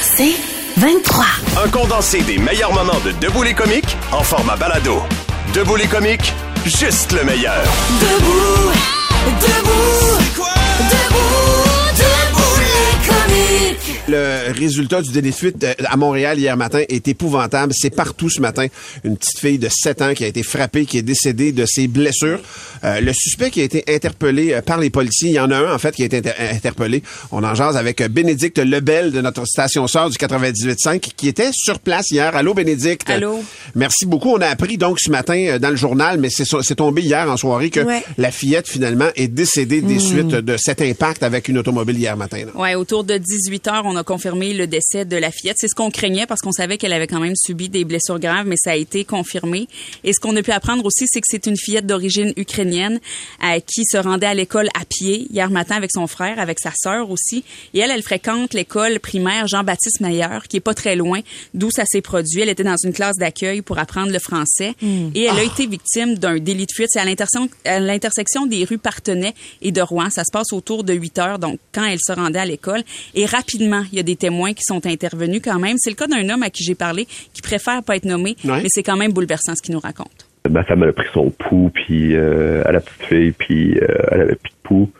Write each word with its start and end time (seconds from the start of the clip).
C'est 0.00 0.34
23. 0.76 1.24
Un 1.64 1.68
condensé 1.68 2.22
des 2.22 2.38
meilleurs 2.38 2.72
moments 2.72 3.00
de 3.04 3.12
Debout 3.12 3.42
les 3.42 3.54
comiques 3.54 3.96
en 4.12 4.22
format 4.22 4.56
balado. 4.56 5.02
Debout 5.54 5.76
les 5.76 5.86
comiques, 5.86 6.32
juste 6.64 7.12
le 7.12 7.24
meilleur. 7.24 7.62
Debout, 8.00 8.72
debout, 9.40 10.49
Le 14.08 14.52
résultat 14.52 15.02
du 15.02 15.10
délit 15.10 15.30
de 15.30 15.34
fuite 15.34 15.62
euh, 15.64 15.74
à 15.86 15.96
Montréal 15.96 16.38
hier 16.38 16.56
matin 16.56 16.82
est 16.88 17.06
épouvantable. 17.08 17.72
C'est 17.76 17.90
partout 17.94 18.28
ce 18.28 18.40
matin. 18.40 18.66
Une 19.04 19.16
petite 19.16 19.38
fille 19.38 19.58
de 19.58 19.68
7 19.70 20.02
ans 20.02 20.14
qui 20.14 20.24
a 20.24 20.26
été 20.26 20.42
frappée, 20.42 20.86
qui 20.86 20.98
est 20.98 21.02
décédée 21.02 21.52
de 21.52 21.64
ses 21.66 21.86
blessures. 21.86 22.40
Euh, 22.84 23.00
le 23.00 23.12
suspect 23.12 23.50
qui 23.50 23.60
a 23.60 23.64
été 23.64 23.84
interpellé 23.88 24.52
euh, 24.52 24.62
par 24.62 24.78
les 24.78 24.90
policiers, 24.90 25.30
il 25.30 25.34
y 25.34 25.40
en 25.40 25.50
a 25.50 25.56
un 25.56 25.74
en 25.74 25.78
fait 25.78 25.94
qui 25.94 26.02
a 26.02 26.06
été 26.06 26.18
inter- 26.18 26.32
interpellé. 26.52 27.02
On 27.32 27.44
en 27.44 27.54
jase 27.54 27.76
avec 27.76 28.02
Bénédicte 28.08 28.58
Lebel 28.58 29.12
de 29.12 29.20
notre 29.20 29.44
station 29.46 29.86
sœur 29.86 30.10
du 30.10 30.16
98.5 30.16 30.98
qui 31.16 31.28
était 31.28 31.50
sur 31.52 31.78
place 31.78 32.10
hier. 32.10 32.34
Allô 32.34 32.54
Bénédicte. 32.54 33.08
Allô. 33.10 33.42
Merci 33.74 34.06
beaucoup. 34.06 34.30
On 34.30 34.40
a 34.40 34.46
appris 34.46 34.78
donc 34.78 34.98
ce 35.00 35.10
matin 35.10 35.58
dans 35.60 35.70
le 35.70 35.76
journal, 35.76 36.18
mais 36.18 36.28
c'est 36.30 36.74
tombé 36.74 37.02
hier 37.02 37.30
en 37.30 37.36
soirée 37.36 37.70
que 37.70 37.80
Ouais. 37.80 38.02
la 38.18 38.30
fillette 38.30 38.68
finalement 38.68 39.08
est 39.16 39.28
décédée 39.28 39.80
des 39.80 39.98
suites 39.98 40.28
de 40.28 40.56
cet 40.56 40.80
impact 40.82 41.22
avec 41.22 41.48
une 41.48 41.58
automobile 41.58 41.98
hier 41.98 42.16
matin. 42.16 42.38
là. 42.46 42.60
Ouais, 42.60 42.74
autour 42.74 43.04
de 43.04 43.16
18 43.16 43.59
heures, 43.68 43.82
on 43.84 43.96
a 43.96 44.04
confirmé 44.04 44.52
le 44.52 44.66
décès 44.66 45.04
de 45.04 45.16
la 45.16 45.30
fillette. 45.30 45.56
C'est 45.58 45.68
ce 45.68 45.74
qu'on 45.74 45.90
craignait 45.90 46.26
parce 46.26 46.40
qu'on 46.40 46.52
savait 46.52 46.78
qu'elle 46.78 46.92
avait 46.92 47.06
quand 47.06 47.20
même 47.20 47.36
subi 47.36 47.68
des 47.68 47.84
blessures 47.84 48.18
graves, 48.18 48.46
mais 48.46 48.56
ça 48.56 48.72
a 48.72 48.76
été 48.76 49.04
confirmé. 49.04 49.68
Et 50.04 50.12
ce 50.12 50.20
qu'on 50.20 50.34
a 50.36 50.42
pu 50.42 50.52
apprendre 50.52 50.84
aussi, 50.84 51.06
c'est 51.06 51.20
que 51.20 51.26
c'est 51.28 51.46
une 51.46 51.56
fillette 51.56 51.86
d'origine 51.86 52.32
ukrainienne 52.36 53.00
euh, 53.44 53.60
qui 53.60 53.84
se 53.84 53.96
rendait 53.96 54.26
à 54.26 54.34
l'école 54.34 54.68
à 54.78 54.84
pied 54.84 55.26
hier 55.30 55.50
matin 55.50 55.76
avec 55.76 55.90
son 55.92 56.06
frère, 56.06 56.38
avec 56.38 56.58
sa 56.60 56.72
sœur 56.74 57.10
aussi. 57.10 57.44
Et 57.74 57.80
elle, 57.80 57.90
elle 57.90 58.02
fréquente 58.02 58.54
l'école 58.54 59.00
primaire 59.00 59.46
Jean-Baptiste 59.46 60.00
Meyer, 60.00 60.38
qui 60.48 60.58
est 60.58 60.60
pas 60.60 60.74
très 60.74 60.96
loin 60.96 61.20
d'où 61.54 61.70
ça 61.70 61.84
s'est 61.86 62.00
produit. 62.00 62.40
Elle 62.40 62.48
était 62.48 62.64
dans 62.64 62.76
une 62.76 62.92
classe 62.92 63.16
d'accueil 63.16 63.62
pour 63.62 63.78
apprendre 63.78 64.12
le 64.12 64.18
français 64.18 64.74
et 65.14 65.22
elle 65.22 65.38
a 65.38 65.42
été 65.42 65.66
victime 65.66 66.16
d'un 66.16 66.38
délit 66.38 66.66
de 66.66 66.72
fuite. 66.72 66.88
C'est 66.90 67.00
à 67.00 67.04
l'intersection, 67.04 67.48
à 67.64 67.80
l'intersection 67.80 68.46
des 68.46 68.64
rues 68.64 68.78
Partenay 68.78 69.34
et 69.62 69.72
de 69.72 69.80
Rouen. 69.80 70.10
Ça 70.10 70.24
se 70.24 70.30
passe 70.32 70.52
autour 70.52 70.84
de 70.84 70.92
8 70.92 71.18
heures, 71.18 71.38
donc 71.38 71.58
quand 71.72 71.84
elle 71.84 71.98
se 72.04 72.12
rendait 72.12 72.38
à 72.38 72.44
l'école. 72.44 72.82
Et 73.14 73.26
rapidement, 73.26 73.49
il 73.58 73.96
y 73.96 73.98
a 73.98 74.02
des 74.02 74.16
témoins 74.16 74.52
qui 74.52 74.62
sont 74.64 74.86
intervenus 74.86 75.40
quand 75.42 75.58
même. 75.58 75.76
C'est 75.78 75.90
le 75.90 75.96
cas 75.96 76.06
d'un 76.06 76.28
homme 76.28 76.42
à 76.42 76.50
qui 76.50 76.62
j'ai 76.64 76.74
parlé 76.74 77.06
qui 77.32 77.42
préfère 77.42 77.82
pas 77.82 77.96
être 77.96 78.04
nommé, 78.04 78.36
Ouais. 78.44 78.60
mais 78.62 78.68
c'est 78.68 78.82
quand 78.82 78.96
même 78.96 79.12
bouleversant 79.12 79.54
ce 79.54 79.62
qu'il 79.62 79.74
nous 79.74 79.80
raconte. 79.80 80.26
ma 80.50 80.64
femme 80.64 80.82
elle 80.82 80.90
a 80.90 80.92
pris 80.92 81.08
son 81.12 81.30
pouls 81.30 81.70
puis 81.74 82.14
euh, 82.16 82.62
à 82.64 82.72
la 82.72 82.80
petite 82.80 83.02
fille 83.08 83.32
puis 83.32 83.78
euh, 83.78 83.86
elle 84.12 84.20
avait 84.22 84.34
plus 84.36 84.50
de 84.50 84.56
pouls 84.62 84.90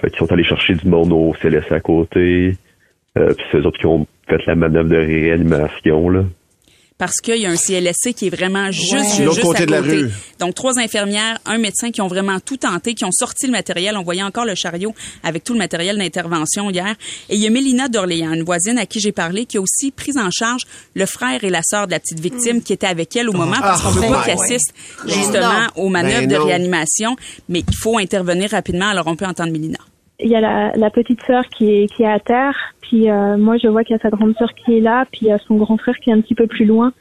fait 0.00 0.10
qu'ils 0.10 0.18
sont 0.18 0.32
allés 0.32 0.44
chercher 0.44 0.74
du 0.74 0.86
monde 0.88 1.12
au 1.12 1.34
CLS 1.40 1.70
à 1.72 1.80
côté 1.80 2.56
euh, 3.18 3.32
puis 3.34 3.44
c'est 3.50 3.58
eux 3.58 3.66
autres 3.66 3.78
qui 3.78 3.86
ont 3.86 4.06
fait 4.28 4.44
la 4.46 4.54
manœuvre 4.54 4.88
de 4.88 4.96
réanimation 4.96 6.08
là 6.10 6.24
Parce 6.96 7.16
qu'il 7.20 7.36
y 7.38 7.44
a 7.46 7.50
un 7.50 7.56
CLSC 7.56 8.14
qui 8.14 8.28
est 8.28 8.30
vraiment 8.30 8.70
juste, 8.70 8.92
juste, 8.92 9.18
L'autre 9.18 9.34
juste 9.34 9.46
côté 9.46 9.62
à 9.64 9.66
de 9.66 9.70
la 9.72 9.78
côté. 9.80 9.96
rue. 9.96 10.10
Donc, 10.38 10.54
trois 10.54 10.78
infirmières, 10.78 11.38
un 11.44 11.58
médecin 11.58 11.90
qui 11.90 12.00
ont 12.00 12.06
vraiment 12.06 12.38
tout 12.38 12.56
tenté, 12.56 12.94
qui 12.94 13.04
ont 13.04 13.10
sorti 13.10 13.46
le 13.46 13.52
matériel. 13.52 13.96
On 13.96 14.04
voyait 14.04 14.22
encore 14.22 14.44
le 14.44 14.54
chariot 14.54 14.94
avec 15.24 15.42
tout 15.42 15.54
le 15.54 15.58
matériel 15.58 15.98
d'intervention 15.98 16.70
hier. 16.70 16.94
Et 17.28 17.34
il 17.34 17.40
y 17.40 17.48
a 17.48 17.50
Mélina 17.50 17.88
d'Orléans, 17.88 18.32
une 18.34 18.44
voisine 18.44 18.78
à 18.78 18.86
qui 18.86 19.00
j'ai 19.00 19.10
parlé, 19.10 19.44
qui 19.44 19.56
a 19.56 19.60
aussi 19.60 19.90
pris 19.90 20.16
en 20.16 20.30
charge 20.30 20.62
le 20.94 21.04
frère 21.06 21.42
et 21.42 21.50
la 21.50 21.62
sœur 21.64 21.86
de 21.88 21.92
la 21.92 21.98
petite 21.98 22.20
victime 22.20 22.62
qui 22.62 22.72
était 22.72 22.86
avec 22.86 23.14
elle 23.16 23.28
au 23.28 23.32
moment 23.32 23.56
parce 23.60 23.82
qu'on 23.82 23.90
veut 23.90 24.02
Ah, 24.04 24.10
pas 24.12 24.16
ben 24.18 24.22
qu'ils 24.22 24.34
ouais. 24.38 24.44
assistent 24.54 24.74
justement 25.06 25.66
aux 25.74 25.88
manœuvres 25.88 26.28
Ben 26.28 26.28
de 26.28 26.36
non. 26.36 26.44
réanimation, 26.46 27.16
mais 27.48 27.62
qu'il 27.62 27.76
faut 27.76 27.98
intervenir 27.98 28.50
rapidement. 28.50 28.88
Alors, 28.90 29.08
on 29.08 29.16
peut 29.16 29.26
entendre 29.26 29.50
Mélina. 29.50 29.78
Il 30.20 30.28
y 30.28 30.36
a 30.36 30.40
la, 30.40 30.72
la 30.76 30.90
petite 30.90 31.22
sœur 31.22 31.48
qui 31.48 31.70
est, 31.70 31.92
qui 31.92 32.02
est 32.02 32.08
à 32.08 32.20
terre, 32.20 32.56
puis 32.80 33.10
euh, 33.10 33.36
moi 33.36 33.56
je 33.58 33.68
vois 33.68 33.82
qu'il 33.84 33.96
y 33.96 33.98
a 33.98 34.02
sa 34.02 34.10
grande 34.10 34.36
sœur 34.36 34.54
qui 34.54 34.76
est 34.76 34.80
là, 34.80 35.06
puis 35.10 35.22
il 35.22 35.28
y 35.28 35.32
a 35.32 35.38
son 35.38 35.56
grand 35.56 35.76
frère 35.76 35.96
qui 35.96 36.10
est 36.10 36.12
un 36.12 36.20
petit 36.20 36.34
peu 36.34 36.46
plus 36.46 36.64
loin. 36.64 36.92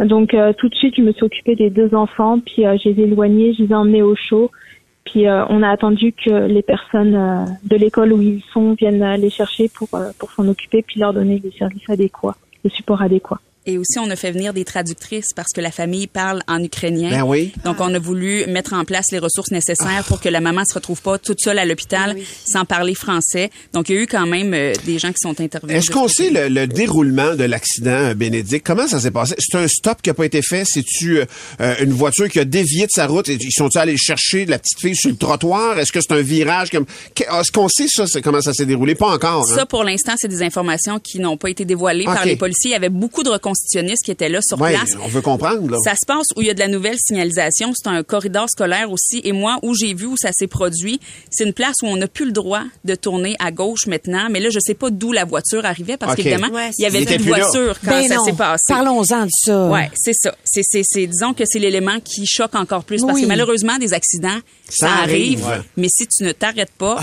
Donc 0.00 0.34
euh, 0.34 0.52
tout 0.54 0.68
de 0.68 0.74
suite 0.74 0.94
je 0.96 1.02
me 1.02 1.12
suis 1.12 1.24
occupée 1.24 1.54
des 1.54 1.70
deux 1.70 1.94
enfants, 1.94 2.40
puis 2.40 2.66
euh, 2.66 2.76
je 2.82 2.88
les 2.88 3.02
ai 3.02 3.04
éloignés, 3.04 3.52
je 3.54 3.64
les 3.64 3.70
ai 3.70 3.74
emmenés 3.74 4.02
au 4.02 4.14
chaud, 4.14 4.50
puis 5.04 5.26
euh, 5.26 5.44
on 5.48 5.62
a 5.62 5.68
attendu 5.68 6.12
que 6.12 6.46
les 6.46 6.62
personnes 6.62 7.56
de 7.62 7.76
l'école 7.76 8.12
où 8.12 8.22
ils 8.22 8.42
sont 8.52 8.72
viennent 8.72 9.04
les 9.20 9.30
chercher 9.30 9.68
pour, 9.68 9.88
pour 10.18 10.32
s'en 10.32 10.48
occuper, 10.48 10.82
puis 10.82 11.00
leur 11.00 11.12
donner 11.12 11.40
les 11.44 11.50
services 11.52 11.88
adéquats, 11.90 12.36
le 12.64 12.70
support 12.70 13.02
adéquat. 13.02 13.40
Et 13.64 13.78
aussi, 13.78 13.98
on 14.00 14.10
a 14.10 14.16
fait 14.16 14.32
venir 14.32 14.52
des 14.52 14.64
traductrices 14.64 15.28
parce 15.36 15.52
que 15.54 15.60
la 15.60 15.70
famille 15.70 16.08
parle 16.08 16.42
en 16.48 16.60
ukrainien. 16.62 17.10
Ben 17.10 17.22
oui. 17.22 17.52
Donc, 17.64 17.76
on 17.80 17.94
a 17.94 17.98
voulu 18.00 18.44
mettre 18.48 18.72
en 18.72 18.84
place 18.84 19.06
les 19.12 19.20
ressources 19.20 19.52
nécessaires 19.52 20.02
pour 20.08 20.20
que 20.20 20.28
la 20.28 20.40
maman 20.40 20.64
se 20.64 20.74
retrouve 20.74 21.00
pas 21.00 21.16
toute 21.18 21.40
seule 21.40 21.58
à 21.60 21.64
l'hôpital 21.64 22.16
sans 22.44 22.64
parler 22.64 22.94
français. 22.96 23.50
Donc, 23.72 23.88
il 23.88 23.94
y 23.94 23.98
a 23.98 24.02
eu 24.02 24.06
quand 24.08 24.26
même 24.26 24.52
euh, 24.52 24.72
des 24.84 24.98
gens 24.98 25.10
qui 25.10 25.18
sont 25.22 25.40
intervenus. 25.40 25.76
Est-ce 25.76 25.90
qu'on 25.92 26.08
sait 26.08 26.30
le, 26.30 26.48
le 26.48 26.66
déroulement 26.66 27.36
de 27.36 27.44
l'accident, 27.44 27.90
euh, 27.90 28.14
Bénédicte? 28.14 28.66
Comment 28.66 28.88
ça 28.88 28.98
s'est 28.98 29.12
passé? 29.12 29.36
C'est 29.38 29.56
un 29.58 29.68
stop 29.68 30.02
qui 30.02 30.10
n'a 30.10 30.14
pas 30.14 30.24
été 30.26 30.42
fait? 30.42 30.64
C'est-tu 30.66 31.18
euh, 31.20 31.74
une 31.80 31.92
voiture 31.92 32.28
qui 32.28 32.40
a 32.40 32.44
dévié 32.44 32.86
de 32.86 32.90
sa 32.92 33.06
route? 33.06 33.28
Ils 33.28 33.52
sont-ils 33.52 33.78
allés 33.78 33.96
chercher 33.96 34.44
la 34.46 34.58
petite 34.58 34.80
fille 34.80 34.96
sur 34.96 35.10
le 35.10 35.16
trottoir? 35.16 35.78
Est-ce 35.78 35.92
que 35.92 36.00
c'est 36.00 36.12
un 36.12 36.22
virage? 36.22 36.70
comme 36.70 36.86
Que- 37.14 37.22
Est-ce 37.22 37.52
qu'on 37.52 37.68
sait 37.68 37.86
ça, 37.86 38.06
comment 38.22 38.40
ça 38.40 38.52
s'est 38.54 38.66
déroulé? 38.66 38.96
Pas 38.96 39.10
encore. 39.14 39.48
hein? 39.48 39.54
Ça, 39.54 39.66
pour 39.66 39.84
l'instant, 39.84 40.14
c'est 40.16 40.26
des 40.28 40.42
informations 40.42 40.98
qui 40.98 41.20
n'ont 41.20 41.36
pas 41.36 41.48
été 41.48 41.64
dévoilées 41.64 42.06
par 42.06 42.24
les 42.24 42.34
policiers. 42.36 42.70
Il 42.70 42.74
y 42.74 42.76
avait 42.76 42.88
beaucoup 42.88 43.22
de 43.22 43.30
reconstitutionnistes 43.52 44.04
qui 44.04 44.10
étaient 44.10 44.28
là 44.28 44.40
sur 44.42 44.60
Ouais, 44.60 44.72
place. 44.74 44.96
on 45.02 45.08
veut 45.08 45.20
comprendre. 45.20 45.70
Là. 45.70 45.76
Ça 45.84 45.92
se 45.92 46.06
passe 46.06 46.26
où 46.36 46.40
il 46.42 46.46
y 46.46 46.50
a 46.50 46.54
de 46.54 46.58
la 46.60 46.68
nouvelle 46.68 46.96
signalisation. 46.98 47.72
C'est 47.74 47.88
un 47.88 48.02
corridor 48.02 48.48
scolaire 48.50 48.90
aussi. 48.90 49.20
Et 49.24 49.32
moi, 49.32 49.58
où 49.62 49.74
j'ai 49.74 49.94
vu 49.94 50.06
où 50.06 50.16
ça 50.16 50.30
s'est 50.32 50.46
produit, 50.46 51.00
c'est 51.30 51.44
une 51.44 51.52
place 51.52 51.76
où 51.82 51.86
on 51.86 51.96
n'a 51.96 52.08
plus 52.08 52.26
le 52.26 52.32
droit 52.32 52.62
de 52.84 52.94
tourner 52.94 53.36
à 53.38 53.50
gauche 53.50 53.86
maintenant. 53.86 54.28
Mais 54.30 54.40
là, 54.40 54.48
je 54.50 54.58
sais 54.60 54.74
pas 54.74 54.90
d'où 54.90 55.12
la 55.12 55.24
voiture 55.24 55.64
arrivait 55.64 55.96
parce 55.96 56.12
OK. 56.12 56.16
qu'évidemment, 56.18 56.48
Ouais, 56.54 56.70
il 56.78 56.82
y 56.82 56.86
avait 56.86 57.00
il 57.02 57.06
plus 57.06 57.16
de 57.18 57.22
voiture 57.22 57.78
quand 57.84 57.90
Ben 57.90 58.08
ça 58.08 58.18
s'est 58.24 58.32
passé. 58.32 58.64
Parlons-en 58.68 59.24
de 59.26 59.30
ça. 59.32 59.68
Ouais, 59.68 59.90
c'est 59.94 60.14
ça. 60.14 60.34
C'est, 60.44 60.62
c'est, 60.64 60.82
c'est, 60.84 61.06
disons 61.06 61.32
que 61.34 61.44
c'est 61.46 61.58
l'élément 61.58 61.98
qui 62.04 62.26
choque 62.26 62.54
encore 62.54 62.84
plus 62.84 63.02
parce 63.04 63.20
que 63.20 63.26
malheureusement, 63.26 63.78
des 63.78 63.92
accidents, 63.92 64.38
ça, 64.68 64.86
Ça 64.88 64.92
arrive. 65.02 65.44
arrive, 65.44 65.46
ouais. 65.60 65.64
Mais 65.76 65.88
si 65.90 66.06
tu 66.06 66.24
ne 66.24 66.32
t'arrêtes 66.32 66.72
pas 66.72 67.00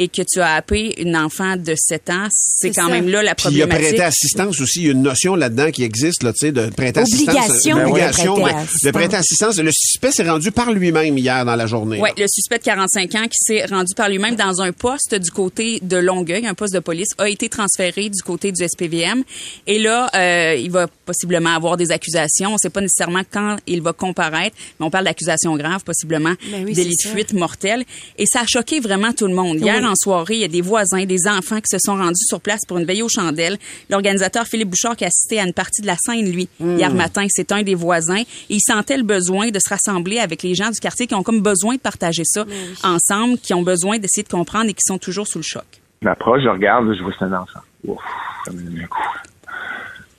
et 0.00 0.08
que 0.08 0.22
tu 0.22 0.40
as 0.40 0.54
happé 0.54 0.94
une 1.00 1.14
enfant 1.14 1.56
de 1.56 1.74
7 1.76 2.10
ans, 2.10 2.26
c'est 2.34 2.70
quand 2.70 2.86
ça. 2.86 2.92
même 2.92 3.06
là 3.08 3.22
la 3.22 3.34
Puis 3.34 3.48
il 3.50 3.58
y 3.58 3.62
a 3.62 3.66
problématique. 3.66 3.98
prêté 3.98 4.02
assistance 4.02 4.60
aussi. 4.60 4.80
Il 4.80 4.86
y 4.86 4.88
a 4.88 4.92
une 4.92 5.02
notion 5.02 5.34
là-dedans 5.36 5.70
qui 5.70 5.82
existe, 5.84 6.22
là, 6.22 6.32
tu 6.32 6.46
sais, 6.46 6.52
de 6.52 6.70
prêter 6.70 7.00
assistance. 7.00 7.28
Obligation 7.36 7.76
Ben 7.76 7.82
de 7.86 7.92
oui, 7.92 8.00
prêter 8.00 8.24
ben, 8.26 8.44
assistance. 8.56 8.82
de 8.82 8.90
prêter 8.90 9.16
assistance. 9.16 9.58
Le 9.58 9.70
suspect 9.72 10.10
s'est 10.10 10.28
rendu 10.28 10.50
par 10.52 10.72
lui-même 10.72 11.18
hier 11.18 11.44
dans 11.44 11.54
la 11.54 11.66
journée. 11.66 12.00
Ouais, 12.00 12.08
là. 12.16 12.24
le 12.24 12.26
suspect 12.28 12.58
de 12.58 12.64
45 12.64 13.14
ans 13.14 13.24
qui 13.24 13.36
s'est 13.38 13.66
rendu 13.66 13.94
par 13.94 14.08
lui-même 14.08 14.36
dans 14.36 14.62
un 14.62 14.72
poste 14.72 15.14
du 15.14 15.30
côté 15.30 15.80
de 15.82 15.98
Longueuil, 15.98 16.46
un 16.46 16.54
poste 16.54 16.72
de 16.74 16.80
police, 16.80 17.10
a 17.18 17.28
été 17.28 17.50
transféré 17.50 18.08
du 18.08 18.22
côté 18.22 18.52
du 18.52 18.66
SPVM. 18.66 19.22
Et 19.66 19.78
là, 19.78 20.08
euh, 20.14 20.54
il 20.54 20.70
va 20.70 20.86
possiblement 21.04 21.54
avoir 21.54 21.76
des 21.76 21.90
accusations. 21.92 22.48
On 22.48 22.52
ne 22.54 22.58
sait 22.58 22.70
pas 22.70 22.80
nécessairement 22.80 23.22
quand 23.30 23.58
il 23.66 23.82
va 23.82 23.92
comparaître, 23.92 24.56
mais 24.78 24.86
on 24.86 24.90
parle 24.90 25.04
d'accusations 25.04 25.54
graves, 25.56 25.84
possiblement 25.84 26.32
Ben 26.50 26.64
oui, 26.64 26.72
délit 26.72 26.96
de 27.04 27.08
fuite 27.10 27.34
mortel. 27.34 27.84
Et 28.16 28.24
ça 28.26 28.40
a 28.40 28.46
choqué 28.46 28.80
vraiment 28.80 29.12
tout 29.12 29.26
le 29.26 29.34
monde. 29.34 29.58
Hier 29.60 29.76
Oui. 29.76 29.89
En 29.90 29.94
soirée, 29.96 30.34
il 30.34 30.40
y 30.40 30.44
a 30.44 30.48
des 30.48 30.60
voisins, 30.60 31.04
des 31.04 31.26
enfants 31.28 31.56
qui 31.56 31.68
se 31.70 31.78
sont 31.78 31.96
rendus 31.96 32.24
sur 32.26 32.40
place 32.40 32.60
pour 32.66 32.78
une 32.78 32.84
veillée 32.84 33.02
aux 33.02 33.08
chandelles. 33.08 33.58
L'organisateur 33.88 34.46
Philippe 34.46 34.70
Bouchard 34.70 34.96
qui 34.96 35.04
a 35.04 35.08
assisté 35.08 35.40
à 35.40 35.44
une 35.46 35.52
partie 35.52 35.82
de 35.82 35.86
la 35.86 35.96
scène, 35.96 36.30
lui, 36.30 36.48
Hmm. 36.58 36.76
hier 36.78 36.92
matin, 36.94 37.26
c'est 37.28 37.52
un 37.52 37.62
des 37.62 37.74
voisins. 37.74 38.20
Et 38.20 38.26
il 38.48 38.60
sentait 38.60 38.96
le 38.96 39.02
besoin 39.02 39.48
de 39.50 39.58
se 39.58 39.68
rassembler 39.68 40.18
avec 40.18 40.42
les 40.42 40.54
gens 40.54 40.70
du 40.70 40.78
quartier 40.80 41.06
qui 41.06 41.14
ont 41.14 41.22
comme 41.22 41.40
besoin 41.42 41.74
de 41.74 41.80
partager 41.80 42.22
ça 42.24 42.44
ensemble, 42.84 43.38
qui 43.38 43.52
ont 43.54 43.62
besoin 43.62 43.98
d'essayer 43.98 44.22
de 44.22 44.28
comprendre 44.28 44.70
et 44.70 44.74
qui 44.74 44.82
sont 44.84 44.98
toujours 44.98 45.26
sous 45.26 45.38
le 45.38 45.44
choc. 45.44 45.64
Je 46.02 46.08
m'approche, 46.08 46.42
je 46.42 46.48
regarde, 46.48 46.94
je 46.96 47.02
vois 47.02 47.12
c'est 47.18 47.24
un 47.24 47.32
enfant. 47.32 47.60
Ouf, 47.86 48.00
ça 48.44 48.52
me 48.52 48.60
donne 48.62 48.80
un 48.82 48.86
coup. 48.86 48.98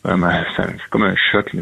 Vraiment, 0.03 0.31
c'est 0.55 0.63
comme 0.89 1.03
un 1.03 1.15
choc. 1.31 1.53
Là. 1.53 1.61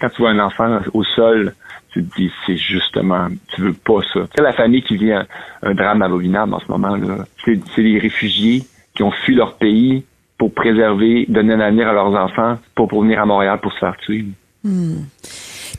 Quand 0.00 0.08
tu 0.10 0.22
vois 0.22 0.30
un 0.30 0.38
enfant 0.38 0.80
au 0.94 1.02
sol, 1.04 1.54
tu 1.92 2.04
te 2.04 2.16
dis, 2.16 2.30
c'est 2.46 2.56
justement, 2.56 3.28
tu 3.54 3.62
veux 3.62 3.72
pas 3.72 4.00
ça. 4.12 4.20
Tu 4.20 4.36
sais, 4.36 4.42
la 4.42 4.52
famille 4.52 4.82
qui 4.82 4.96
vit 4.96 5.12
un, 5.12 5.26
drame 5.74 6.02
abominable 6.02 6.54
en 6.54 6.60
ce 6.60 6.70
moment, 6.70 6.96
là, 6.96 7.24
c'est 7.44 7.82
des 7.82 7.98
réfugiés 7.98 8.64
qui 8.94 9.02
ont 9.02 9.10
fui 9.10 9.34
leur 9.34 9.54
pays 9.54 10.04
pour 10.38 10.52
préserver, 10.54 11.26
donner 11.28 11.54
un 11.54 11.60
avenir 11.60 11.88
à 11.88 11.92
leurs 11.92 12.14
enfants, 12.14 12.58
pour, 12.74 12.88
pour 12.88 13.02
venir 13.02 13.20
à 13.20 13.26
Montréal 13.26 13.60
pour 13.60 13.72
se 13.72 13.78
faire 13.78 13.96
tuer. 13.98 14.24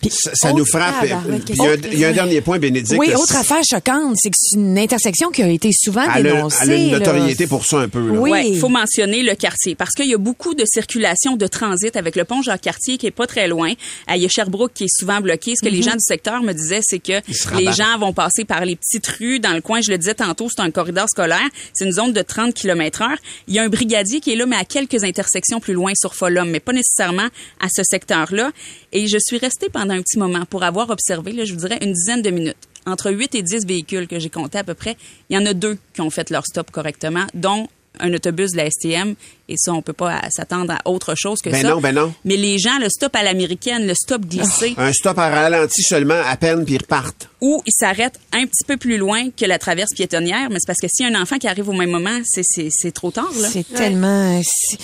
Ça, 0.09 0.31
ça 0.33 0.53
nous 0.53 0.65
frappe. 0.65 0.95
Il 1.03 1.09
y, 1.09 1.11
a 1.11 1.17
un- 1.17 1.39
qu'est-ce 1.39 1.87
il 1.93 1.99
y 1.99 2.05
a 2.05 2.09
un 2.09 2.13
dernier 2.13 2.41
point, 2.41 2.57
Bénédicte. 2.59 2.99
Oui, 2.99 3.13
autre 3.13 3.35
affaire 3.35 3.61
choquante, 3.69 4.15
c'est 4.17 4.29
que 4.29 4.35
c'est 4.39 4.57
une 4.57 4.77
intersection 4.77 5.29
qui 5.29 5.43
a 5.43 5.47
été 5.49 5.69
souvent 5.73 6.03
Elle 6.15 6.27
a, 6.27 6.31
dénoncée. 6.33 6.57
elle 6.63 6.71
a 6.71 6.75
une 6.75 6.91
là. 6.91 6.99
notoriété 6.99 7.47
pour 7.47 7.65
ça 7.65 7.79
un 7.81 7.89
peu. 7.89 7.99
là. 7.99 8.13
Oui. 8.19 8.29
Ouais, 8.31 8.47
il 8.49 8.57
faut 8.57 8.69
mentionner 8.69 9.21
le 9.23 9.35
quartier 9.35 9.75
parce 9.75 9.91
qu'il 9.91 10.07
y 10.07 10.13
a 10.13 10.17
beaucoup 10.17 10.53
de 10.55 10.63
circulation 10.65 11.35
de 11.35 11.47
transit 11.47 11.95
avec 11.95 12.15
le 12.15 12.25
pont 12.25 12.41
Jacques-Cartier 12.41 12.97
qui 12.97 13.07
est 13.07 13.11
pas 13.11 13.27
très 13.27 13.47
loin. 13.47 13.71
Il 14.13 14.21
y 14.21 14.25
a 14.25 14.29
Sherbrooke 14.29 14.73
qui 14.73 14.85
est 14.85 14.93
souvent 14.99 15.21
bloqué. 15.21 15.53
Ce 15.55 15.65
que 15.65 15.71
les 15.71 15.81
gens 15.81 15.91
du 15.93 15.99
secteur 16.03 16.41
me 16.43 16.53
disaient, 16.53 16.81
c'est 16.83 16.99
que 16.99 17.21
les 17.57 17.71
gens 17.73 17.97
vont 17.99 18.13
passer 18.13 18.45
par 18.45 18.65
les 18.65 18.75
petites 18.75 19.07
rues 19.07 19.39
dans 19.39 19.53
le 19.53 19.61
coin. 19.61 19.81
Je 19.81 19.91
le 19.91 19.97
disais 19.97 20.13
tantôt, 20.15 20.47
c'est 20.49 20.61
un 20.61 20.71
corridor 20.71 21.07
scolaire. 21.09 21.47
C'est 21.73 21.85
une 21.85 21.91
zone 21.91 22.13
de 22.13 22.21
30 22.21 22.53
km 22.53 23.01
heure. 23.03 23.17
Il 23.47 23.53
y 23.55 23.59
a 23.59 23.63
un 23.63 23.69
brigadier 23.69 24.19
qui 24.19 24.31
est 24.33 24.35
là, 24.35 24.45
mais 24.45 24.55
à 24.55 24.65
quelques 24.65 25.03
intersections 25.03 25.59
plus 25.59 25.73
loin 25.73 25.91
sur 25.95 26.15
Folum, 26.15 26.49
mais 26.49 26.59
pas 26.59 26.73
nécessairement 26.73 27.27
à 27.59 27.67
ce 27.73 27.81
secteur-là. 27.83 28.51
Et 28.93 29.07
je 29.07 29.17
suis 29.19 29.37
restée 29.37 29.69
pendant 29.69 29.93
un 29.93 30.01
petit 30.01 30.19
moment 30.19 30.45
pour 30.45 30.63
avoir 30.63 30.89
observé, 30.89 31.31
là, 31.31 31.45
je 31.45 31.53
vous 31.53 31.59
dirais, 31.59 31.79
une 31.81 31.93
dizaine 31.93 32.21
de 32.21 32.29
minutes. 32.29 32.57
Entre 32.85 33.11
8 33.11 33.35
et 33.35 33.41
10 33.43 33.65
véhicules 33.65 34.07
que 34.07 34.19
j'ai 34.19 34.29
comptés 34.29 34.57
à 34.57 34.63
peu 34.63 34.73
près, 34.73 34.97
il 35.29 35.35
y 35.35 35.39
en 35.39 35.45
a 35.45 35.53
deux 35.53 35.77
qui 35.93 36.01
ont 36.01 36.09
fait 36.09 36.29
leur 36.29 36.45
stop 36.45 36.71
correctement, 36.71 37.25
dont 37.33 37.67
un 37.99 38.13
autobus 38.13 38.51
de 38.53 38.57
la 38.57 38.69
STM. 38.71 39.15
Et 39.49 39.55
ça, 39.57 39.73
on 39.73 39.81
peut 39.81 39.93
pas 39.93 40.15
euh, 40.15 40.19
s'attendre 40.29 40.73
à 40.73 40.89
autre 40.89 41.13
chose 41.15 41.39
que 41.41 41.49
Ben 41.49 41.61
ça. 41.61 41.69
non, 41.69 41.81
ben 41.81 41.93
non. 41.93 42.13
Mais 42.25 42.37
les 42.37 42.57
gens, 42.57 42.79
le 42.79 42.89
stop 42.89 43.15
à 43.15 43.21
l'américaine, 43.21 43.85
le 43.85 43.93
stop 43.93 44.25
glissé, 44.25 44.73
Un 44.77 44.91
stop 44.93 45.19
à 45.19 45.29
ralenti 45.29 45.83
seulement, 45.83 46.19
à 46.25 46.35
peine, 46.37 46.63
puis 46.65 46.75
ils 46.75 46.81
repartent. 46.81 47.29
ou 47.41 47.61
ils 47.65 47.71
s'arrêtent 47.77 48.19
un 48.33 48.45
petit 48.45 48.63
peu 48.65 48.77
plus 48.77 48.97
loin 48.97 49.29
que 49.29 49.45
la 49.45 49.59
traverse 49.59 49.93
piétonnière. 49.93 50.49
Mais 50.49 50.57
c'est 50.59 50.67
parce 50.67 50.79
que 50.79 50.87
s'il 50.91 51.05
y 51.07 51.13
a 51.13 51.17
un 51.17 51.21
enfant 51.21 51.37
qui 51.37 51.47
arrive 51.47 51.67
au 51.69 51.73
même 51.73 51.91
moment, 51.91 52.17
c'est, 52.23 52.43
c'est, 52.45 52.69
c'est 52.71 52.91
trop 52.91 53.11
tard, 53.11 53.31
là. 53.41 53.47
C'est 53.51 53.67
tellement... 53.73 54.41
c'est- 54.43 54.77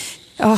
Oh. 0.44 0.56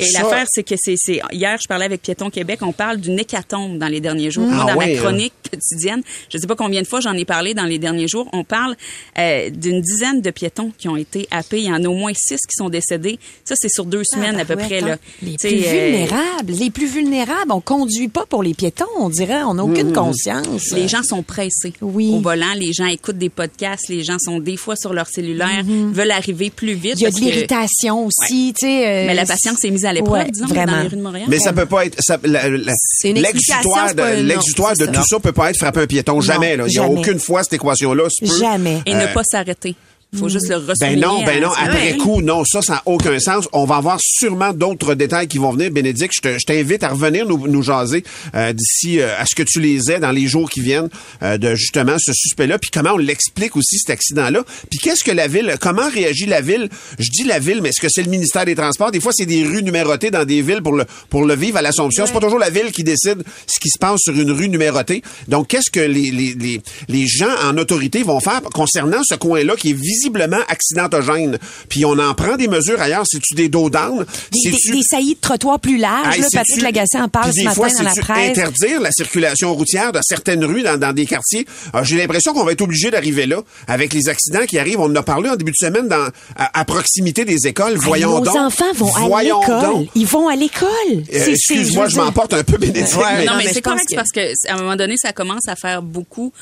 Et 0.00 0.04
Ça- 0.06 0.22
l'affaire, 0.22 0.46
c'est 0.48 0.62
que 0.62 0.74
c'est, 0.76 0.94
c'est 0.96 1.20
hier, 1.32 1.58
je 1.60 1.66
parlais 1.68 1.84
avec 1.84 2.02
Piéton 2.02 2.30
Québec, 2.30 2.60
on 2.62 2.72
parle 2.72 2.98
d'une 2.98 3.18
hécatombe 3.18 3.78
dans 3.78 3.88
les 3.88 4.00
derniers 4.00 4.30
jours. 4.30 4.48
Ah 4.52 4.66
dans 4.72 4.76
ouais, 4.76 4.94
ma 4.94 5.00
chronique 5.00 5.32
quotidienne, 5.50 6.02
je 6.32 6.38
sais 6.38 6.46
pas 6.46 6.56
combien 6.56 6.82
de 6.82 6.86
fois 6.86 7.00
j'en 7.00 7.14
ai 7.14 7.24
parlé 7.24 7.54
dans 7.54 7.64
les 7.64 7.78
derniers 7.78 8.08
jours, 8.08 8.28
on 8.32 8.44
parle 8.44 8.76
euh, 9.18 9.50
d'une 9.50 9.80
dizaine 9.80 10.20
de 10.20 10.30
piétons 10.30 10.72
qui 10.78 10.88
ont 10.88 10.96
été 10.96 11.26
happés. 11.30 11.58
Il 11.58 11.64
y 11.68 11.72
en 11.72 11.82
a 11.84 11.88
au 11.88 11.94
moins 11.94 12.12
six 12.14 12.36
qui 12.36 12.54
sont 12.56 12.68
décédés. 12.68 13.18
Ça, 13.44 13.54
c'est 13.58 13.68
sur 13.70 13.84
deux 13.84 14.02
semaines 14.04 14.38
à 14.38 14.44
peu 14.44 14.56
près. 14.56 14.80
Là. 14.80 14.96
Les 15.22 15.36
plus 15.36 15.48
euh, 15.66 15.70
vulnérables. 15.88 16.52
Les 16.52 16.70
plus 16.70 16.86
vulnérables, 16.86 17.50
on 17.50 17.60
conduit 17.60 18.08
pas 18.08 18.24
pour 18.26 18.42
les 18.42 18.54
piétons, 18.54 18.84
on 18.98 19.08
dirait. 19.08 19.42
On 19.42 19.54
n'a 19.54 19.64
aucune 19.64 19.92
conscience. 19.92 20.72
Les 20.72 20.88
gens 20.88 21.02
sont 21.02 21.22
pressés 21.22 21.72
Oui. 21.82 22.10
au 22.14 22.20
volant, 22.20 22.54
les 22.56 22.72
gens 22.72 22.86
écoutent 22.86 23.18
des 23.18 23.28
podcasts, 23.30 23.88
les 23.88 24.04
gens 24.04 24.18
sont 24.18 24.38
des 24.38 24.56
fois 24.56 24.76
sur 24.76 24.92
leur 24.92 25.08
cellulaire, 25.08 25.62
veulent 25.64 26.10
arriver 26.10 26.50
plus 26.50 26.74
vite. 26.74 26.94
Il 26.96 27.02
y 27.02 27.06
a 27.06 27.10
de 27.10 27.14
que- 27.16 27.20
l'irritation 27.20 28.06
aussi, 28.06 28.52
tu 28.58 28.66
sais. 28.66 28.86
euh, 28.86 29.06
Mais 29.06 29.14
la 29.14 29.26
patience 29.26 29.64
est 29.64 29.70
mise 29.70 29.84
à 29.84 29.87
l'épreuve, 29.92 30.24
Ouais, 30.24 30.30
disons, 30.30 30.46
vraiment. 30.46 30.72
dans 30.72 30.82
les 30.82 30.88
rues 30.88 30.96
de 30.96 31.02
Montréal. 31.02 31.26
Mais 31.28 31.38
ça 31.38 31.52
peut 31.52 31.66
pas 31.66 31.86
être. 31.86 31.96
ça- 32.00 32.18
la- 32.24 32.48
la- 32.48 32.72
C'est 32.76 33.10
une 33.10 33.16
explication, 33.18 33.56
L'exutoire 33.58 33.94
de, 33.94 34.22
l'exutoire 34.22 34.72
tout 34.72 35.02
ça. 35.08 35.20
peut 35.20 35.32
pas 35.32 35.50
être 35.50 35.56
frapper 35.58 35.80
un 35.80 35.86
piéton. 35.86 36.20
Jamais. 36.20 36.56
là. 36.56 36.64
Il 36.66 36.70
n'y 36.72 36.78
a 36.78 36.88
aucune 36.88 37.18
fois 37.18 37.42
cette 37.42 37.54
équation-là. 37.54 38.04
Jamais. 38.22 38.82
Et 38.86 38.94
ne 38.94 39.00
Euh, 39.02 39.12
pas 39.14 39.22
s'arrêter. 39.24 39.74
Il 40.14 40.20
faut 40.20 40.28
juste 40.30 40.48
le 40.48 40.58
Ben 40.80 40.98
non, 40.98 41.22
ben 41.22 41.42
non, 41.42 41.50
à- 41.50 41.64
après 41.64 41.92
Ouais. 41.92 41.96
coup, 41.98 42.22
non, 42.22 42.42
ça, 42.42 42.62
ça 42.62 42.72
n'a 42.74 42.82
aucun 42.86 43.18
sens. 43.18 43.46
On 43.52 43.66
va 43.66 43.76
avoir 43.76 43.98
sûrement 44.02 44.54
d'autres 44.54 44.94
détails 44.94 45.28
qui 45.28 45.36
vont 45.36 45.50
venir. 45.52 45.70
Bénédicte, 45.70 46.14
je 46.16 46.20
te- 46.22 46.38
je 46.38 46.46
t'invite 46.46 46.82
à 46.82 46.88
revenir 46.88 47.26
nous, 47.26 47.46
nous 47.46 47.62
jaser 47.62 48.02
euh, 48.34 48.54
d'ici 48.54 49.00
euh, 49.00 49.14
à 49.18 49.26
ce 49.26 49.34
que 49.34 49.42
tu 49.42 49.60
les 49.60 49.90
aies 49.90 50.00
dans 50.00 50.10
les 50.10 50.26
jours 50.26 50.48
qui 50.48 50.60
viennent 50.60 50.88
euh, 51.22 51.36
de 51.36 51.54
justement 51.54 51.96
ce 51.98 52.12
suspect-là, 52.14 52.58
puis 52.58 52.70
comment 52.72 52.92
on 52.94 52.96
l'explique 52.96 53.54
aussi 53.54 53.76
cet 53.78 53.90
accident-là. 53.90 54.44
Puis 54.70 54.78
qu'est-ce 54.78 55.04
que 55.04 55.10
la 55.10 55.28
ville, 55.28 55.56
comment 55.60 55.90
réagit 55.90 56.24
la 56.24 56.40
ville? 56.40 56.70
Je 56.98 57.10
dis 57.10 57.24
la 57.24 57.38
ville, 57.38 57.60
mais 57.60 57.68
est-ce 57.68 57.80
que 57.82 57.88
c'est 57.90 58.02
le 58.02 58.10
ministère 58.10 58.46
des 58.46 58.54
Transports? 58.54 58.90
Des 58.90 59.00
fois, 59.00 59.12
c'est 59.14 59.26
des 59.26 59.44
rues 59.44 59.62
numérotées 59.62 60.10
dans 60.10 60.24
des 60.24 60.40
villes 60.40 60.62
pour 60.62 60.72
le, 60.72 60.86
pour 61.10 61.26
le 61.26 61.34
vivre 61.34 61.58
à 61.58 61.62
l'Assomption. 61.62 62.06
C'est 62.06 62.14
pas 62.14 62.20
toujours 62.20 62.38
la 62.38 62.48
ville 62.50 62.72
qui 62.72 62.82
décide 62.82 63.22
ce 63.46 63.60
qui 63.60 63.68
se 63.68 63.78
passe 63.78 64.00
sur 64.04 64.14
une 64.18 64.30
rue 64.30 64.48
numérotée. 64.48 65.02
Donc, 65.28 65.48
qu'est-ce 65.48 65.70
que 65.70 65.80
les, 65.80 66.10
les, 66.10 66.32
les, 66.32 66.62
les 66.88 67.06
gens 67.06 67.28
en 67.44 67.58
autorité 67.58 68.02
vont 68.04 68.20
faire 68.20 68.40
concernant 68.54 69.02
ce 69.04 69.14
coin-là 69.16 69.54
qui 69.56 69.70
est 69.70 69.78
visiblement 69.98 70.38
accidentogène? 70.48 71.38
Puis 71.68 71.84
on 71.84 71.98
en 71.98 72.14
prend 72.14 72.36
des 72.36 72.48
mesures 72.48 72.80
ailleurs. 72.80 73.04
C'est-tu 73.10 73.34
des 73.34 73.48
dos 73.48 73.70
down? 73.70 74.04
Des, 74.32 74.50
des, 74.50 74.56
C'est-tu- 74.56 74.72
des 74.72 74.82
saillies 74.82 75.14
de 75.14 75.20
trottoirs 75.20 75.58
plus 75.60 75.76
larges. 75.78 76.14
Hey, 76.16 76.20
là, 76.22 76.28
Patrick 76.32 76.62
Lagacé 76.62 76.98
en 77.00 77.08
parle 77.08 77.32
ce 77.32 77.42
matin 77.42 77.54
fois, 77.54 77.68
dans 77.70 77.82
la 77.82 77.94
presse. 77.94 78.30
interdire 78.30 78.80
la 78.80 78.90
circulation 78.92 79.54
routière 79.54 79.92
de 79.92 80.00
certaines 80.02 80.44
rues 80.44 80.62
dans, 80.62 80.78
dans 80.78 80.92
des 80.92 81.06
quartiers? 81.06 81.46
Alors, 81.72 81.84
J'ai 81.84 81.96
l'impression 81.96 82.32
qu'on 82.32 82.44
va 82.44 82.52
être 82.52 82.60
obligé 82.62 82.90
d'arriver 82.90 83.26
là 83.26 83.42
avec 83.66 83.92
les 83.92 84.08
accidents 84.08 84.46
qui 84.46 84.58
arrivent. 84.58 84.80
On 84.80 84.84
en 84.84 84.96
a 84.96 85.02
parlé 85.02 85.28
en 85.30 85.36
début 85.36 85.52
de 85.52 85.56
semaine 85.56 85.88
dans, 85.88 86.08
à, 86.36 86.60
à 86.60 86.64
proximité 86.64 87.24
des 87.24 87.46
écoles. 87.46 87.72
Hey, 87.72 87.78
Voyons 87.78 88.18
nos 88.18 88.24
donc. 88.24 88.36
enfants 88.36 88.72
vont 88.74 88.86
Voyons 89.06 89.40
à 89.40 89.46
l'école. 89.46 89.62
donc. 89.62 89.88
Ils 89.94 90.06
vont 90.06 90.28
à 90.28 90.36
l'école. 90.36 90.68
Euh, 90.92 91.02
C'est- 91.10 91.24
c'est- 91.36 91.54
Excuse-moi, 91.54 91.88
je 91.88 91.96
m'emporte 91.96 92.34
un 92.34 92.44
peu, 92.44 92.56
Bénédicte. 92.58 92.94
Ouais, 92.96 93.02
mais- 93.18 93.24
Non, 93.24 93.32
Non, 93.32 93.38
mais, 93.38 93.44
mais 93.44 93.52
c'est 93.52 93.62
correct 93.62 93.86
que- 93.88 93.94
parce 93.96 94.10
que 94.10 94.20
à 94.48 94.54
un 94.54 94.58
moment 94.58 94.76
donné, 94.76 94.96
ça 94.96 95.12
commence 95.12 95.48
à 95.48 95.56
faire 95.56 95.82
beaucoup 95.82 96.32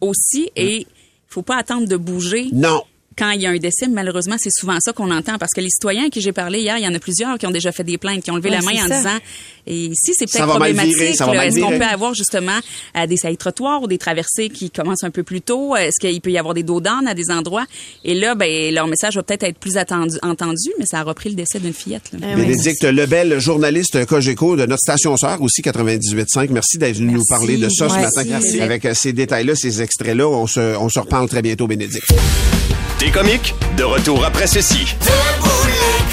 aussi 0.00 0.50
et 0.56 0.78
il 0.80 0.86
faut 1.28 1.42
pas 1.42 1.56
attendre 1.56 1.86
de 1.86 1.96
bouger. 1.96 2.46
Non. 2.52 2.82
Quand 3.18 3.30
il 3.30 3.40
y 3.40 3.46
a 3.46 3.50
un 3.50 3.56
décès, 3.56 3.88
malheureusement, 3.88 4.36
c'est 4.38 4.50
souvent 4.52 4.76
ça 4.78 4.92
qu'on 4.92 5.10
entend 5.10 5.38
parce 5.38 5.52
que 5.54 5.60
les 5.62 5.70
citoyens 5.70 6.06
à 6.06 6.10
qui 6.10 6.20
j'ai 6.20 6.32
parlé 6.32 6.60
hier, 6.60 6.76
il 6.76 6.84
y 6.84 6.88
en 6.88 6.94
a 6.94 6.98
plusieurs 6.98 7.38
qui 7.38 7.46
ont 7.46 7.50
déjà 7.50 7.72
fait 7.72 7.82
des 7.84 7.96
plaintes, 7.96 8.22
qui 8.22 8.30
ont 8.30 8.36
levé 8.36 8.50
Ouais, 8.50 8.56
la 8.56 8.62
main 8.62 8.84
en 8.84 8.88
ça. 8.88 8.96
disant 8.98 9.18
et 9.68 9.74
ici 9.86 10.12
c'est 10.14 10.28
Ça 10.28 10.40
peut-être 10.40 10.52
va 10.52 10.58
mal 10.58 10.74
problématique. 10.74 10.96
virer, 10.96 11.14
ça 11.14 11.24
va 11.26 11.32
là. 11.32 11.38
mal 11.38 11.48
Est-ce 11.48 11.58
qu'on 11.60 11.78
peut 11.78 11.84
avoir 11.84 12.14
justement 12.14 12.58
euh, 12.96 13.06
des 13.06 13.16
saillies 13.16 13.36
trottoirs 13.38 13.82
ou 13.82 13.86
des 13.88 13.98
traversées 13.98 14.48
qui 14.50 14.70
commencent 14.70 15.02
un 15.02 15.10
peu 15.10 15.22
plus 15.22 15.40
tôt? 15.40 15.74
Est-ce 15.74 15.98
qu'il 15.98 16.20
peut 16.20 16.30
y 16.30 16.38
avoir 16.38 16.52
des 16.54 16.62
dos 16.62 16.80
d'âne 16.80 17.08
à 17.08 17.14
des 17.14 17.30
endroits 17.30 17.64
Et 18.04 18.14
là, 18.14 18.34
ben 18.34 18.72
leur 18.74 18.86
message 18.86 19.16
va 19.16 19.22
peut-être 19.22 19.44
être 19.44 19.58
plus 19.58 19.76
attendu, 19.78 20.16
entendu, 20.22 20.70
mais 20.78 20.84
ça 20.86 21.00
a 21.00 21.02
repris 21.02 21.30
le 21.30 21.34
décès 21.36 21.58
d'une 21.58 21.72
fillette. 21.72 22.12
là. 22.12 22.18
Ah 22.22 22.36
Bénédicte 22.36 22.84
Lebel, 22.84 23.40
journaliste 23.40 24.04
Cogeco 24.06 24.56
de 24.56 24.66
notre 24.66 24.82
station 24.82 25.16
sœur 25.16 25.40
aussi 25.40 25.62
98.5. 25.62 26.48
Merci 26.50 26.76
d'être 26.78 26.96
venu 26.98 27.14
nous 27.14 27.24
parler 27.28 27.56
de 27.56 27.68
ça 27.70 27.88
ce 27.88 27.94
matin. 27.94 28.24
merci. 28.28 28.60
Avec 28.60 28.84
euh, 28.84 28.92
ces 28.94 29.12
détails-là, 29.14 29.54
ces 29.56 29.80
extraits-là, 29.82 30.28
on 30.28 30.46
se, 30.46 30.76
on 30.76 30.88
se 30.90 30.98
reparle 31.00 31.28
très 31.30 31.40
bientôt, 31.42 31.66
Bénédicte. 31.66 32.12
T'es 32.98 33.10
comique? 33.10 33.54
De 33.76 33.84
retour 33.84 34.24
après 34.24 34.46
ceci. 34.46 34.94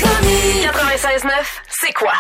96.9, 0.02 1.30
c'est 1.70 1.94
quoi? 1.94 2.12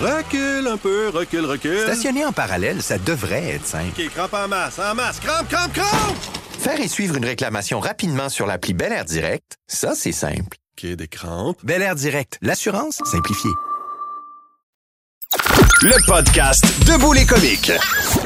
Recule 0.00 0.66
un 0.66 0.76
peu, 0.76 1.08
recule, 1.08 1.46
recule. 1.46 1.80
Stationner 1.80 2.24
en 2.24 2.32
parallèle, 2.32 2.82
ça 2.82 2.98
devrait 2.98 3.50
être 3.54 3.66
simple. 3.66 3.98
OK, 3.98 4.08
crampe 4.10 4.34
en 4.34 4.48
masse, 4.48 4.78
en 4.78 4.94
masse, 4.94 5.20
crampe, 5.20 5.48
crampe, 5.48 5.72
crampe! 5.72 6.16
Faire 6.58 6.80
et 6.80 6.88
suivre 6.88 7.16
une 7.16 7.24
réclamation 7.24 7.80
rapidement 7.80 8.28
sur 8.28 8.46
l'appli 8.46 8.74
Bel 8.74 8.92
Air 8.92 9.04
Direct, 9.06 9.56
ça, 9.66 9.94
c'est 9.94 10.12
simple. 10.12 10.56
OK, 10.78 10.86
des 10.86 11.08
crampes. 11.08 11.58
Bel 11.62 11.82
Air 11.82 11.94
Direct, 11.94 12.38
l'assurance 12.42 13.00
simplifiée. 13.04 13.50
Le 15.82 16.06
podcast 16.06 16.62
Debout 16.86 17.14
les 17.14 17.24
comiques. 17.24 17.72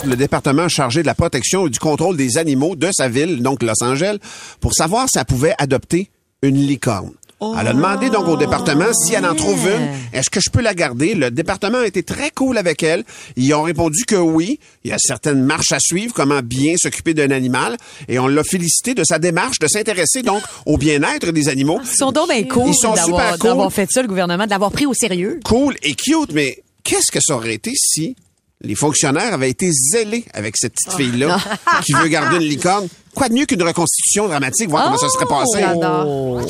le 0.05 0.17
département 0.17 0.69
chargé 0.69 1.03
de 1.03 1.07
la 1.07 1.15
protection 1.15 1.67
et 1.67 1.71
du 1.71 1.79
contrôle 1.79 2.17
des 2.17 2.37
animaux 2.37 2.75
de 2.75 2.89
sa 2.93 3.09
ville, 3.09 3.43
donc 3.43 3.63
Los 3.63 3.83
Angeles, 3.83 4.19
pour 4.61 4.75
savoir 4.75 5.07
si 5.09 5.19
elle 5.19 5.25
pouvait 5.25 5.55
adopter 5.59 6.11
une 6.43 6.57
licorne. 6.57 7.13
Elle 7.61 7.69
a 7.69 7.73
demandé 7.75 8.09
donc 8.11 8.27
au 8.27 8.37
département 8.37 8.93
si 8.95 9.13
elle 9.15 9.27
en 9.27 9.35
trouve 9.35 9.69
une, 9.69 9.89
est-ce 10.19 10.31
que 10.31 10.41
je 10.41 10.49
peux 10.51 10.63
la 10.63 10.73
garder? 10.73 11.15
Le 11.15 11.31
département 11.31 11.79
a 11.79 11.87
été 11.87 12.03
très 12.03 12.31
cool 12.31 12.57
avec 12.57 12.83
elle. 12.83 13.05
Ils 13.37 13.53
ont 13.55 13.63
répondu 13.63 14.05
que 14.07 14.17
oui. 14.17 14.59
Il 14.83 14.91
y 14.91 14.95
a 14.95 14.99
certaines 14.99 15.43
marches 15.45 15.73
à 15.73 15.79
suivre, 15.79 16.15
comment 16.15 16.41
bien 16.43 16.75
s'occuper 16.79 17.13
d'un 17.13 17.31
animal. 17.31 17.77
Et 18.09 18.19
on 18.19 18.29
l'a 18.29 18.45
félicité 18.45 18.95
de 18.95 19.05
sa 19.05 19.19
démarche 19.19 19.59
de 19.59 19.67
s'intéresser 19.69 20.23
donc 20.23 20.43
au 20.67 20.79
bien-être 20.79 21.33
des 21.33 21.49
animaux. 21.49 21.81
Ils 21.85 21.97
sont 21.97 22.13
donc 22.13 22.31
bien 22.31 22.43
cool 22.45 22.69
Ils 22.69 22.75
sont 22.75 22.97
super 22.97 23.39
cool. 23.39 23.51
d'avoir 23.51 23.73
fait 23.73 23.89
ça, 23.91 24.01
le 24.01 24.09
gouvernement, 24.09 24.47
de 24.47 24.51
l'avoir 24.51 24.73
pris 24.73 24.87
au 24.87 24.95
sérieux. 24.95 25.41
Cool 25.45 25.77
et 25.83 25.95
cute, 25.95 26.33
mais 26.33 26.64
qu'est-ce 26.85 27.11
que 27.11 27.21
ça 27.21 27.35
aurait 27.35 27.55
été 27.55 27.73
si 27.75 28.15
les 28.61 28.75
fonctionnaires 28.75 29.35
avaient 29.35 29.51
été 29.51 29.71
zélés 29.73 30.25
avec 30.33 30.57
cette 30.57 30.75
petite 30.75 30.93
fille-là 30.93 31.39
qui 31.85 31.93
veut 31.93 32.09
garder 32.09 32.37
une 32.37 32.49
licorne? 32.49 32.89
Quoi 33.15 33.29
de 33.29 33.35
mieux 33.35 33.47
qu'une 33.47 33.63
reconstitution 33.63 34.29
dramatique, 34.29 34.69
voir 34.69 34.85
comment 34.85 34.99
ça 34.99 35.09
serait 35.09 35.27
passé? 35.27 35.61
J'adore. 35.61 36.41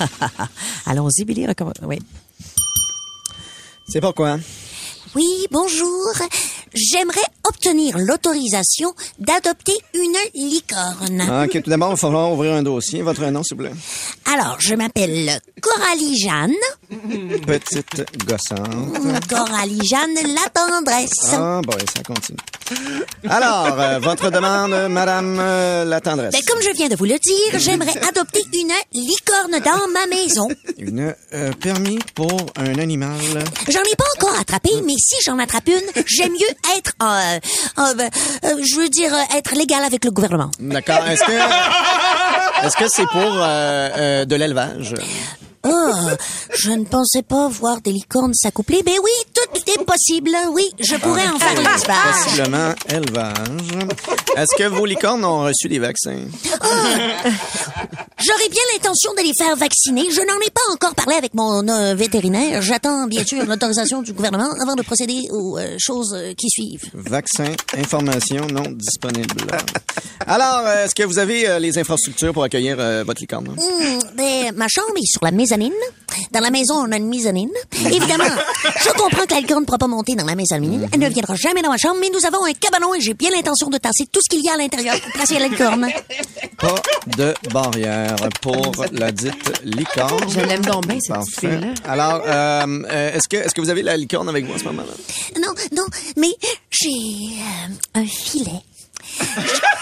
Allons-y, 0.86 1.24
Billy, 1.24 1.46
recommence. 1.46 1.74
Oui. 1.82 1.98
C'est 3.88 4.00
pourquoi? 4.00 4.38
Oui, 5.14 5.46
bonjour. 5.50 6.12
J'aimerais 6.72 7.18
obtenir 7.50 7.98
l'autorisation 7.98 8.94
d'adopter 9.18 9.76
une 9.94 10.16
licorne. 10.34 11.22
Ah, 11.28 11.44
OK, 11.44 11.62
tout 11.62 11.70
d'abord, 11.70 11.88
il 11.88 11.92
va 11.92 11.96
falloir 11.96 12.32
ouvrir 12.32 12.54
un 12.54 12.62
dossier. 12.62 13.02
Votre 13.02 13.26
nom, 13.26 13.42
s'il 13.42 13.56
vous 13.56 13.64
plaît. 13.64 13.72
Alors, 14.32 14.56
je 14.60 14.74
m'appelle 14.74 15.40
Coralie 15.60 16.16
Jeanne. 16.18 16.54
Petite 17.46 18.04
gossante. 18.24 19.28
Coralie 19.28 19.80
Jeanne, 19.84 20.14
la 20.34 20.48
tendresse. 20.50 21.32
Ah, 21.32 21.60
bon, 21.64 21.76
ça 21.94 22.02
continue. 22.04 22.38
Alors, 23.28 23.80
euh, 23.80 23.98
votre 23.98 24.30
demande, 24.30 24.88
Madame 24.88 25.38
euh, 25.40 25.84
la 25.84 26.00
tendresse. 26.00 26.32
Ben, 26.32 26.40
comme 26.46 26.62
je 26.62 26.70
viens 26.76 26.88
de 26.88 26.94
vous 26.94 27.04
le 27.04 27.18
dire, 27.18 27.58
j'aimerais 27.58 27.98
adopter 28.08 28.42
une 28.54 28.72
licorne 28.92 29.58
dans 29.64 29.88
ma 29.92 30.06
maison. 30.06 30.48
Une 30.78 31.14
euh, 31.34 31.52
permis 31.60 31.98
pour 32.14 32.46
un 32.56 32.78
animal. 32.78 33.18
J'en 33.68 33.80
ai 33.80 33.96
pas 33.96 34.04
encore 34.16 34.38
attrapé, 34.38 34.70
mais 34.84 34.94
si 34.98 35.16
j'en 35.24 35.38
attrape 35.40 35.66
une, 35.68 36.04
j'aime 36.06 36.32
mieux 36.32 36.76
être, 36.76 36.92
euh, 37.02 37.39
euh, 37.78 37.94
ben, 37.94 38.10
euh, 38.44 38.62
je 38.62 38.76
veux 38.80 38.88
dire, 38.88 39.14
euh, 39.14 39.36
être 39.36 39.54
légal 39.54 39.82
avec 39.84 40.04
le 40.04 40.10
gouvernement. 40.10 40.50
D'accord. 40.58 41.06
Est-ce 41.06 41.24
que 41.24 42.66
est-ce 42.66 42.76
que 42.76 42.88
c'est 42.88 43.06
pour 43.06 43.20
euh, 43.20 43.88
euh, 43.96 44.24
de 44.24 44.36
l'élevage? 44.36 44.94
Oh, 45.62 45.92
je 46.54 46.70
ne 46.70 46.84
pensais 46.84 47.22
pas 47.22 47.46
voir 47.48 47.82
des 47.82 47.92
licornes 47.92 48.32
s'accoupler. 48.32 48.82
Mais 48.86 48.98
oui, 48.98 49.10
tout 49.54 49.62
dépend 49.66 49.84
possible. 49.84 50.30
Oui, 50.52 50.70
je 50.78 50.96
pourrais 50.96 51.26
en 51.28 51.38
faire 51.38 51.56
l'usage. 51.56 52.24
Possiblement 52.24 52.74
élevage. 52.88 53.36
Est-ce 54.36 54.56
que 54.56 54.68
vos 54.68 54.86
licornes 54.86 55.24
ont 55.24 55.44
reçu 55.44 55.68
des 55.68 55.78
vaccins? 55.78 56.24
J'aurais 58.22 58.48
bien 58.50 58.62
l'intention 58.74 59.12
de 59.14 59.22
les 59.22 59.32
faire 59.36 59.56
vacciner. 59.56 60.10
Je 60.10 60.20
n'en 60.20 60.38
ai 60.46 60.50
pas 60.50 60.72
encore 60.72 60.94
parlé 60.94 61.14
avec 61.14 61.34
mon 61.34 61.66
euh, 61.68 61.94
vétérinaire. 61.94 62.62
J'attends 62.62 63.06
bien 63.06 63.24
sûr 63.24 63.44
l'autorisation 63.46 64.02
du 64.02 64.12
gouvernement 64.12 64.50
avant 64.60 64.74
de 64.74 64.82
procéder 64.82 65.28
aux 65.30 65.58
euh, 65.58 65.76
choses 65.78 66.14
euh, 66.14 66.32
qui 66.36 66.48
suivent. 66.50 66.90
Vaccin, 66.94 67.52
information 67.76 68.46
non 68.46 68.70
disponible. 68.70 69.46
Alors, 70.26 70.68
est-ce 70.68 70.94
que 70.94 71.02
vous 71.02 71.18
avez 71.18 71.48
euh, 71.48 71.58
les 71.58 71.78
infrastructures 71.78 72.32
pour 72.32 72.44
accueillir 72.44 72.76
votre 73.04 73.20
licorne? 73.20 73.48
Hmm, 73.48 73.98
ben, 74.16 74.52
ma 74.54 74.68
chambre 74.68 74.92
est 74.96 75.06
sur 75.06 75.24
la 75.24 75.30
mezzanine. 75.30 75.72
Dans 76.32 76.40
la 76.40 76.50
maison, 76.50 76.74
on 76.74 76.92
a 76.92 76.96
une 76.96 77.08
mezzanine. 77.08 77.50
Évidemment, 77.72 78.24
je 78.84 78.90
comprends 78.90 79.26
que 79.30 79.34
la 79.34 79.40
licorne 79.40 79.60
ne 79.60 79.66
pourra 79.66 79.78
pas 79.78 79.86
monter 79.86 80.14
dans 80.16 80.24
la 80.24 80.34
mezzanine. 80.34 80.88
Elle 80.92 80.98
ne 80.98 81.08
viendra 81.08 81.36
jamais 81.36 81.62
dans 81.62 81.70
ma 81.70 81.78
chambre, 81.78 81.96
mais 82.00 82.10
nous 82.12 82.24
avons 82.26 82.44
un 82.44 82.52
cabanon 82.52 82.94
et 82.94 83.00
j'ai 83.00 83.14
bien 83.14 83.30
l'intention 83.30 83.68
de 83.68 83.78
tasser 83.78 84.06
tout 84.06 84.20
ce 84.22 84.28
qu'il 84.28 84.44
y 84.44 84.48
a 84.48 84.54
à 84.54 84.56
l'intérieur 84.56 85.00
pour 85.00 85.12
placer 85.12 85.38
la 85.38 85.48
licorne. 85.48 85.88
Pas 86.58 86.74
de 87.16 87.34
barrière 87.52 88.16
pour 88.42 88.72
la 88.92 89.12
dite 89.12 89.60
licorne. 89.64 90.28
Je 90.28 90.40
l'aime 90.40 90.64
donc 90.64 90.86
bien, 90.86 90.98
cette 91.00 91.40
fille-là. 91.40 91.74
Alors, 91.84 92.22
euh, 92.26 92.82
euh, 92.90 93.12
est-ce 93.12 93.28
que, 93.28 93.36
est-ce 93.36 93.54
que 93.54 93.60
vous 93.60 93.70
avez 93.70 93.82
la 93.82 93.96
licorne 93.96 94.28
avec 94.28 94.44
vous 94.44 94.54
en 94.54 94.58
ce 94.58 94.64
moment-là? 94.64 94.92
Non, 95.40 95.54
non, 95.72 95.86
mais 96.16 96.34
j'ai 96.70 96.88
euh, 96.88 98.00
un 98.00 98.06
filet. 98.06 98.62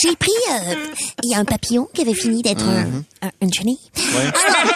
J'ai 0.00 0.14
pris... 0.16 0.30
euh, 0.52 0.74
Il 1.22 1.30
y 1.30 1.34
a 1.34 1.38
un 1.38 1.44
papillon 1.44 1.88
qui 1.94 2.02
avait 2.02 2.14
fini 2.14 2.42
d'être 2.42 2.64
Mhm. 2.64 3.02
un- 3.22 3.26
un- 3.28 3.30
une 3.40 3.52
chenille. 3.52 3.78
Alors, 3.96 4.66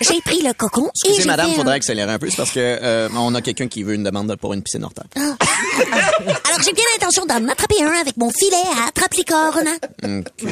j'ai 0.00 0.20
pris 0.20 0.42
le 0.42 0.52
cocon 0.54 0.90
Excusez, 1.04 1.26
madame, 1.26 1.50
un- 1.50 1.54
faudrait 1.54 1.74
accélérer 1.76 2.12
un 2.12 2.18
peu, 2.18 2.28
c'est 2.30 2.36
parce 2.36 2.50
que 2.52 2.60
euh, 2.60 3.08
on 3.16 3.34
a 3.34 3.42
quelqu'un 3.42 3.68
qui 3.68 3.82
veut 3.82 3.94
une 3.94 4.02
demande 4.04 4.34
pour 4.36 4.54
une 4.54 4.62
piscine 4.62 4.84
hors 4.84 4.92
terre. 4.94 5.04
Alors, 5.14 6.60
j'ai 6.64 6.72
bien 6.72 6.84
l'intention 6.94 7.26
d'en 7.26 7.46
attraper 7.48 7.82
un 7.82 7.92
avec 8.00 8.16
mon 8.16 8.30
filet 8.30 8.56
à 8.84 8.88
attrape-licorne. 8.88 9.68
OK, 10.04 10.48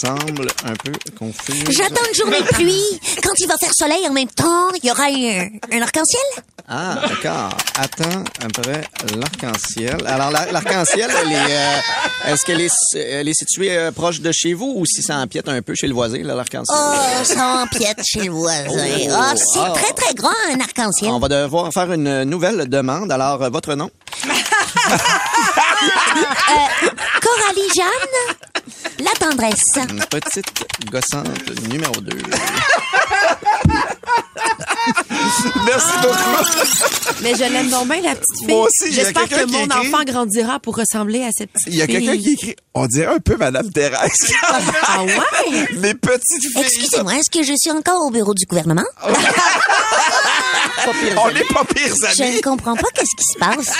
semble 0.00 0.48
un 0.64 0.74
peu 0.74 0.92
confus. 1.18 1.64
J'attends 1.70 2.02
une 2.08 2.14
journée 2.14 2.40
de 2.40 2.46
pluie. 2.54 3.00
Quand 3.22 3.32
il 3.38 3.46
va 3.46 3.54
faire 3.60 3.72
soleil 3.74 4.06
en 4.08 4.12
même 4.12 4.28
temps, 4.28 4.68
il 4.82 4.86
y 4.88 4.90
aura 4.90 5.04
un, 5.04 5.48
un 5.72 5.82
arc-en-ciel. 5.82 6.44
Ah, 6.68 7.02
d'accord. 7.08 7.50
Attends, 7.76 8.24
après 8.42 8.82
l'arc-en-ciel. 9.16 9.96
Alors, 10.06 10.30
la- 10.30 10.50
l'arc-en-ciel, 10.52 11.10
elle 11.22 11.32
est, 11.32 11.36
euh, 11.36 12.32
est-ce 12.32 12.44
qu'elle 12.44 12.60
est, 12.60 12.72
elle 12.96 13.28
est 13.28 13.34
située 13.34 13.51
euh, 13.60 13.90
proche 13.92 14.20
de 14.20 14.30
chez 14.32 14.52
vous 14.54 14.72
ou 14.76 14.84
si 14.86 15.02
ça 15.02 15.16
empiète 15.16 15.48
un 15.48 15.60
peu 15.62 15.74
chez 15.74 15.86
le 15.86 15.94
voisin, 15.94 16.22
l'arc-en-ciel? 16.22 16.76
Oh, 16.78 17.24
ça 17.24 17.62
empiète 17.62 18.00
chez 18.04 18.24
le 18.24 18.30
voisin. 18.32 18.66
Oh, 18.68 18.74
Oh, 19.14 19.34
c'est 19.36 19.58
oh. 19.60 19.72
très, 19.74 19.92
très 19.94 20.14
grand, 20.14 20.30
un 20.52 20.60
arc-en-ciel. 20.60 21.10
On 21.10 21.18
va 21.18 21.28
devoir 21.28 21.70
faire 21.72 21.92
une 21.92 22.24
nouvelle 22.24 22.68
demande. 22.68 23.10
Alors, 23.12 23.42
euh, 23.42 23.48
votre 23.50 23.74
nom? 23.74 23.90
Euh, 24.24 24.28
Coralie 27.20 27.68
Jeanne, 27.74 28.16
la 29.00 29.10
tendresse. 29.18 29.62
Une 29.76 30.04
petite 30.06 30.64
gossante 30.90 31.50
numéro 31.68 31.92
2. 32.00 32.16
Merci 35.66 35.92
beaucoup. 36.02 36.18
Mais 37.22 37.34
je 37.34 37.44
l'aime 37.52 37.68
donc 37.70 37.86
bien, 37.88 38.00
la 38.02 38.14
petite 38.14 38.38
fille. 38.38 38.48
Moi 38.48 38.66
aussi, 38.66 38.92
J'espère 38.92 39.28
que 39.28 39.44
mon 39.46 39.64
écrit- 39.64 39.78
enfant 39.88 40.04
grandira 40.04 40.58
pour 40.60 40.76
ressembler 40.76 41.22
à 41.22 41.30
cette 41.36 41.50
petite 41.52 41.68
Il 41.68 41.76
y 41.76 41.82
a 41.82 41.86
fille. 41.86 41.94
quelqu'un 42.04 42.16
qui 42.22 42.32
écrit, 42.32 42.56
on 42.74 42.86
dirait 42.86 43.14
un 43.14 43.18
peu 43.20 43.36
Madame 43.36 43.70
Thérèse. 43.70 44.10
Ah 44.84 45.02
ouais? 45.04 45.66
Les 45.72 45.94
petites 45.94 46.42
filles. 46.52 46.62
Excusez-moi, 46.64 47.14
est-ce 47.16 47.30
que 47.30 47.42
je 47.44 47.54
suis 47.56 47.70
encore 47.70 48.04
au 48.06 48.10
bureau 48.10 48.34
du 48.34 48.44
gouvernement? 48.46 48.84
On 51.16 51.30
n'est 51.30 51.44
pas 51.44 51.64
pires 51.64 51.94
Je 52.16 52.22
amis. 52.22 52.36
ne 52.36 52.40
comprends 52.40 52.74
pas 52.74 52.88
qu'est-ce 52.94 53.14
qui 53.16 53.24
se 53.32 53.38
passe. 53.38 53.76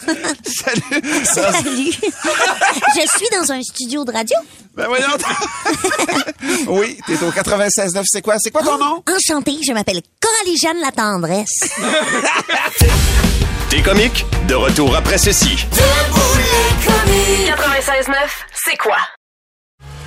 Salut. 0.44 1.24
Salut. 1.24 1.92
je 2.94 3.00
suis 3.16 3.28
dans 3.32 3.50
un 3.52 3.62
studio 3.62 4.04
de 4.04 4.12
radio. 4.12 4.36
Ben 4.74 4.86
voyons. 4.86 5.06
oui, 6.68 6.98
t'es 7.06 7.22
au 7.22 7.30
96.9. 7.30 8.02
C'est 8.06 8.22
quoi? 8.22 8.36
C'est 8.38 8.50
quoi 8.50 8.62
ton 8.62 8.78
nom? 8.78 9.02
Enchantée, 9.08 9.58
je 9.66 9.72
m'appelle 9.72 10.00
Coralie 10.20 10.56
Jeanne 10.56 10.80
la 10.80 10.92
tendresse. 10.92 11.60
T'es 13.68 13.82
comique? 13.82 14.24
De 14.48 14.54
retour 14.54 14.94
après 14.96 15.18
ceci. 15.18 15.56
96.9, 15.66 18.14
c'est 18.64 18.76
quoi? 18.76 18.96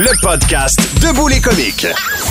Le 0.00 0.20
podcast 0.22 0.78
Debout 1.02 1.26
les 1.26 1.40
comiques. 1.40 1.86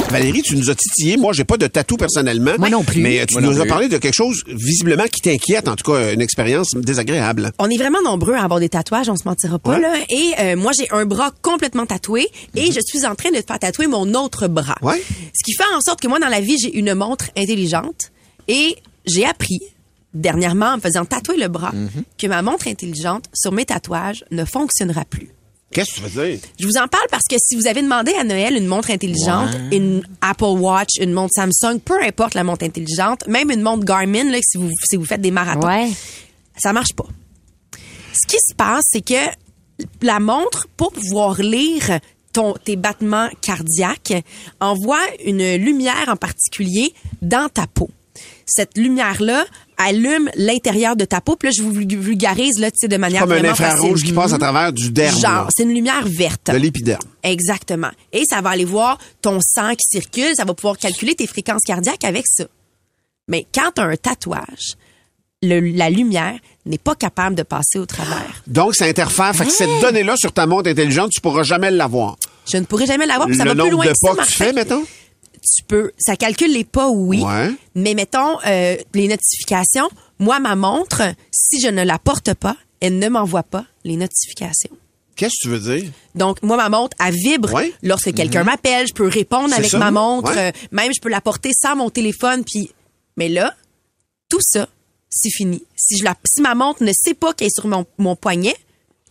Valérie, 0.10 0.42
tu 0.42 0.56
nous 0.56 0.70
as 0.70 0.76
titillé. 0.76 1.18
Moi, 1.18 1.34
j'ai 1.34 1.44
pas 1.44 1.58
de 1.58 1.68
tatou 1.68 1.98
personnellement. 1.98 2.54
Moi 2.58 2.70
non 2.70 2.82
plus. 2.84 3.02
Mais 3.02 3.20
euh, 3.20 3.26
tu 3.26 3.34
Moi 3.36 3.42
nous 3.42 3.58
as 3.60 3.64
plus. 3.64 3.68
parlé 3.70 3.90
de 3.90 3.98
quelque 3.98 4.14
chose 4.16 4.44
visiblement 4.48 5.04
qui 5.12 5.20
t'inquiète, 5.22 5.68
en 5.68 5.76
tout 5.76 5.92
cas 5.92 6.14
une 6.14 6.22
expérience 6.22 6.70
désagréable. 6.76 7.52
On 7.60 7.70
est 7.70 7.78
vraiment 7.78 8.02
nombreux 8.02 8.36
à 8.36 8.44
avoir 8.44 8.62
des 8.62 8.70
tatouages, 8.70 9.10
on 9.10 9.18
se 9.18 9.24
mentira 9.26 9.60
pas 9.60 9.72
Ouais. 9.72 9.82
là. 9.82 9.94
Et 10.10 10.32
euh, 10.40 10.56
moi 10.56 10.72
j'ai 10.78 10.88
un 10.92 11.06
bras 11.06 11.32
complètement 11.42 11.86
tatoué 11.86 12.30
et 12.56 12.72
je 12.72 12.80
suis 12.86 13.06
en 13.06 13.16
train 13.16 13.32
de 13.32 13.42
faire 13.46 13.60
tatouer 13.60 13.88
mon 13.88 14.14
autre 14.14 14.48
bras. 14.48 14.78
Ouais. 14.82 15.02
Ce 15.34 15.44
qui 15.44 15.54
fait 15.54 15.64
en 15.76 15.82
sorte 15.82 16.00
que 16.00 16.08
moi 16.08 16.20
dans 16.20 16.30
la 16.30 16.40
vie 16.40 16.58
j'ai 16.58 16.74
une 16.78 16.94
montre 16.94 17.26
intelligente 17.36 18.12
et 18.48 18.78
j'ai 19.06 19.26
appris 19.26 19.60
dernièrement 20.14 20.68
en 20.74 20.76
me 20.78 20.82
faisant 20.82 21.04
tatouer 21.04 21.38
le 21.38 21.50
bras 21.50 21.74
que 22.18 22.28
ma 22.28 22.42
montre 22.42 22.68
intelligente 22.70 23.26
sur 23.34 23.52
mes 23.52 23.66
tatouages 23.66 24.24
ne 24.32 24.46
fonctionnera 24.46 25.04
plus. 25.04 25.30
Qu'est-ce 25.72 25.92
que 25.92 25.96
tu 25.98 26.02
veux 26.10 26.28
dire? 26.30 26.40
Je 26.60 26.66
vous 26.66 26.78
en 26.78 26.88
parle 26.88 27.06
parce 27.12 27.26
que 27.30 27.36
si 27.40 27.56
vous 27.56 27.68
avez 27.68 27.82
demandé 27.82 28.14
à 28.14 28.24
Noël 28.24 28.56
une 28.56 28.68
montre 28.68 28.90
intelligente, 28.90 29.50
une 29.72 30.02
Apple 30.22 30.46
Watch, 30.46 30.92
une 31.00 31.12
montre 31.12 31.34
Samsung, 31.36 31.80
peu 31.84 32.02
importe 32.02 32.34
la 32.36 32.44
montre 32.44 32.64
intelligente, 32.66 33.28
même 33.28 33.52
une 33.52 33.62
montre 33.62 33.84
Garmin, 33.86 34.24
là, 34.32 34.40
si 34.42 34.58
vous, 34.58 34.70
si 34.90 34.96
vous 34.96 35.06
faites 35.06 35.22
des 35.22 35.32
marathons, 35.32 35.68
Ouais. 35.68 35.90
ça 36.58 36.72
marche 36.74 36.94
pas. 36.94 37.06
Ce 38.14 38.26
qui 38.28 38.38
se 38.40 38.56
passe, 38.56 38.86
c'est 38.92 39.02
que 39.06 39.30
la 40.02 40.20
montre, 40.20 40.68
pour 40.78 40.92
pouvoir 40.94 41.40
lire 41.42 42.00
ton, 42.34 42.54
tes 42.54 42.76
battements 42.78 43.30
cardiaques, 43.42 44.24
envoie 44.60 45.02
une 45.26 45.56
lumière 45.58 46.06
en 46.08 46.16
particulier 46.16 46.94
dans 47.22 47.50
ta 47.50 47.68
peau. 47.68 47.90
Cette 48.50 48.78
lumière-là 48.78 49.46
allume 49.78 50.30
l'intérieur 50.36 50.96
de 50.96 51.06
ta 51.06 51.20
peau. 51.22 51.36
Puis 51.36 51.50
là, 51.50 51.54
je 51.56 51.62
vous 51.62 51.72
vulgarise 51.72 52.60
là, 52.60 52.70
de 52.82 52.98
manière 52.98 53.22
Comme 53.22 53.34
un 53.34 53.44
infrarouge 53.44 54.04
qui 54.04 54.14
passe 54.14 54.34
à 54.34 54.38
travers 54.38 54.72
du 54.74 54.90
derme. 54.90 55.20
Genre, 55.20 55.50
c'est 55.56 55.64
une 55.64 55.74
lumière 55.74 56.04
verte. 56.08 56.50
De 56.50 56.58
l'épiderme. 56.58 57.02
Exactement. 57.24 57.92
Et 58.14 58.24
ça 58.28 58.42
va 58.42 58.52
aller 58.52 58.66
voir 58.66 58.98
ton 59.22 59.40
sang 59.42 59.72
qui 59.76 59.86
circule, 60.00 60.34
ça 60.36 60.46
va 60.46 60.54
pouvoir 60.54 60.78
calculer 60.78 61.14
tes 61.14 61.28
fréquences 61.28 61.62
cardiaques 61.66 62.06
avec 62.06 62.24
ça. 62.26 62.46
Mais 63.28 63.46
quand 63.54 63.72
tu 63.76 63.82
as 63.82 63.86
un 63.86 63.96
tatouage, 63.98 64.76
le- 65.44 65.60
la 65.60 65.90
lumière 65.90 66.40
n'est 66.66 66.78
pas 66.78 66.96
capable 66.96 67.36
de 67.36 67.44
passer 67.44 67.78
au 67.78 67.86
travers. 67.86 68.42
Donc, 68.48 68.76
ça 68.76 68.86
interfère. 68.86 69.36
Fait 69.36 69.46
que 69.46 69.52
cette 69.52 69.70
donnée-là 69.82 70.16
sur 70.18 70.32
ta 70.32 70.48
montre 70.48 70.70
intelligente, 70.70 71.12
tu 71.12 71.22
pourras 71.22 71.44
jamais 71.44 71.70
l'avoir. 71.70 72.16
Je 72.52 72.58
ne 72.58 72.64
pourrai 72.64 72.86
jamais 72.86 73.06
l'avoir, 73.06 73.28
puis 73.28 73.38
ça 73.38 73.44
Le 73.44 73.54
va 73.54 73.64
plus 73.64 73.72
loin 73.72 73.86
de 73.86 73.90
que 73.92 73.96
ça, 74.02 74.16
pas 74.16 74.24
que 74.24 74.28
tu 74.28 74.34
fais, 74.34 74.54
mettons? 74.54 74.84
Tu 75.42 75.64
peux, 75.64 75.92
ça 75.98 76.16
calcule 76.16 76.52
les 76.54 76.64
pas, 76.64 76.90
oui. 76.90 77.22
Ouais. 77.24 77.52
Mais 77.76 77.94
mettons, 77.94 78.38
euh, 78.46 78.76
les 78.94 79.08
notifications, 79.08 79.90
moi, 80.20 80.40
ma 80.40 80.56
montre, 80.56 81.02
si 81.32 81.60
je 81.62 81.68
ne 81.68 81.84
la 81.84 82.00
porte 82.00 82.34
pas, 82.34 82.56
elle 82.80 83.00
ne 83.00 83.10
m'envoie 83.10 83.44
pas 83.44 83.66
les 83.84 83.96
notifications. 83.98 84.72
Qu'est-ce 85.16 85.34
que 85.42 85.42
tu 85.42 85.50
veux 85.50 85.78
dire? 85.80 85.92
Donc, 86.14 86.44
moi, 86.44 86.58
ma 86.58 86.70
montre, 86.70 86.96
elle 87.04 87.16
vibre 87.16 87.52
Ouais. 87.54 87.74
lorsque 87.82 88.14
quelqu'un 88.14 88.42
Mhm. 88.42 88.46
m'appelle. 88.46 88.88
Je 88.88 88.94
peux 88.94 89.08
répondre 89.08 89.52
avec 89.54 89.72
ça. 89.72 89.80
ma 89.80 89.90
montre. 89.92 90.32
Ouais. 90.32 90.50
Euh, 90.50 90.52
même, 90.72 90.92
je 90.96 91.02
peux 91.02 91.10
la 91.10 91.22
porter 91.22 91.52
sans 91.60 91.76
mon 91.76 91.90
téléphone. 91.90 92.44
Puis, 92.44 92.72
mais 93.16 93.28
là, 93.30 93.56
tout 94.30 94.42
ça, 94.42 94.68
c'est 95.10 95.32
fini. 95.32 95.64
Si 95.76 95.98
je 95.98 96.04
la, 96.04 96.16
si 96.26 96.42
ma 96.42 96.54
montre 96.54 96.84
ne 96.84 96.92
sait 96.94 97.16
pas 97.16 97.34
qu'elle 97.34 97.48
est 97.48 97.56
sur 97.56 97.68
mon, 97.68 97.86
mon 97.98 98.16
poignet, 98.16 98.56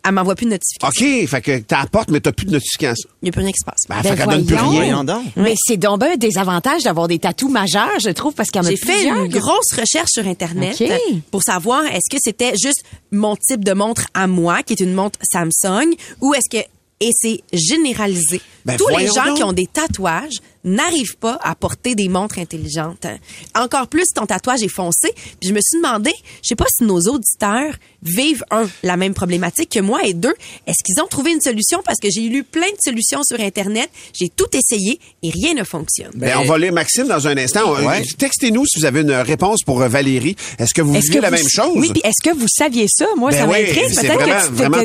elle 0.07 0.13
m'envoie 0.13 0.35
plus 0.35 0.47
de 0.47 0.51
notification. 0.51 0.89
OK, 0.89 1.29
fait 1.29 1.41
que 1.41 1.87
porte, 1.87 2.11
mais 2.11 2.21
t'as 2.21 2.33
plus 2.33 2.47
de 2.47 2.53
notification. 2.53 3.09
Il 3.23 3.27
n'y 3.27 3.29
a 3.31 3.33
plus 3.33 3.43
rien 3.43 3.53
qui 3.53 3.61
se 3.61 3.65
passe. 3.65 3.81
Ben, 3.89 4.03
fait 4.03 4.17
qu'elle 4.17 4.29
donne 4.29 4.47
plus 4.47 4.57
rien. 4.57 5.05
Mais 5.37 5.55
c'est 5.57 5.77
donc 5.77 6.01
ben 6.01 6.13
un 6.13 6.17
désavantage 6.17 6.83
d'avoir 6.83 7.09
des 7.09 7.19
tatous 7.19 7.51
majeurs, 7.51 7.99
je 8.03 8.11
trouve, 8.11 8.35
parce 8.35 8.51
qu'il 8.51 8.63
y 8.63 8.65
en 8.65 8.69
a 8.69 8.71
J'ai 8.71 8.77
fait 8.77 9.09
une 9.09 9.29
grosse 9.29 9.73
recherche 9.73 10.11
sur 10.11 10.27
Internet 10.27 10.83
pour 11.31 11.43
savoir 11.43 11.85
est-ce 11.87 12.11
que 12.11 12.19
c'était 12.23 12.53
juste 12.57 12.85
mon 13.11 13.37
type 13.37 13.65
de 13.65 13.73
montre 13.73 14.07
à 14.15 14.27
moi, 14.27 14.63
qui 14.63 14.75
est 14.75 14.81
une 14.81 14.95
montre 14.95 15.19
Samsung, 15.31 15.95
ou 16.21 16.35
est-ce 16.35 16.49
que 16.51 16.65
et 17.01 17.11
c'est 17.13 17.43
généralisé. 17.53 18.41
Ben, 18.65 18.77
Tous 18.77 18.89
les 18.89 19.07
gens 19.07 19.27
donc. 19.27 19.37
qui 19.37 19.45
ont 19.45 19.53
des 19.53 19.67
tatouages 19.67 20.39
n'arrive 20.65 21.17
pas 21.19 21.39
à 21.43 21.55
porter 21.55 21.95
des 21.95 22.09
montres 22.09 22.39
intelligentes. 22.39 23.07
Encore 23.55 23.89
plus, 23.89 24.07
ton 24.15 24.27
tatouage 24.27 24.63
est 24.63 24.69
foncé. 24.69 25.13
Puis 25.15 25.51
je 25.51 25.53
me 25.53 25.61
suis 25.61 25.77
demandé, 25.77 26.13
je 26.43 26.49
sais 26.49 26.57
pas 26.57 26.65
si 26.69 26.85
nos 26.85 27.01
auditeurs 27.01 27.75
vivent, 28.09 28.45
un, 28.51 28.69
la 28.83 28.97
même 28.97 29.15
problématique 29.15 29.71
que 29.71 29.81
moi, 29.81 30.01
et 30.05 30.15
deux, 30.15 30.35
est-ce 30.67 30.83
qu'ils 30.85 31.01
ont 31.03 31.07
trouvé 31.09 31.33
une 31.33 31.41
solution? 31.41 31.81
Parce 31.85 31.99
que 32.01 32.09
j'ai 32.11 32.23
lu 32.29 32.45
plein 32.45 32.67
de 32.69 32.77
solutions 32.83 33.21
sur 33.23 33.41
Internet, 33.41 33.89
j'ai 34.13 34.29
tout 34.29 34.47
essayé 34.53 34.99
et 35.23 35.31
rien 35.31 35.55
ne 35.55 35.65
fonctionne. 35.65 36.11
Ben, 36.15 36.37
on 36.39 36.45
va 36.45 36.59
lire 36.59 36.73
Maxime 36.73 37.09
dans 37.09 37.27
un 37.27 37.37
instant. 37.37 37.75
Ouais. 37.75 38.03
Textez-nous 38.19 38.65
si 38.67 38.79
vous 38.81 38.85
avez 38.87 39.01
une 39.03 39.13
réponse 39.13 39.63
pour 39.65 39.83
euh, 39.83 39.89
Valérie. 39.89 40.37
Est-ce 40.59 40.75
que 40.75 40.83
vous 40.83 40.95
Est-ce 40.95 41.07
vivez 41.09 41.17
que 41.19 41.23
la 41.23 41.31
vous- 41.31 41.37
même 41.37 41.49
chose? 41.49 41.73
Oui, 41.77 41.91
puis 41.93 42.03
est-ce 42.05 42.23
que 42.31 42.35
vous 42.37 42.47
saviez 42.49 42.87
ça? 42.89 43.07
Moi, 43.17 43.31
Ben 43.31 43.39
ça 43.39 43.45
oui, 43.47 43.63
m'intrigue. 43.63 43.95
Peut-être 43.97 44.19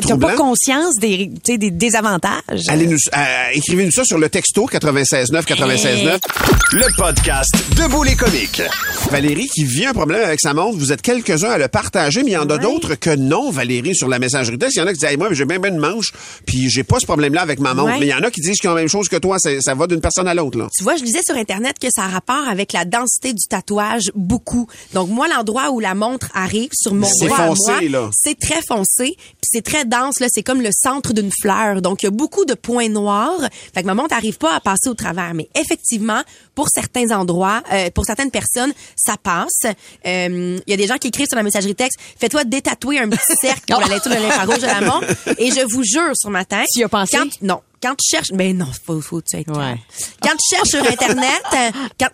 tu 0.06 0.08
n'as 0.08 0.16
pas 0.18 0.34
conscience 0.34 0.94
des, 1.00 1.30
des 1.46 1.70
désavantages. 1.70 2.62
Allez-nous, 2.68 2.96
euh, 3.16 3.18
écrivez-nous 3.54 3.92
ça 3.92 4.04
sur 4.04 4.18
le 4.18 4.28
texto 4.28 4.66
96.9 4.70 5.42
96.9. 5.44 6.18
Le 6.72 6.96
podcast 6.96 7.52
Debout 7.76 8.02
les 8.02 8.14
comiques. 8.16 8.62
Valérie 9.10 9.48
qui 9.48 9.64
vit 9.64 9.86
un 9.86 9.92
problème 9.92 10.22
avec 10.24 10.40
sa 10.40 10.54
montre, 10.54 10.78
vous 10.78 10.92
êtes 10.92 11.02
quelques-uns 11.02 11.50
à 11.50 11.58
le 11.58 11.68
partager, 11.68 12.22
mais 12.22 12.30
il 12.30 12.34
y 12.34 12.36
en 12.38 12.48
a 12.48 12.58
d'autres 12.58 12.94
que 12.94 13.10
non, 13.16 13.50
Valérie, 13.50 13.94
sur 13.94 14.08
la 14.08 14.18
messagerie 14.18 14.58
texte. 14.58 14.76
Il 14.76 14.80
y 14.80 14.82
en 14.82 14.86
a 14.86 14.92
qui 14.92 14.98
disent, 14.98 15.08
hey, 15.08 15.16
moi, 15.16 15.32
j'ai 15.32 15.44
bien 15.44 15.58
bien 15.58 15.72
une 15.72 15.78
manche, 15.78 16.12
puis 16.46 16.68
j'ai 16.68 16.84
pas 16.84 17.00
ce 17.00 17.06
problème-là 17.06 17.42
avec 17.42 17.60
ma 17.60 17.74
montre. 17.74 17.92
Ouais. 17.92 18.00
Mais 18.00 18.06
il 18.06 18.10
y 18.10 18.14
en 18.14 18.22
a 18.22 18.30
qui 18.30 18.40
disent 18.40 18.58
qu'ils 18.58 18.70
ont 18.70 18.74
la 18.74 18.80
même 18.80 18.88
chose 18.88 19.08
que 19.08 19.16
toi. 19.16 19.38
Ça, 19.38 19.60
ça 19.60 19.74
va 19.74 19.86
d'une 19.86 20.00
personne 20.00 20.28
à 20.28 20.34
l'autre, 20.34 20.58
là. 20.58 20.68
Tu 20.76 20.82
vois, 20.82 20.96
je 20.96 21.04
lisais 21.04 21.22
sur 21.24 21.36
Internet 21.36 21.78
que 21.80 21.88
ça 21.90 22.04
a 22.04 22.08
rapport 22.08 22.48
avec 22.48 22.72
la 22.72 22.84
densité 22.84 23.32
du 23.32 23.42
tatouage 23.48 24.10
beaucoup. 24.14 24.66
Donc, 24.92 25.08
moi, 25.08 25.28
l'endroit 25.28 25.70
où 25.70 25.80
la 25.80 25.94
montre 25.94 26.28
arrive 26.34 26.70
sur 26.72 26.94
mon 26.94 27.06
C'est 27.06 27.26
doigt 27.26 27.54
c'est 28.12 28.38
très 28.38 28.60
foncé, 28.66 29.14
puis 29.16 29.48
c'est 29.50 29.62
très 29.62 29.84
dense, 29.84 30.20
là. 30.20 30.26
C'est 30.30 30.42
comme 30.42 30.60
le 30.60 30.70
centre 30.72 31.12
d'une 31.12 31.30
fleur. 31.40 31.82
Donc, 31.82 32.02
il 32.02 32.06
y 32.06 32.08
a 32.08 32.10
beaucoup 32.10 32.44
de 32.44 32.54
points 32.54 32.88
noirs. 32.88 33.40
Fait 33.74 33.82
que 33.82 33.86
ma 33.86 33.94
montre 33.94 34.14
n'arrive 34.14 34.38
pas 34.38 34.54
à 34.54 34.60
passer 34.60 34.88
au 34.88 34.94
travers. 34.94 35.34
Mais 35.34 35.48
effectivement, 35.54 36.22
pour 36.54 36.68
certains 36.68 37.10
endroits, 37.10 37.62
euh, 37.72 37.90
pour 37.90 38.04
certaines 38.04 38.30
personnes, 38.30 38.72
ça 38.96 39.16
passe. 39.22 39.72
Euh, 40.06 40.58
Il 40.66 40.70
y 40.70 40.74
a 40.74 40.76
des 40.76 40.86
gens 40.86 40.98
qui 40.98 41.08
écrivent 41.08 41.28
sur 41.28 41.36
la 41.36 41.42
messagerie 41.42 41.74
texte, 41.74 41.98
fais-toi 42.18 42.44
détatouer 42.44 42.98
un 42.98 43.08
petit 43.08 43.36
cercle 43.40 43.62
pour 43.68 43.80
la 43.80 43.88
lecture 43.88 44.10
de 44.10 44.16
l'infrarouge 44.16 44.58
de 44.58 44.66
la 44.66 44.80
montre. 44.80 45.06
Et 45.38 45.50
je 45.50 45.64
vous 45.72 45.82
jure 45.82 46.12
sur 46.14 46.30
ma 46.30 46.44
tête. 46.44 46.66
Tu 46.72 46.80
y 46.80 46.84
as 46.84 46.88
pensé? 46.88 47.16
Quand, 47.16 47.28
non. 47.42 47.60
Quand 47.82 47.94
tu 47.96 48.08
cherches, 48.16 48.30
ben 48.32 48.56
non, 48.56 48.66
faut, 48.86 49.00
faut 49.00 49.20
tu 49.20 49.36
être. 49.36 49.52
Quand 49.52 50.36
tu 50.36 50.54
cherches 50.56 50.68
sur 50.68 50.82
Internet, 50.86 51.42
euh, 51.54 51.70
quand, 51.98 52.08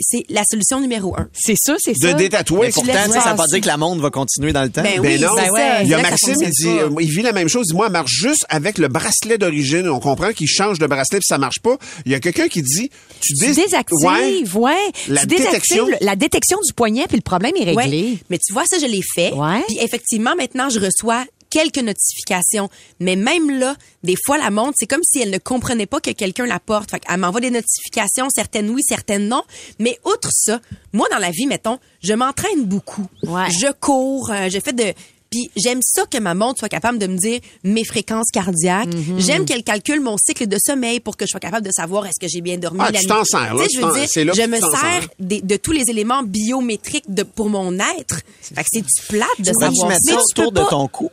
c'est 0.00 0.24
la 0.28 0.42
solution 0.48 0.80
numéro 0.80 1.14
un. 1.18 1.28
C'est 1.32 1.56
ça, 1.56 1.74
c'est 1.78 1.92
De 1.98 2.12
détatouer. 2.12 2.68
Mais 2.68 2.72
pourtant, 2.72 2.92
ça 3.12 3.30
veut 3.30 3.36
pas 3.36 3.46
dire 3.46 3.60
que 3.60 3.66
la 3.66 3.76
montre 3.76 4.00
va 4.00 4.10
continuer 4.10 4.52
dans 4.52 4.62
le 4.62 4.70
temps. 4.70 4.82
Ben 4.82 5.00
Ben 5.00 5.20
non. 5.20 5.34
ça. 5.36 5.82
il 5.82 5.88
y 5.88 5.94
a 5.94 5.98
ça 6.02 6.10
Maxime, 6.10 6.36
il 6.40 6.50
dit, 6.50 6.68
euh, 6.68 6.88
il 7.00 7.10
vit 7.10 7.22
la 7.22 7.32
même 7.32 7.48
chose. 7.48 7.66
Il 7.66 7.70
dit, 7.72 7.76
moi, 7.76 7.86
elle 7.86 7.92
marche 7.92 8.12
juste 8.12 8.46
avec 8.48 8.78
le 8.78 8.88
bracelet 8.88 9.36
d'origine. 9.38 9.88
On 9.88 10.00
comprend 10.00 10.32
qu'il 10.32 10.46
change 10.48 10.78
de 10.78 10.86
bracelet 10.86 11.18
puis 11.18 11.26
ça 11.28 11.38
marche 11.38 11.58
pas. 11.60 11.76
Il 12.06 12.12
y 12.12 12.14
a 12.14 12.20
quelqu'un 12.20 12.48
qui 12.48 12.62
dit, 12.62 12.90
tu, 13.20 13.34
Tu 13.34 13.46
dés- 13.46 13.54
désactives, 13.54 14.56
ouais. 14.56 14.74
La 15.08 15.22
tu 15.22 15.26
désactives 15.26 15.50
détection. 15.50 15.86
le- 15.88 15.96
la 16.00 16.16
détection 16.16 16.58
du 16.66 16.72
poignet, 16.72 17.06
puis 17.08 17.16
le 17.16 17.22
problème 17.22 17.52
est 17.56 17.64
réglé. 17.64 18.02
Ouais. 18.12 18.18
Mais 18.30 18.38
tu 18.38 18.52
vois, 18.52 18.64
ça, 18.66 18.78
je 18.78 18.86
l'ai 18.86 19.02
fait. 19.14 19.32
Ouais. 19.32 19.62
Puis 19.66 19.78
effectivement, 19.80 20.34
maintenant, 20.36 20.68
je 20.70 20.78
reçois 20.80 21.24
quelques 21.54 21.78
notifications. 21.78 22.68
Mais 22.98 23.14
même 23.16 23.48
là, 23.58 23.76
des 24.02 24.16
fois, 24.26 24.38
la 24.38 24.50
montre, 24.50 24.74
c'est 24.76 24.86
comme 24.88 25.02
si 25.04 25.20
elle 25.20 25.30
ne 25.30 25.38
comprenait 25.38 25.86
pas 25.86 26.00
que 26.00 26.10
quelqu'un 26.10 26.46
la 26.46 26.58
porte. 26.58 26.90
Fait 26.90 27.00
elle 27.08 27.18
m'envoie 27.20 27.40
des 27.40 27.50
notifications, 27.50 28.28
certaines 28.34 28.70
oui, 28.70 28.82
certaines 28.86 29.28
non. 29.28 29.42
Mais 29.78 29.98
outre 30.04 30.30
ça, 30.32 30.60
moi, 30.92 31.06
dans 31.12 31.18
la 31.18 31.30
vie, 31.30 31.46
mettons, 31.46 31.78
je 32.02 32.12
m'entraîne 32.14 32.64
beaucoup. 32.64 33.06
Je 33.22 33.72
cours, 33.72 34.30
euh, 34.30 34.48
je 34.50 34.58
fais 34.58 34.72
de... 34.72 34.92
Puis 35.30 35.50
j'aime 35.56 35.80
ça 35.82 36.04
que 36.06 36.18
ma 36.18 36.34
montre 36.34 36.60
soit 36.60 36.68
capable 36.68 36.96
de 36.98 37.08
me 37.08 37.16
dire 37.16 37.40
mes 37.64 37.84
fréquences 37.84 38.30
cardiaques. 38.32 38.94
Mhm. 38.94 39.18
J'aime 39.18 39.44
qu'elle 39.44 39.64
calcule 39.64 40.00
mon 40.00 40.16
cycle 40.16 40.46
de 40.46 40.56
sommeil 40.64 41.00
pour 41.00 41.16
que 41.16 41.26
je 41.26 41.30
sois 41.30 41.40
capable 41.40 41.66
de 41.66 41.72
savoir 41.72 42.06
est-ce 42.06 42.20
que 42.20 42.28
j'ai 42.28 42.40
bien 42.40 42.56
dormi 42.56 42.78
Ah, 42.80 42.92
la 42.92 43.00
tu 43.00 43.06
nuit. 43.06 43.08
t'en 43.08 43.24
sers, 43.24 43.52
là, 43.52 43.64
je 43.68 43.76
veux 43.78 43.82
t'en- 43.82 43.94
dire, 43.94 44.06
c'est 44.08 44.22
là 44.24 44.32
je 44.32 44.42
me 44.42 44.60
sers 44.60 45.08
de 45.18 45.56
tous 45.56 45.72
les 45.72 45.90
éléments 45.90 46.22
biométriques 46.22 47.12
de, 47.12 47.24
pour 47.24 47.48
mon 47.50 47.74
être. 47.98 48.20
Fait 48.42 48.62
que 48.62 48.68
c'est-tu 48.74 49.06
plate 49.08 49.26
de 49.40 49.50
Pourquoi 49.50 49.68
tu 49.70 49.74
savoir 49.74 49.88
mets 49.88 49.98
ça? 50.12 50.18
autour 50.20 50.52
de 50.52 50.60
ton 50.70 50.86
cou? 50.86 51.10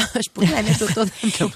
je 0.14 0.30
pourrais 0.32 0.46
la 0.48 0.62
mettre 0.62 0.82
autour 0.84 1.04
de. 1.04 1.10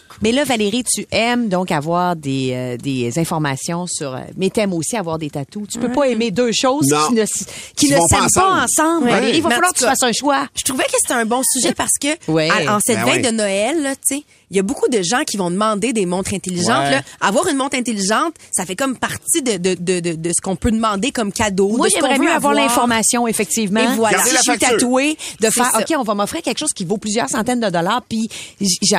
Mais 0.23 0.33
là, 0.33 0.45
Valérie, 0.45 0.85
tu 0.85 1.07
aimes 1.11 1.49
donc 1.49 1.71
avoir 1.73 2.17
des, 2.17 2.51
euh, 2.53 2.77
des 2.77 3.19
informations 3.19 3.87
sur... 3.87 4.15
euh, 4.15 4.21
mais 4.37 4.51
t'aimes 4.51 4.73
aussi 4.73 4.97
avoir 4.97 5.19
des 5.19 5.31
tatous. 5.31 5.67
Tu 5.73 5.79
peux 5.79 5.91
pas 5.91 6.05
aimer 6.09 6.31
deux 6.31 6.53
choses 6.53 6.89
Non. 6.89 7.09
qui 7.09 7.15
ne, 7.15 7.25
qui 7.25 7.45
Qui 7.87 7.91
ne 7.91 7.97
vont 7.97 8.07
pas 8.09 8.17
s'aiment 8.21 8.29
pas 8.35 8.51
ensemble. 8.51 8.63
ensemble. 8.65 9.05
Ouais. 9.07 9.11
Valérie, 9.13 9.37
il 9.39 9.43
va 9.43 9.49
Mais 9.49 9.55
en 9.55 9.57
falloir 9.57 9.73
tout 9.73 9.75
que 9.75 9.79
tu 9.81 9.85
cas, 9.85 9.91
fasses 9.91 10.03
un 10.03 10.13
choix. 10.13 10.47
Je 10.57 10.63
trouvais 10.65 10.85
que 10.85 10.91
c'était 11.01 11.15
un 11.15 11.25
bon 11.27 11.43
sujet 11.53 11.75
parce 11.75 11.93
que 12.01 12.09
Ouais. 12.31 12.49
à- 12.51 12.77
en 12.77 12.81
cette 12.85 12.99
Ben 12.99 13.05
veille 13.07 13.23
ouais. 13.23 13.31
de 13.31 13.37
Noël, 13.37 13.83
là, 13.83 13.95
tu 13.97 14.17
sais, 14.19 14.23
il 14.52 14.56
y 14.56 14.61
a 14.61 14.62
beaucoup 14.62 14.87
de 14.88 15.02
gens 15.02 15.25
qui 15.26 15.37
vont 15.38 15.50
demander 15.50 15.92
des 15.92 16.06
montres 16.06 16.32
intelligentes. 16.35 16.85
Ouais. 16.85 16.90
Là. 16.92 17.02
Avoir 17.21 17.49
une 17.49 17.56
montre 17.56 17.76
intelligente, 17.76 18.35
ça 18.52 18.64
fait 18.66 18.76
comme 18.76 18.97
partie 18.97 19.42
de, 19.42 19.56
de, 19.56 19.75
de, 19.75 20.00
de, 20.00 20.12
de 20.14 20.28
ce 20.32 20.40
qu'on 20.42 20.56
peut 20.56 20.71
demander 20.71 21.11
comme 21.11 21.32
cadeau. 21.32 21.71
Moi, 21.76 21.88
j'aimerais 21.92 22.18
mieux 22.18 22.30
avoir 22.30 22.52
l'information, 22.54 23.26
effectivement. 23.26 23.80
Et 23.93 23.97
voilà. 23.97 24.23
Si 24.23 24.36
je 24.36 24.43
suis 24.43 24.58
tatouée, 24.58 25.17
de 25.41 25.49
faire, 25.50 25.71
ça. 25.73 25.78
OK, 25.80 25.95
on 25.99 26.02
va 26.02 26.15
m'offrir 26.15 26.43
quelque 26.43 26.58
chose 26.58 26.73
qui 26.75 26.84
vaut 26.84 26.99
plusieurs 26.99 27.28
centaines 27.28 27.60
de 27.60 27.71
dollars, 27.71 28.02
puis 28.08 28.28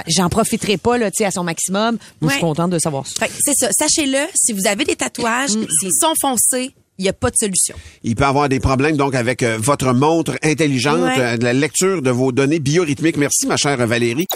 j'en- 0.08 0.30
profiterai 0.30 0.78
pas, 0.78 0.98
là, 0.98 1.12
tu 1.12 1.18
sais, 1.20 1.26
à 1.26 1.32
son 1.32 1.44
maximum. 1.44 1.98
Moi, 2.20 2.30
je 2.32 2.38
suis 2.38 2.42
contente 2.42 2.72
de 2.72 2.80
savoir 2.80 3.06
ça. 3.06 3.28
C'est 3.46 3.54
ça. 3.54 3.70
Sachez-le, 3.78 4.26
si 4.34 4.52
vous 4.54 4.66
avez 4.66 4.84
des 4.84 4.96
tatouages, 4.96 5.52
s'ils 5.52 5.92
sont 6.02 6.14
foncés, 6.20 6.72
il 6.98 7.04
n'y 7.04 7.10
a 7.10 7.14
pas 7.14 7.30
de 7.32 7.36
solution. 7.36 7.76
Il 8.04 8.16
peut 8.16 8.24
avoir 8.26 8.50
des 8.50 8.60
problèmes 8.60 8.98
donc 8.98 9.16
avec 9.16 9.42
euh, 9.44 9.58
votre 9.60 9.94
montre 9.94 10.34
intelligente, 10.44 11.00
Ouais. 11.02 11.20
euh, 11.20 11.38
de 11.38 11.44
la 11.44 11.54
lecture 11.54 12.02
de 12.02 12.10
vos 12.12 12.32
données 12.32 12.60
biorhythmiques. 12.60 13.18
Merci, 13.18 13.48
ma 13.48 13.58
chère 13.58 13.78
Valérie. 13.88 14.28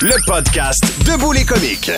Le 0.00 0.14
podcast 0.26 0.82
Debout 1.06 1.32
les 1.32 1.44
comiques. 1.44 1.90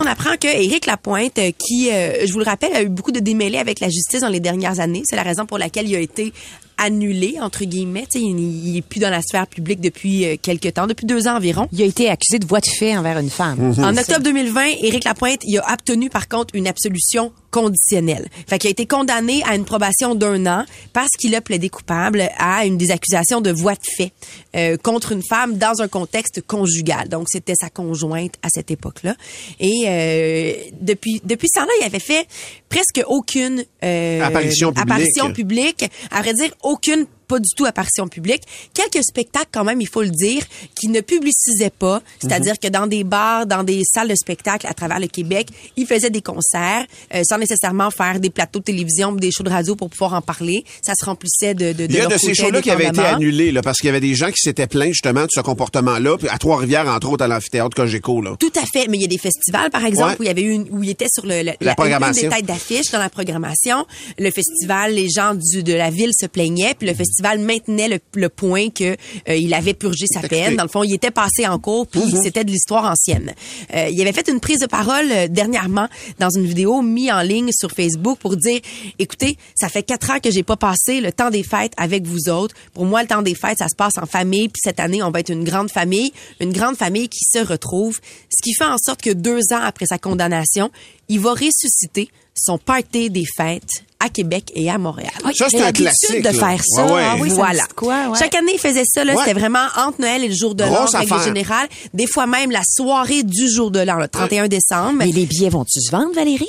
On 0.00 0.06
apprend 0.06 0.36
que 0.40 0.46
Éric 0.48 0.86
Lapointe, 0.86 1.38
euh, 1.38 1.50
qui, 1.58 1.90
euh, 1.92 2.26
je 2.26 2.32
vous 2.32 2.38
le 2.38 2.44
rappelle, 2.44 2.72
a 2.74 2.82
eu 2.82 2.88
beaucoup 2.88 3.12
de 3.12 3.20
démêlés 3.20 3.58
avec 3.58 3.80
la 3.80 3.88
justice 3.88 4.20
dans 4.20 4.28
les 4.28 4.40
dernières 4.40 4.80
années. 4.80 5.02
C'est 5.04 5.16
la 5.16 5.22
raison 5.22 5.44
pour 5.46 5.58
laquelle 5.58 5.88
il 5.88 5.94
a 5.96 6.00
été 6.00 6.32
annulé, 6.80 7.36
entre 7.40 7.64
guillemets. 7.64 8.06
Il 8.14 8.38
il 8.40 8.76
est 8.76 8.82
plus 8.82 9.00
dans 9.00 9.10
la 9.10 9.22
sphère 9.22 9.46
publique 9.46 9.80
depuis 9.80 10.24
euh, 10.24 10.36
quelques 10.40 10.74
temps, 10.74 10.86
depuis 10.86 11.06
deux 11.06 11.28
ans 11.28 11.36
environ. 11.36 11.68
Il 11.72 11.82
a 11.82 11.84
été 11.84 12.08
accusé 12.08 12.38
de 12.38 12.46
voie 12.46 12.60
de 12.60 12.66
fait 12.66 12.96
envers 12.96 13.18
une 13.18 13.30
femme. 13.30 13.74
En 13.78 13.96
octobre 13.96 14.22
2020, 14.22 14.62
Éric 14.82 15.04
Lapointe, 15.04 15.40
il 15.44 15.58
a 15.58 15.72
obtenu 15.72 16.10
par 16.10 16.28
contre 16.28 16.54
une 16.54 16.66
absolution 16.66 17.32
conditionnelle. 17.50 18.28
Fait 18.46 18.58
qu'il 18.58 18.68
a 18.68 18.70
été 18.70 18.86
condamné 18.86 19.42
à 19.44 19.54
une 19.56 19.64
probation 19.64 20.14
d'un 20.14 20.46
an 20.46 20.64
parce 20.92 21.10
qu'il 21.18 21.34
a 21.34 21.40
plaidé 21.40 21.68
coupable 21.68 22.28
à 22.38 22.64
une 22.64 22.76
des 22.78 22.90
accusations 22.90 23.40
de 23.40 23.50
voie 23.50 23.74
de 23.74 23.80
fait 23.96 24.12
euh, 24.56 24.76
contre 24.76 25.12
une 25.12 25.22
femme 25.22 25.58
dans 25.58 25.82
un 25.82 25.88
contexte 25.88 26.42
conjugal. 26.46 27.08
Donc 27.08 27.26
c'était 27.28 27.54
sa 27.60 27.68
conjointe 27.68 28.34
à 28.42 28.48
cette 28.50 28.70
époque-là. 28.70 29.16
Et 29.58 29.82
euh, 29.86 30.52
depuis 30.80 31.20
depuis 31.24 31.48
ce 31.52 31.60
temps-là, 31.60 31.72
il 31.80 31.84
avait 31.84 31.98
fait 31.98 32.26
presque 32.68 33.02
aucune 33.06 33.64
euh, 33.82 34.22
Apparition 34.22 34.72
publique. 34.72 34.82
apparition 34.82 35.32
publique. 35.32 35.90
À 36.10 36.22
vrai 36.22 36.34
dire, 36.34 36.50
aucune 36.70 37.06
pas 37.30 37.38
du 37.38 37.48
tout 37.56 37.64
apparition 37.64 38.08
publique. 38.08 38.42
Quelques 38.74 39.04
spectacles 39.04 39.48
quand 39.52 39.64
même, 39.64 39.80
il 39.80 39.88
faut 39.88 40.02
le 40.02 40.10
dire, 40.10 40.42
qui 40.74 40.88
ne 40.88 41.00
publicisaient 41.00 41.70
pas, 41.70 42.02
c'est-à-dire 42.20 42.58
que 42.58 42.68
dans 42.68 42.86
des 42.86 43.04
bars, 43.04 43.46
dans 43.46 43.62
des 43.62 43.82
salles 43.84 44.08
de 44.08 44.14
spectacle 44.14 44.66
à 44.66 44.74
travers 44.74 44.98
le 44.98 45.06
Québec, 45.06 45.48
il 45.76 45.86
faisait 45.86 46.10
des 46.10 46.22
concerts 46.22 46.84
euh, 47.14 47.22
sans 47.28 47.38
nécessairement 47.38 47.90
faire 47.90 48.18
des 48.20 48.30
plateaux 48.30 48.58
de 48.58 48.64
télévision, 48.64 49.12
des 49.12 49.30
shows 49.30 49.44
de 49.44 49.50
radio 49.50 49.76
pour 49.76 49.88
pouvoir 49.90 50.14
en 50.14 50.20
parler. 50.22 50.64
Ça 50.82 50.94
se 50.98 51.04
remplissait 51.04 51.54
de 51.54 51.72
de 51.72 51.84
Il 51.88 51.94
y 51.94 52.00
a 52.00 52.06
de 52.06 52.18
ces 52.18 52.34
shows-là 52.34 52.60
qui 52.62 52.70
avaient 52.70 52.88
été 52.88 53.00
annulés, 53.00 53.52
là, 53.52 53.62
parce 53.62 53.78
qu'il 53.78 53.86
y 53.86 53.90
avait 53.90 54.00
des 54.00 54.14
gens 54.14 54.28
qui 54.30 54.40
s'étaient 54.42 54.66
plaints 54.66 54.88
justement 54.92 55.22
de 55.22 55.30
ce 55.30 55.40
comportement-là, 55.40 56.16
à 56.28 56.38
Trois-Rivières, 56.38 56.88
entre 56.88 57.10
autres, 57.10 57.24
à 57.24 57.28
l'amphithéâtre 57.28 57.74
Cogeco, 57.76 58.20
là. 58.22 58.34
Tout 58.38 58.52
à 58.56 58.66
fait, 58.66 58.88
mais 58.88 58.96
il 58.98 59.02
y 59.02 59.04
a 59.04 59.08
des 59.08 59.18
festivals, 59.18 59.70
par 59.70 59.84
exemple, 59.84 60.10
Ouais. 60.10 60.16
où 60.18 60.22
il 60.24 60.26
y 60.26 60.30
avait 60.30 60.42
une, 60.42 60.66
où 60.70 60.82
il 60.82 60.90
était 60.90 61.06
sur 61.12 61.26
le, 61.26 61.42
le- 61.42 61.52
La 61.60 61.74
programmation. 61.74 62.24
une 62.24 62.30
des 62.30 62.36
têtes 62.36 62.46
d'affiche 62.46 62.90
dans 62.90 62.98
la 62.98 63.10
programmation. 63.10 63.86
Le 64.18 64.30
festival, 64.30 64.94
les 64.94 65.08
gens 65.08 65.34
du, 65.34 65.62
de 65.62 65.72
la 65.74 65.90
ville 65.90 66.12
se 66.18 66.26
plaignaient, 66.26 66.74
puis 66.74 66.88
le 66.88 66.94
festival 66.94 67.19
maintenait 67.20 67.88
le, 67.88 67.98
le 68.14 68.28
point 68.28 68.70
que 68.70 68.96
euh, 69.28 69.36
il 69.36 69.52
avait 69.54 69.74
purgé 69.74 70.06
sa 70.06 70.20
peine. 70.20 70.56
Dans 70.56 70.62
le 70.64 70.68
fond, 70.68 70.82
il 70.82 70.94
était 70.94 71.10
passé 71.10 71.46
en 71.46 71.58
cours, 71.58 71.86
puis 71.86 72.00
Mhm. 72.00 72.22
c'était 72.22 72.44
de 72.44 72.50
l'histoire 72.50 72.84
ancienne. 72.84 73.34
Euh, 73.74 73.88
il 73.90 74.00
avait 74.00 74.12
fait 74.12 74.28
une 74.28 74.40
prise 74.40 74.60
de 74.60 74.66
parole 74.66 75.10
euh, 75.10 75.28
dernièrement 75.28 75.88
dans 76.18 76.30
une 76.30 76.46
vidéo 76.46 76.82
mise 76.82 77.10
en 77.10 77.20
ligne 77.22 77.50
sur 77.52 77.70
Facebook 77.70 78.18
pour 78.18 78.36
dire, 78.36 78.60
écoutez, 78.98 79.36
ça 79.54 79.68
fait 79.68 79.82
quatre 79.82 80.10
ans 80.10 80.20
que 80.20 80.30
j'ai 80.30 80.42
pas 80.42 80.56
passé 80.56 81.00
le 81.00 81.12
temps 81.12 81.30
des 81.30 81.42
fêtes 81.42 81.72
avec 81.76 82.04
vous 82.06 82.28
autres. 82.28 82.54
Pour 82.74 82.84
moi, 82.84 83.02
le 83.02 83.08
temps 83.08 83.22
des 83.22 83.34
fêtes, 83.34 83.58
ça 83.58 83.68
se 83.68 83.76
passe 83.76 83.98
en 84.00 84.06
famille, 84.06 84.48
puis 84.48 84.60
cette 84.62 84.80
année, 84.80 85.02
on 85.02 85.10
va 85.10 85.20
être 85.20 85.30
une 85.30 85.44
grande 85.44 85.70
famille, 85.70 86.12
une 86.40 86.52
grande 86.52 86.76
famille 86.76 87.08
qui 87.08 87.24
se 87.24 87.38
retrouve, 87.44 88.00
ce 88.28 88.42
qui 88.42 88.54
fait 88.54 88.64
en 88.64 88.78
sorte 88.78 89.02
que 89.02 89.10
deux 89.10 89.40
ans 89.52 89.60
après 89.62 89.86
sa 89.86 89.98
condamnation, 89.98 90.70
il 91.08 91.20
va 91.20 91.32
ressusciter 91.32 92.08
son 92.40 92.58
party 92.58 93.10
des 93.10 93.24
fêtes 93.36 93.84
à 93.98 94.08
Québec 94.08 94.50
et 94.54 94.70
à 94.70 94.78
Montréal. 94.78 95.10
Ça, 95.34 95.46
c'est 95.50 95.58
un 95.60 95.64
l'habitude 95.66 95.86
classique, 95.86 96.22
de 96.22 96.28
là. 96.28 96.32
faire 96.32 96.64
ça. 96.64 96.86
Ouais, 96.86 96.92
ouais. 96.92 97.02
Ah 97.04 97.16
oui, 97.20 97.28
Ça 97.28 97.34
me 97.34 97.40
voilà. 97.40 97.64
quoi, 97.76 98.08
ouais. 98.08 98.18
Chaque 98.18 98.34
année, 98.34 98.52
il 98.54 98.58
faisait 98.58 98.84
ça. 98.86 99.04
là. 99.04 99.12
Ouais. 99.14 99.18
C'était 99.26 99.38
vraiment 99.38 99.66
entre 99.76 100.00
Noël 100.00 100.24
et 100.24 100.28
le 100.28 100.34
jour 100.34 100.54
de 100.54 100.64
l'an, 100.64 100.86
en 100.92 101.22
générale. 101.24 101.68
Des 101.92 102.06
fois 102.06 102.26
même 102.26 102.50
la 102.50 102.62
soirée 102.64 103.22
du 103.22 103.48
jour 103.50 103.70
de 103.70 103.80
l'an, 103.80 103.96
le 103.98 104.08
31 104.08 104.48
décembre. 104.48 104.92
Mais 104.94 105.06
les 105.12 105.26
billets 105.26 105.50
vont-tu 105.50 105.80
se 105.82 105.90
vendre, 105.90 106.14
Valérie? 106.14 106.46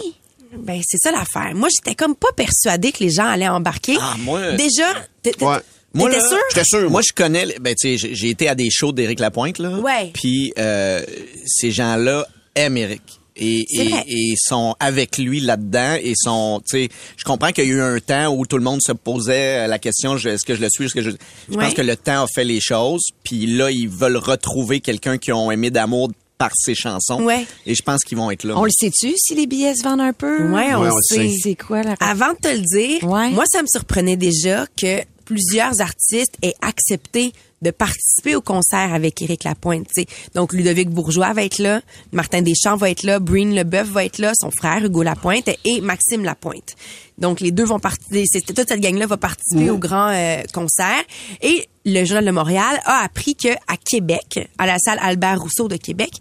Ben, 0.58 0.82
c'est 0.86 0.97
ça 0.97 1.12
l'affaire. 1.12 1.54
Moi, 1.56 1.69
j'étais 1.69 1.95
comme 1.95 2.15
pas 2.15 2.32
persuadée 2.36 2.91
que 2.91 3.04
les 3.04 3.10
gens 3.10 3.25
allaient 3.25 3.47
embarquer. 3.47 3.97
Ah, 4.01 4.15
moi- 4.19 4.51
Déjà, 4.54 4.86
t'é- 5.23 5.32
Ouais. 5.41 5.58
Moi, 5.93 6.10
t'étais 6.10 6.21
là, 6.21 6.27
sûr? 6.30 6.38
J'étais 6.49 6.65
sûr, 6.65 6.82
moi. 6.82 6.89
Moi, 6.89 7.01
je 7.06 7.13
connais, 7.13 7.45
ben, 7.60 7.75
tu 7.75 7.89
sais, 7.89 7.97
j'ai- 7.97 8.15
j'ai 8.15 8.30
été 8.30 8.47
à 8.49 8.56
des 8.56 8.69
shows 8.69 8.91
d'Éric 8.93 9.19
Lapointe, 9.19 9.60
là. 9.60 9.71
Ouais. 9.80 10.12
Puis, 10.13 10.54
euh, 10.58 11.01
ces 11.45 11.71
gens-là 11.71 12.25
aiment 12.56 12.77
Éric. 12.77 13.19
Et, 13.36 13.65
et, 13.80 13.91
et 14.08 14.34
sont 14.38 14.76
avec 14.80 15.17
lui 15.17 15.39
là-dedans 15.39 15.96
et 16.02 16.13
sont, 16.15 16.62
tu 16.70 16.84
sais, 16.86 16.89
je 17.17 17.24
comprends 17.24 17.52
qu'il 17.52 17.65
y 17.65 17.67
a 17.67 17.72
eu 17.72 17.82
un 17.82 18.00
temps 18.00 18.34
où 18.36 18.46
tout 18.46 18.58
le 18.58 18.63
monde 18.63 18.82
se 18.86 18.91
posait 18.91 19.67
la 19.67 19.80
question, 19.80 20.17
je- 20.17 20.30
est-ce 20.30 20.46
que 20.46 20.54
je 20.56 20.62
le 20.62 20.67
suis, 20.70 20.86
est-ce 20.86 20.94
que 20.96 21.02
je, 21.02 21.12
je 21.50 21.56
Ouais. 21.58 21.63
pense 21.65 21.74
que 21.74 21.82
le 21.82 21.96
temps 21.96 22.24
a 22.24 22.28
fait 22.28 22.44
les 22.44 22.60
choses, 22.60 23.02
puis 23.24 23.46
là 23.48 23.72
ils 23.72 23.88
veulent 23.89 24.17
retrouver 24.17 24.80
quelqu'un 24.82 25.17
qu'ils 25.17 25.34
ont 25.34 25.50
aimé 25.52 25.70
d'amour 25.70 26.10
par 26.38 26.52
ses 26.56 26.74
chansons. 26.76 27.22
Ouais. 27.24 27.46
Et 27.67 27.76
je 27.76 27.84
pense 27.84 28.04
qu'ils 28.04 28.17
vont 28.17 28.32
être 28.32 28.44
là. 28.44 28.58
On 28.58 28.63
le 28.65 28.72
sait-tu 28.72 29.13
si 29.15 29.36
les 29.36 29.46
billets 29.48 29.76
se 29.76 29.84
vendent 29.84 30.02
un 30.02 30.12
peu? 30.13 30.44
Ouais, 30.52 30.74
on 30.74 30.82
Ouais, 30.82 30.88
le 30.88 30.94
on 30.94 30.96
le 30.96 31.02
sait. 31.04 31.30
sait. 31.30 31.36
C'est 31.41 31.56
quoi 31.56 31.84
la 31.84 31.94
Avant 32.00 32.34
de 32.34 32.38
te 32.41 32.48
le 32.48 32.62
dire, 32.62 33.06
moi, 33.08 33.44
ça 33.52 33.62
me 33.62 33.67
surprenait 33.67 34.17
déjà 34.17 34.65
que 34.76 35.02
plusieurs 35.24 35.80
artistes 35.82 36.34
aient 36.41 36.56
accepté 36.62 37.32
de 37.62 37.71
participer 37.71 38.36
au 38.36 38.41
concert 38.41 38.93
avec 38.93 39.21
Éric 39.21 39.43
Lapointe. 39.43 39.88
tu 39.95 40.02
sais. 40.02 40.08
Donc, 40.36 40.54
Ludovic 40.54 40.89
Bourgeois 40.89 41.34
va 41.34 41.43
être 41.43 41.60
là, 41.60 41.82
Martin 42.12 42.41
Deschamps 42.41 42.76
va 42.76 42.89
être 42.89 43.04
là, 43.04 43.19
Breen 43.19 43.54
Leboeuf 43.56 43.88
va 43.89 44.06
être 44.06 44.17
là, 44.17 44.32
son 44.36 44.50
frère 44.52 44.84
Hugo 44.84 45.04
Lapointe 45.04 45.50
et 45.65 45.82
Maxime 45.82 46.24
Lapointe. 46.24 46.76
Donc, 47.17 47.39
les 47.39 47.52
deux 47.52 47.65
vont 47.65 47.80
participer, 47.80 48.26
toute 48.47 48.67
cette 48.67 48.80
gang-là 48.80 49.06
va 49.06 49.17
participer 49.17 49.69
au 49.69 49.78
grand 49.78 50.10
euh, 50.10 50.41
concert. 50.54 51.04
Et 51.41 51.67
le 51.86 52.04
Journal 52.04 52.26
de 52.26 52.32
Montréal 52.32 52.82
a 52.86 53.04
appris 53.04 53.36
que 53.36 53.50
à 53.67 53.78
Québec, 53.78 54.50
à 54.58 54.65
la 54.65 54.78
salle 54.80 54.97
Albert 55.02 55.39
Rousseau 55.39 55.67
de 55.67 55.78
Québec, 55.78 56.12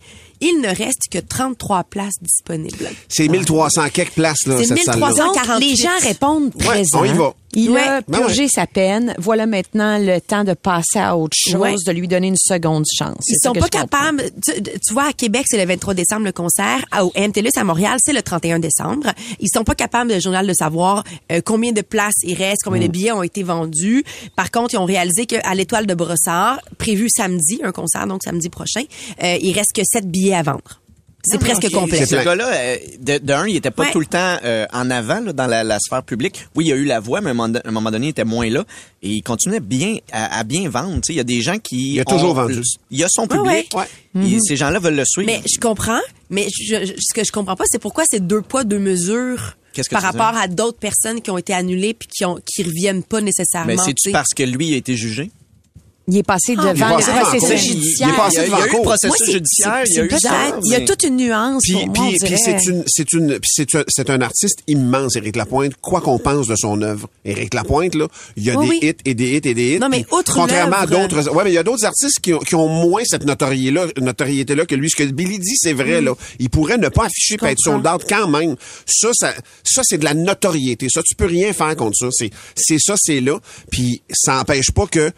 il 0.43 0.61
ne 0.61 0.69
reste 0.69 1.09
que 1.11 1.19
33 1.19 1.85
places 1.85 2.15
disponibles. 2.21 2.91
C'est 3.09 3.29
1300 3.29 3.89
quelques 3.93 4.13
places, 4.13 4.47
là, 4.47 4.57
C'est 4.59 4.67
cette 4.67 4.79
salle-là. 4.85 5.07
1348. 5.09 5.53
Donc, 5.53 5.61
les 5.61 5.77
gens 5.77 6.07
répondent 6.09 6.53
Ouais, 6.57 6.65
présent. 6.67 7.01
on 7.01 7.05
y 7.05 7.13
va. 7.13 7.35
Il 7.55 7.71
Ouais. 7.71 7.81
a 7.83 8.01
Ben 8.03 8.19
purgé 8.21 8.43
ouais. 8.43 8.49
sa 8.49 8.67
peine. 8.67 9.15
Voilà 9.19 9.47
maintenant 9.47 9.99
le 9.99 10.21
temps 10.21 10.45
de 10.45 10.55
passer 10.55 10.99
à 10.99 11.17
autre 11.17 11.37
chose, 11.37 11.55
Ouais. 11.61 11.75
de 11.87 11.93
lui 11.93 12.07
donner 12.07 12.29
une 12.29 12.37
seconde 12.37 12.85
chance. 12.97 13.25
Ils 13.29 13.39
sont 13.43 13.53
pas 13.53 13.69
capables. 13.69 14.23
Tu, 14.45 14.63
tu 14.63 14.93
vois, 14.93 15.09
à 15.09 15.13
Québec, 15.13 15.47
c'est 15.49 15.59
le 15.59 15.67
23 15.67 15.95
décembre 15.95 16.25
le 16.27 16.33
concert. 16.33 16.85
Au 17.01 17.13
MTLUS 17.17 17.51
à 17.57 17.65
Montréal, 17.65 17.99
c'est 18.05 18.13
le 18.13 18.23
31 18.23 18.59
décembre. 18.61 19.13
Ils 19.41 19.49
sont 19.53 19.65
pas 19.65 19.75
capables, 19.75 20.13
le 20.13 20.21
journal, 20.21 20.47
de 20.47 20.53
savoir 20.53 21.03
euh, 21.33 21.41
combien 21.45 21.73
de 21.73 21.81
places 21.83 22.15
il 22.23 22.35
reste, 22.35 22.63
combien 22.65 22.81
Mm. 22.81 22.87
de 22.87 22.93
billets 22.93 23.13
ont 23.13 23.23
été 23.23 23.43
vendus. 23.43 24.05
Par 24.37 24.51
contre, 24.51 24.75
ils 24.75 24.79
ont 24.79 24.85
réalisé 24.85 25.27
qu'à 25.27 25.55
l'Étoile 25.55 25.87
de 25.87 25.95
Brossard, 25.95 26.61
prévu 26.79 27.09
samedi, 27.11 27.61
un 27.65 27.73
concert, 27.73 28.07
donc 28.07 28.23
samedi 28.23 28.49
prochain, 28.49 28.83
euh, 29.23 29.37
il 29.41 29.53
reste 29.53 29.73
que 29.75 29.83
7 29.85 30.09
billets 30.11 30.35
à 30.35 30.43
vendre. 30.43 30.80
C'est 31.23 31.39
presque 31.39 31.71
complet. 31.71 32.05
Ce 32.07 32.15
gars-là, 32.17 32.49
euh, 32.53 32.77
de, 33.01 33.19
de 33.19 33.33
un, 33.33 33.47
il 33.47 33.57
était 33.57 33.71
pas 33.71 33.85
Ouais. 33.85 33.93
tout 33.93 34.01
le 34.01 34.07
temps 34.07 34.37
euh, 34.45 34.67
en 34.73 34.91
avant 34.91 35.21
là, 35.21 35.33
dans 35.33 35.47
la, 35.47 35.65
la 35.65 35.79
sphère 35.79 36.03
publique. 36.03 36.47
Oui, 36.55 36.65
il 36.67 36.69
y 36.69 36.73
a 36.73 36.77
eu 36.77 36.85
la 36.85 37.01
voix, 37.01 37.21
mais 37.21 37.29
à 37.29 37.31
un 37.31 37.71
moment, 37.71 37.91
donné, 37.91 38.07
il 38.07 38.11
était 38.11 38.25
moins 38.25 38.49
là. 38.49 38.65
Et 39.03 39.11
il 39.11 39.23
continuait 39.23 39.61
bien 39.61 39.97
à, 40.13 40.39
à 40.39 40.45
bien 40.45 40.69
vendre. 40.69 40.95
Tu 40.97 41.01
sais, 41.09 41.13
Il 41.13 41.17
y 41.17 41.21
a 41.21 41.25
des 41.25 41.41
gens 41.43 41.59
qui... 41.59 41.95
Il 41.95 42.01
a 42.01 42.05
toujours 42.05 42.31
ont- 42.31 42.35
vendu. 42.47 42.63
Il 42.91 42.99
y 42.99 43.05
a 43.05 43.09
son 43.11 43.23
Ouais, 43.29 43.65
public. 43.65 43.73
ouais. 43.75 44.27
Et 44.27 44.39
Ces 44.41 44.57
gens-là 44.57 44.79
veulent 44.79 44.97
le 44.97 45.05
suivre. 45.05 45.27
Mais 45.31 45.41
je 45.53 45.59
comprends, 45.61 46.01
mais 46.31 46.47
je- 46.51 46.85
je- 46.87 46.93
ce 46.99 47.15
que 47.15 47.25
je 47.25 47.33
comprends 47.33 47.57
pas, 47.57 47.65
c'est 47.67 47.79
pourquoi 47.81 48.05
c'est 48.11 48.27
deux 48.27 48.43
poids, 48.43 48.65
deux 48.65 48.79
mesures 48.79 49.57
par 49.91 50.03
rapport 50.03 50.37
à 50.37 50.49
d'autres 50.49 50.79
personnes 50.79 51.21
qui 51.23 51.31
ont 51.31 51.39
été 51.39 51.55
annulées 51.55 51.95
puis 51.95 52.09
qui 52.09 52.25
ont 52.25 52.39
qui 52.45 52.63
reviennent 52.65 53.05
pas 53.05 53.21
nécessairement. 53.21 53.69
Mais 53.87 53.93
sais? 53.97 54.11
parce 54.11 54.35
que 54.35 54.43
lui 54.43 54.75
a 54.75 54.77
été 54.77 54.97
jugé? 54.97 55.31
Il 56.11 56.17
est 56.19 56.23
passé 56.23 56.57
Ah, 56.59 56.73
devant 56.75 56.97
le 56.97 57.03
processus 57.23 57.61
judiciaire. 57.73 58.09
Il 58.09 58.13
est 58.15 58.17
passé 58.17 58.45
devant 58.47 58.59
le 58.59 58.83
processus 58.83 59.09
Moi, 59.09 59.17
c'est- 59.27 59.33
judiciaire, 59.33 59.83
il 59.87 59.95
y 59.95 60.01
a 60.01 60.05
eu 60.05 60.09
c'est 60.11 60.19
ça. 60.19 60.31
peut-être. 60.31 60.59
Il 60.65 60.73
y 60.73 60.75
a 60.75 60.79
mais- 60.81 60.85
toute 60.85 61.03
une 61.05 61.17
nuance 61.17 61.63
Puis, 61.63 61.87
pour 61.95 62.11
c'est 62.21 62.67
une, 62.67 62.85
c'est 62.87 63.13
une, 63.13 63.39
c'est 63.45 63.75
un, 63.77 63.85
c'est 63.89 64.11
un 64.11 64.21
artiste 64.21 64.59
immense, 64.67 65.17
Éric 65.17 65.37
Lapointe. 65.37 65.73
Quoi 65.81 66.01
qu'on 66.01 66.19
pense 66.19 66.47
de 66.49 66.57
son 66.57 66.83
œuvre, 66.83 67.09
Éric 67.25 67.55
Lapointe 67.55 67.95
là, 67.95 68.09
il 68.37 68.45
y 68.45 68.51
a 68.51 68.57
Oui, 68.59 68.67
des 68.67 68.71
oui. 68.73 68.79
hits 68.91 68.97
et 69.05 69.15
des 69.15 69.37
hits 69.37 69.41
et 69.49 69.55
des 69.55 69.75
hits. 69.75 69.79
Non, 69.79 69.89
mais 69.89 70.05
outre 70.11 70.35
contrairement 70.35 70.77
à 70.77 70.87
d'autres, 70.87 71.31
ouais, 71.31 71.45
mais 71.45 71.51
il 71.51 71.55
y 71.55 71.59
a 71.59 71.63
d'autres 71.63 71.85
artistes 71.85 72.19
qui 72.21 72.35
ont, 72.35 72.39
qui 72.41 72.55
ont 72.57 72.69
moins 72.69 73.03
cette 73.05 73.25
notoriété 73.25 73.71
là, 73.71 73.87
notoriété 74.01 74.55
là 74.55 74.67
que 74.67 74.75
lui. 74.75 74.91
Ce 74.91 74.97
que 74.97 75.05
Billy 75.05 75.39
dit, 75.39 75.57
c'est 75.57 75.73
vrai 75.75 76.01
là. 76.01 76.15
Il 76.39 76.51
pourrait 76.51 76.79
ne 76.79 76.89
pas 76.89 77.05
afficher 77.05 77.37
puis 77.37 77.47
être 77.47 77.59
sold 77.61 77.87
out 77.87 78.03
quand 78.09 78.27
même. 78.29 78.57
Ça, 78.87 79.11
ça, 79.13 79.33
ça 79.65 79.83
c'est 79.85 79.99
de 79.99 80.05
la 80.05 80.15
notoriété. 80.15 80.89
Ça, 80.93 81.03
tu 81.03 81.15
peux 81.15 81.27
rien 81.27 81.53
faire 81.53 81.77
contre 81.77 81.97
ça. 81.97 82.09
C'est, 82.11 82.31
c'est 82.57 82.79
ça, 82.81 82.95
c'est 82.99 83.21
là. 83.21 83.39
Puis 83.71 84.03
ça 84.13 84.41
empêche 84.41 84.71
pas 84.73 84.87
que 84.87 85.13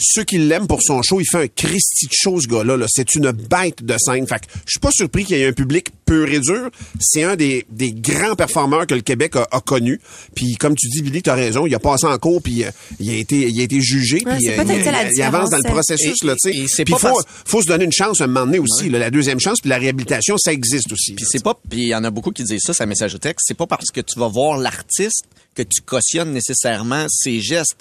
ceux 0.00 0.24
qui 0.24 0.38
l'aiment 0.38 0.66
pour 0.66 0.82
son 0.82 1.02
show, 1.02 1.20
il 1.20 1.26
fait 1.26 1.42
un 1.44 1.48
Christy 1.48 2.06
de 2.06 2.12
show, 2.12 2.40
ce 2.40 2.48
gars-là. 2.48 2.76
Là. 2.76 2.86
C'est 2.88 3.14
une 3.14 3.30
bête 3.32 3.84
de 3.84 3.94
scène. 3.98 4.26
Fait 4.26 4.40
que 4.40 4.46
je 4.66 4.70
suis 4.72 4.80
pas 4.80 4.90
surpris 4.92 5.24
qu'il 5.24 5.36
y 5.36 5.40
ait 5.42 5.46
un 5.46 5.52
public 5.52 5.88
pur 6.06 6.28
et 6.32 6.40
dur. 6.40 6.70
C'est 7.00 7.22
un 7.22 7.36
des, 7.36 7.66
des 7.70 7.92
grands 7.92 8.34
performeurs 8.34 8.86
que 8.86 8.94
le 8.94 9.02
Québec 9.02 9.36
a, 9.36 9.46
a 9.52 9.60
connu. 9.60 10.00
Puis 10.34 10.56
comme 10.56 10.74
tu 10.74 10.88
dis, 10.88 11.02
Billy, 11.02 11.22
tu 11.22 11.30
as 11.30 11.34
raison, 11.34 11.66
il 11.66 11.74
a 11.74 11.78
passé 11.78 12.06
en 12.06 12.16
cours, 12.18 12.42
puis 12.42 12.64
euh, 12.64 12.70
il 12.98 13.10
a 13.10 13.14
été 13.14 13.48
il 13.48 13.60
a 13.60 13.62
été 13.62 13.80
jugé, 13.80 14.22
Ouais, 14.24 14.36
puis 14.36 14.44
c'est 14.46 14.58
euh, 14.58 14.62
il, 14.66 14.84
ça 14.84 14.92
la 14.92 15.12
il 15.12 15.22
avance 15.22 15.50
dans 15.50 15.58
le 15.58 15.70
processus. 15.70 16.16
Et- 16.22 16.26
là, 16.26 16.34
tu 16.42 16.68
sais. 16.68 16.84
Puis 16.84 16.92
pas 16.94 16.98
faut, 16.98 17.06
parce- 17.08 17.24
faut 17.44 17.62
se 17.62 17.66
donner 17.68 17.84
une 17.84 17.92
chance 17.92 18.20
à 18.20 18.24
un 18.24 18.26
moment 18.26 18.46
donné 18.46 18.58
aussi. 18.58 18.88
là. 18.88 18.98
la 18.98 19.10
deuxième 19.10 19.40
chance, 19.40 19.60
puis 19.60 19.70
la 19.70 19.78
réhabilitation, 19.78 20.36
ça 20.38 20.52
existe 20.52 20.90
aussi. 20.92 21.12
Puis 21.14 21.24
c'est 21.28 21.42
pas, 21.42 21.54
puis 21.68 21.82
il 21.82 21.88
y 21.88 21.94
en 21.94 22.04
a 22.04 22.10
beaucoup 22.10 22.30
qui 22.30 22.44
disent 22.44 22.62
ça, 22.64 22.72
sa 22.72 22.86
message 22.86 23.12
de 23.12 23.18
texte. 23.18 23.44
C'est 23.46 23.56
pas 23.56 23.66
parce 23.66 23.90
que 23.90 24.00
tu 24.00 24.18
vas 24.18 24.28
voir 24.28 24.56
l'artiste 24.58 25.24
que 25.54 25.62
tu 25.62 25.82
cautionnes 25.82 26.32
nécessairement 26.32 27.06
ses 27.08 27.40
gestes. 27.40 27.76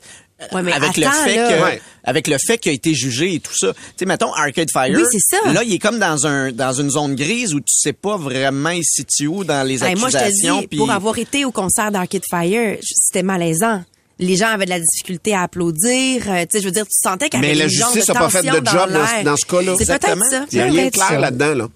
Ouais, 0.54 0.62
mais 0.64 0.72
avec 0.72 0.98
attends, 0.98 1.02
le 1.26 1.30
fait 1.30 1.36
là. 1.36 1.50
que, 1.58 1.64
Ouais. 1.64 1.82
avec 2.04 2.28
le 2.28 2.38
fait 2.38 2.58
qu'il 2.58 2.72
a 2.72 2.74
été 2.74 2.94
jugé 2.94 3.36
et 3.36 3.40
tout 3.40 3.56
ça. 3.56 3.74
Tu 3.74 3.80
sais, 3.98 4.06
mettons 4.06 4.32
Arcade 4.34 4.70
Fire. 4.72 4.96
Oui, 4.98 5.04
c'est 5.12 5.38
ça. 5.38 5.52
Là, 5.52 5.64
il 5.64 5.74
est 5.74 5.80
comme 5.80 6.00
dans 6.00 6.26
un 6.26 6.52
dans 6.52 6.72
une 6.74 6.90
zone 6.90 7.16
grise 7.16 7.54
où 7.54 7.60
tu 7.60 7.74
sais 7.76 7.94
pas 7.94 8.16
vraiment 8.18 8.70
il 8.70 8.84
se 8.84 9.02
situe 9.04 9.28
où 9.28 9.44
dans 9.44 9.68
les 9.68 9.84
Hey, 9.84 9.96
moi, 9.96 10.08
je 10.10 10.14
te 10.14 10.18
accusations. 10.24 10.62
dis, 10.62 10.68
puis- 10.68 10.78
pour 10.78 10.92
avoir 10.92 11.18
été 11.18 11.44
au 11.46 11.52
concert 11.52 11.92
d'Arcade 11.92 12.24
Fire, 12.30 12.78
c'était 12.82 13.24
malaisant. 13.24 13.84
Les 14.20 14.36
gens 14.36 14.48
avaient 14.48 14.66
de 14.66 14.70
la 14.70 14.80
difficulté 14.80 15.34
à 15.34 15.44
applaudir. 15.44 16.24
Euh, 16.28 16.42
tu 16.42 16.48
sais, 16.52 16.60
je 16.60 16.66
veux 16.66 16.72
dire, 16.72 16.86
tu 16.86 16.92
sentais 16.94 17.30
qu'il 17.30 17.40
y 17.40 17.42
Mais 17.42 17.50
avait 17.50 17.60
la 17.60 17.64
une 17.66 17.70
genre 17.72 17.94
justice 17.94 18.10
n'a 18.10 18.20
pas 18.20 18.30
fait 18.30 18.42
de 18.42 18.52
job 18.52 18.90
dans, 19.24 19.38
ce 19.38 19.46
cas-là. 19.46 19.76
C'est 19.78 19.86
peut-être 19.86 20.30
ça. 20.30 20.46
Il 20.52 20.58
n'y 20.58 20.62
a 20.62 20.66
rien 20.66 20.90
clair 20.90 21.20
là-dedans. 21.20 21.56
Là. 21.56 21.68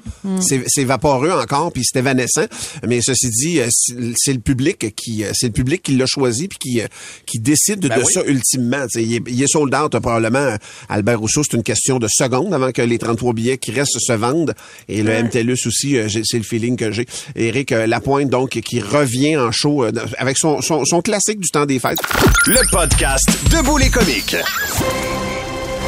C'est, 0.42 0.64
c'est 0.68 0.84
vaporeux 0.84 1.32
encore, 1.32 1.72
puis 1.72 1.84
c'est 1.86 2.00
évanescent. 2.00 2.46
Mais 2.88 3.02
ceci 3.02 3.30
dit, 3.30 3.60
euh, 3.60 3.68
c'est 4.16 4.34
le 4.34 4.40
public 4.40 4.94
qui, 4.96 5.24
euh, 5.24 5.32
c'est 5.34 5.48
le 5.48 5.54
public 5.54 5.82
qui 5.82 5.96
l'a 5.96 6.06
choisi 6.06 6.48
puis 6.48 6.58
qui, 6.60 6.82
euh, 6.82 6.88
qui 7.26 7.40
décide 7.40 7.88
Ben 7.88 7.98
de 7.98 8.04
oui. 8.04 8.14
ça 8.14 8.24
ultimement. 8.26 8.84
Tu 8.84 9.00
sais, 9.00 9.04
Il 9.04 9.16
est, 9.16 9.24
il 9.28 9.42
est 9.42 9.48
sold 9.48 9.74
out, 9.74 9.92
probablement. 10.00 10.56
Albert 10.90 11.20
Rousseau, 11.20 11.44
c'est 11.44 11.58
une 11.58 11.64
question 11.64 12.00
de 12.00 12.08
secondes 12.10 12.54
avant 12.54 12.72
que 12.72 12.82
les 12.82 12.98
33 12.98 13.34
billets 13.34 13.58
qui 13.58 13.72
restent 13.72 14.00
se 14.00 14.14
vendent. 14.14 14.54
Et 14.88 15.04
le 15.04 15.24
MTLUS 15.24 15.68
aussi, 15.68 15.98
c'est 16.24 16.38
le 16.38 16.44
feeling 16.44 16.76
que 16.76 16.92
j'ai. 16.92 17.06
Éric 17.36 17.72
Lapointe, 17.72 18.30
donc, 18.30 18.50
qui 18.50 18.80
revient 18.80 19.38
en 19.38 19.52
show 19.52 19.86
avec 20.18 20.38
son, 20.38 20.62
son, 20.62 20.86
son 20.86 21.02
classique 21.02 21.40
du 21.40 21.50
temps 21.50 21.66
des 21.66 21.80
fêtes. 21.80 22.00
Le 22.48 22.60
podcast 22.72 23.26
Debout 23.50 23.78
les 23.78 23.90
comiques. 23.90 24.36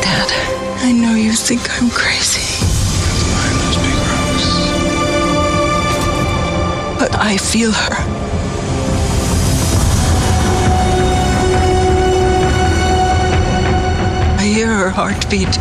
Dad, 0.01 0.31
I 0.83 0.93
know 0.93 1.15
you 1.15 1.33
think 1.33 1.61
I'm 1.79 1.89
crazy. 1.89 2.63
But 6.97 7.13
I 7.19 7.37
feel 7.37 7.71
her. 7.71 7.95
I 14.39 14.43
hear 14.43 14.67
her 14.67 14.89
heartbeat. 14.89 15.59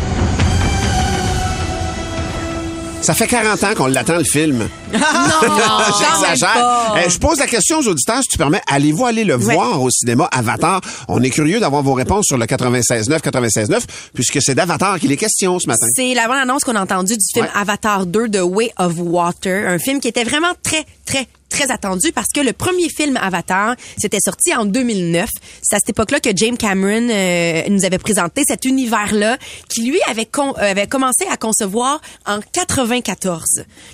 Ça 3.01 3.13
fait 3.13 3.27
40 3.27 3.63
ans 3.63 3.73
qu'on 3.75 3.87
l'attend, 3.87 4.17
le 4.17 4.23
film. 4.23 4.67
J'exagère. 5.99 6.53
pas. 6.53 6.95
Eh, 7.05 7.09
je 7.09 7.17
pose 7.19 7.39
la 7.39 7.47
question 7.47 7.79
aux 7.79 7.87
auditeurs, 7.87 8.21
si 8.21 8.27
tu 8.29 8.37
permets. 8.37 8.61
Allez-vous 8.67 9.05
aller 9.05 9.23
le 9.23 9.35
Ouais. 9.35 9.53
voir 9.53 9.81
au 9.81 9.89
cinéma 9.89 10.27
Avatar? 10.31 10.81
On 11.07 11.21
est 11.21 11.29
curieux 11.29 11.59
d'avoir 11.59 11.83
vos 11.83 11.93
réponses 11.93 12.25
sur 12.25 12.37
le 12.37 12.45
96.9, 12.45 13.19
96.9, 13.21 13.83
puisque 14.13 14.41
c'est 14.41 14.55
d'Avatar 14.55 14.99
qu'il 14.99 15.11
est 15.11 15.17
question 15.17 15.59
ce 15.59 15.67
matin. 15.67 15.87
C'est 15.95 16.13
la 16.13 16.27
bonne 16.27 16.37
annonce 16.37 16.63
qu'on 16.63 16.75
a 16.75 16.81
entendue 16.81 17.17
du 17.17 17.25
film 17.33 17.45
Ouais. 17.45 17.51
Avatar 17.53 18.05
2 18.05 18.29
de 18.29 18.39
Way 18.39 18.71
of 18.77 18.93
Water, 18.97 19.67
un 19.69 19.77
film 19.79 19.99
qui 19.99 20.07
était 20.07 20.23
vraiment 20.23 20.53
très, 20.63 20.85
très, 21.05 21.27
très 21.49 21.71
attendu 21.71 22.11
parce 22.11 22.27
que 22.33 22.39
le 22.41 22.53
premier 22.53 22.89
film 22.89 23.17
Avatar, 23.21 23.75
c'était 23.97 24.19
sorti 24.23 24.53
en 24.55 24.65
2009. 24.65 25.29
C'est 25.61 25.75
à 25.75 25.79
cette 25.79 25.89
époque-là 25.89 26.19
que 26.19 26.29
James 26.35 26.57
Cameron 26.57 27.07
euh, 27.09 27.61
nous 27.69 27.85
avait 27.85 27.97
présenté 27.99 28.41
cet 28.47 28.65
univers-là 28.65 29.37
qui, 29.69 29.83
lui, 29.83 29.99
avait, 30.09 30.27
euh, 30.37 30.51
avait 30.57 30.87
commencé 30.87 31.25
à 31.31 31.37
concevoir 31.37 32.01
en 32.25 32.39
94. 32.51 33.43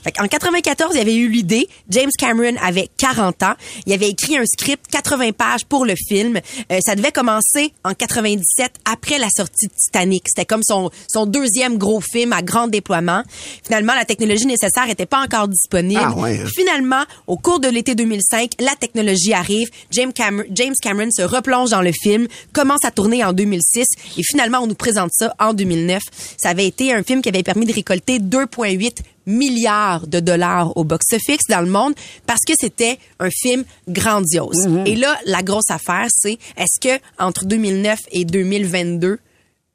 Fait 0.04 0.14
en 0.20 0.28
94, 0.28 0.91
il 0.96 1.00
avait 1.02 1.16
eu 1.16 1.30
l'idée. 1.30 1.68
James 1.90 2.10
Cameron 2.18 2.56
avait 2.62 2.90
40 2.98 3.44
ans. 3.44 3.54
Il 3.86 3.94
avait 3.94 4.10
écrit 4.10 4.38
un 4.38 4.46
script, 4.46 4.86
80 4.92 5.32
pages 5.34 5.66
pour 5.66 5.86
le 5.86 5.94
film. 5.96 6.40
Euh, 6.72 6.80
ça 6.86 6.96
devait 6.96 7.12
commencer 7.12 7.74
en 7.84 7.94
97 7.94 8.72
après 8.86 9.18
la 9.18 9.28
sortie 9.36 9.68
de 9.68 9.74
Titanic. 9.74 10.24
C'était 10.28 10.46
comme 10.46 10.64
son, 10.64 10.90
son 11.08 11.26
deuxième 11.26 11.78
gros 11.78 12.02
film 12.02 12.34
à 12.34 12.42
grand 12.42 12.68
déploiement. 12.68 13.24
Finalement, 13.64 13.94
la 13.94 14.06
technologie 14.06 14.46
nécessaire 14.46 14.90
était 14.90 15.06
pas 15.06 15.20
encore 15.24 15.48
disponible. 15.48 16.02
Ah 16.04 16.14
ouais. 16.16 16.40
Finalement, 16.54 17.04
au 17.28 17.38
cours 17.38 17.60
de 17.60 17.68
l'été 17.68 17.96
2005, 17.96 18.52
la 18.60 18.76
technologie 18.80 19.34
arrive. 19.34 19.70
James, 19.92 20.14
Cam- 20.14 20.44
James 20.52 20.74
Cameron 20.82 21.10
se 21.12 21.22
replonge 21.22 21.70
dans 21.70 21.82
le 21.82 21.92
film, 21.92 22.28
commence 22.54 22.84
à 22.86 22.92
tourner 22.92 23.24
en 23.24 23.34
2006 23.34 23.86
et 24.18 24.24
finalement, 24.24 24.60
on 24.60 24.68
nous 24.68 24.76
présente 24.76 25.12
ça 25.14 25.34
en 25.40 25.54
2009. 25.54 26.02
Ça 26.38 26.50
avait 26.50 26.68
été 26.68 26.94
un 26.94 27.04
film 27.04 27.22
qui 27.22 27.30
avait 27.30 27.44
permis 27.44 27.66
de 27.66 27.74
récolter 27.74 28.20
2,8 28.20 28.98
milliards 29.26 30.08
de 30.08 30.20
dollars 30.20 30.76
au 30.78 30.84
box-office 30.84 31.48
dans 31.50 31.62
le 31.62 31.70
monde 31.70 31.94
parce 32.26 32.42
que 32.48 32.54
c'était 32.60 32.98
un 33.20 33.30
film 33.30 33.64
grandiose. 33.88 34.68
Et 34.86 34.96
là, 34.96 35.18
la 35.26 35.44
grosse 35.44 35.70
affaire, 35.70 36.08
c'est 36.10 36.38
est-ce 36.58 36.80
que 36.80 37.02
entre 37.20 37.46
2009 37.46 38.00
et 38.12 38.26
2022, 38.26 39.20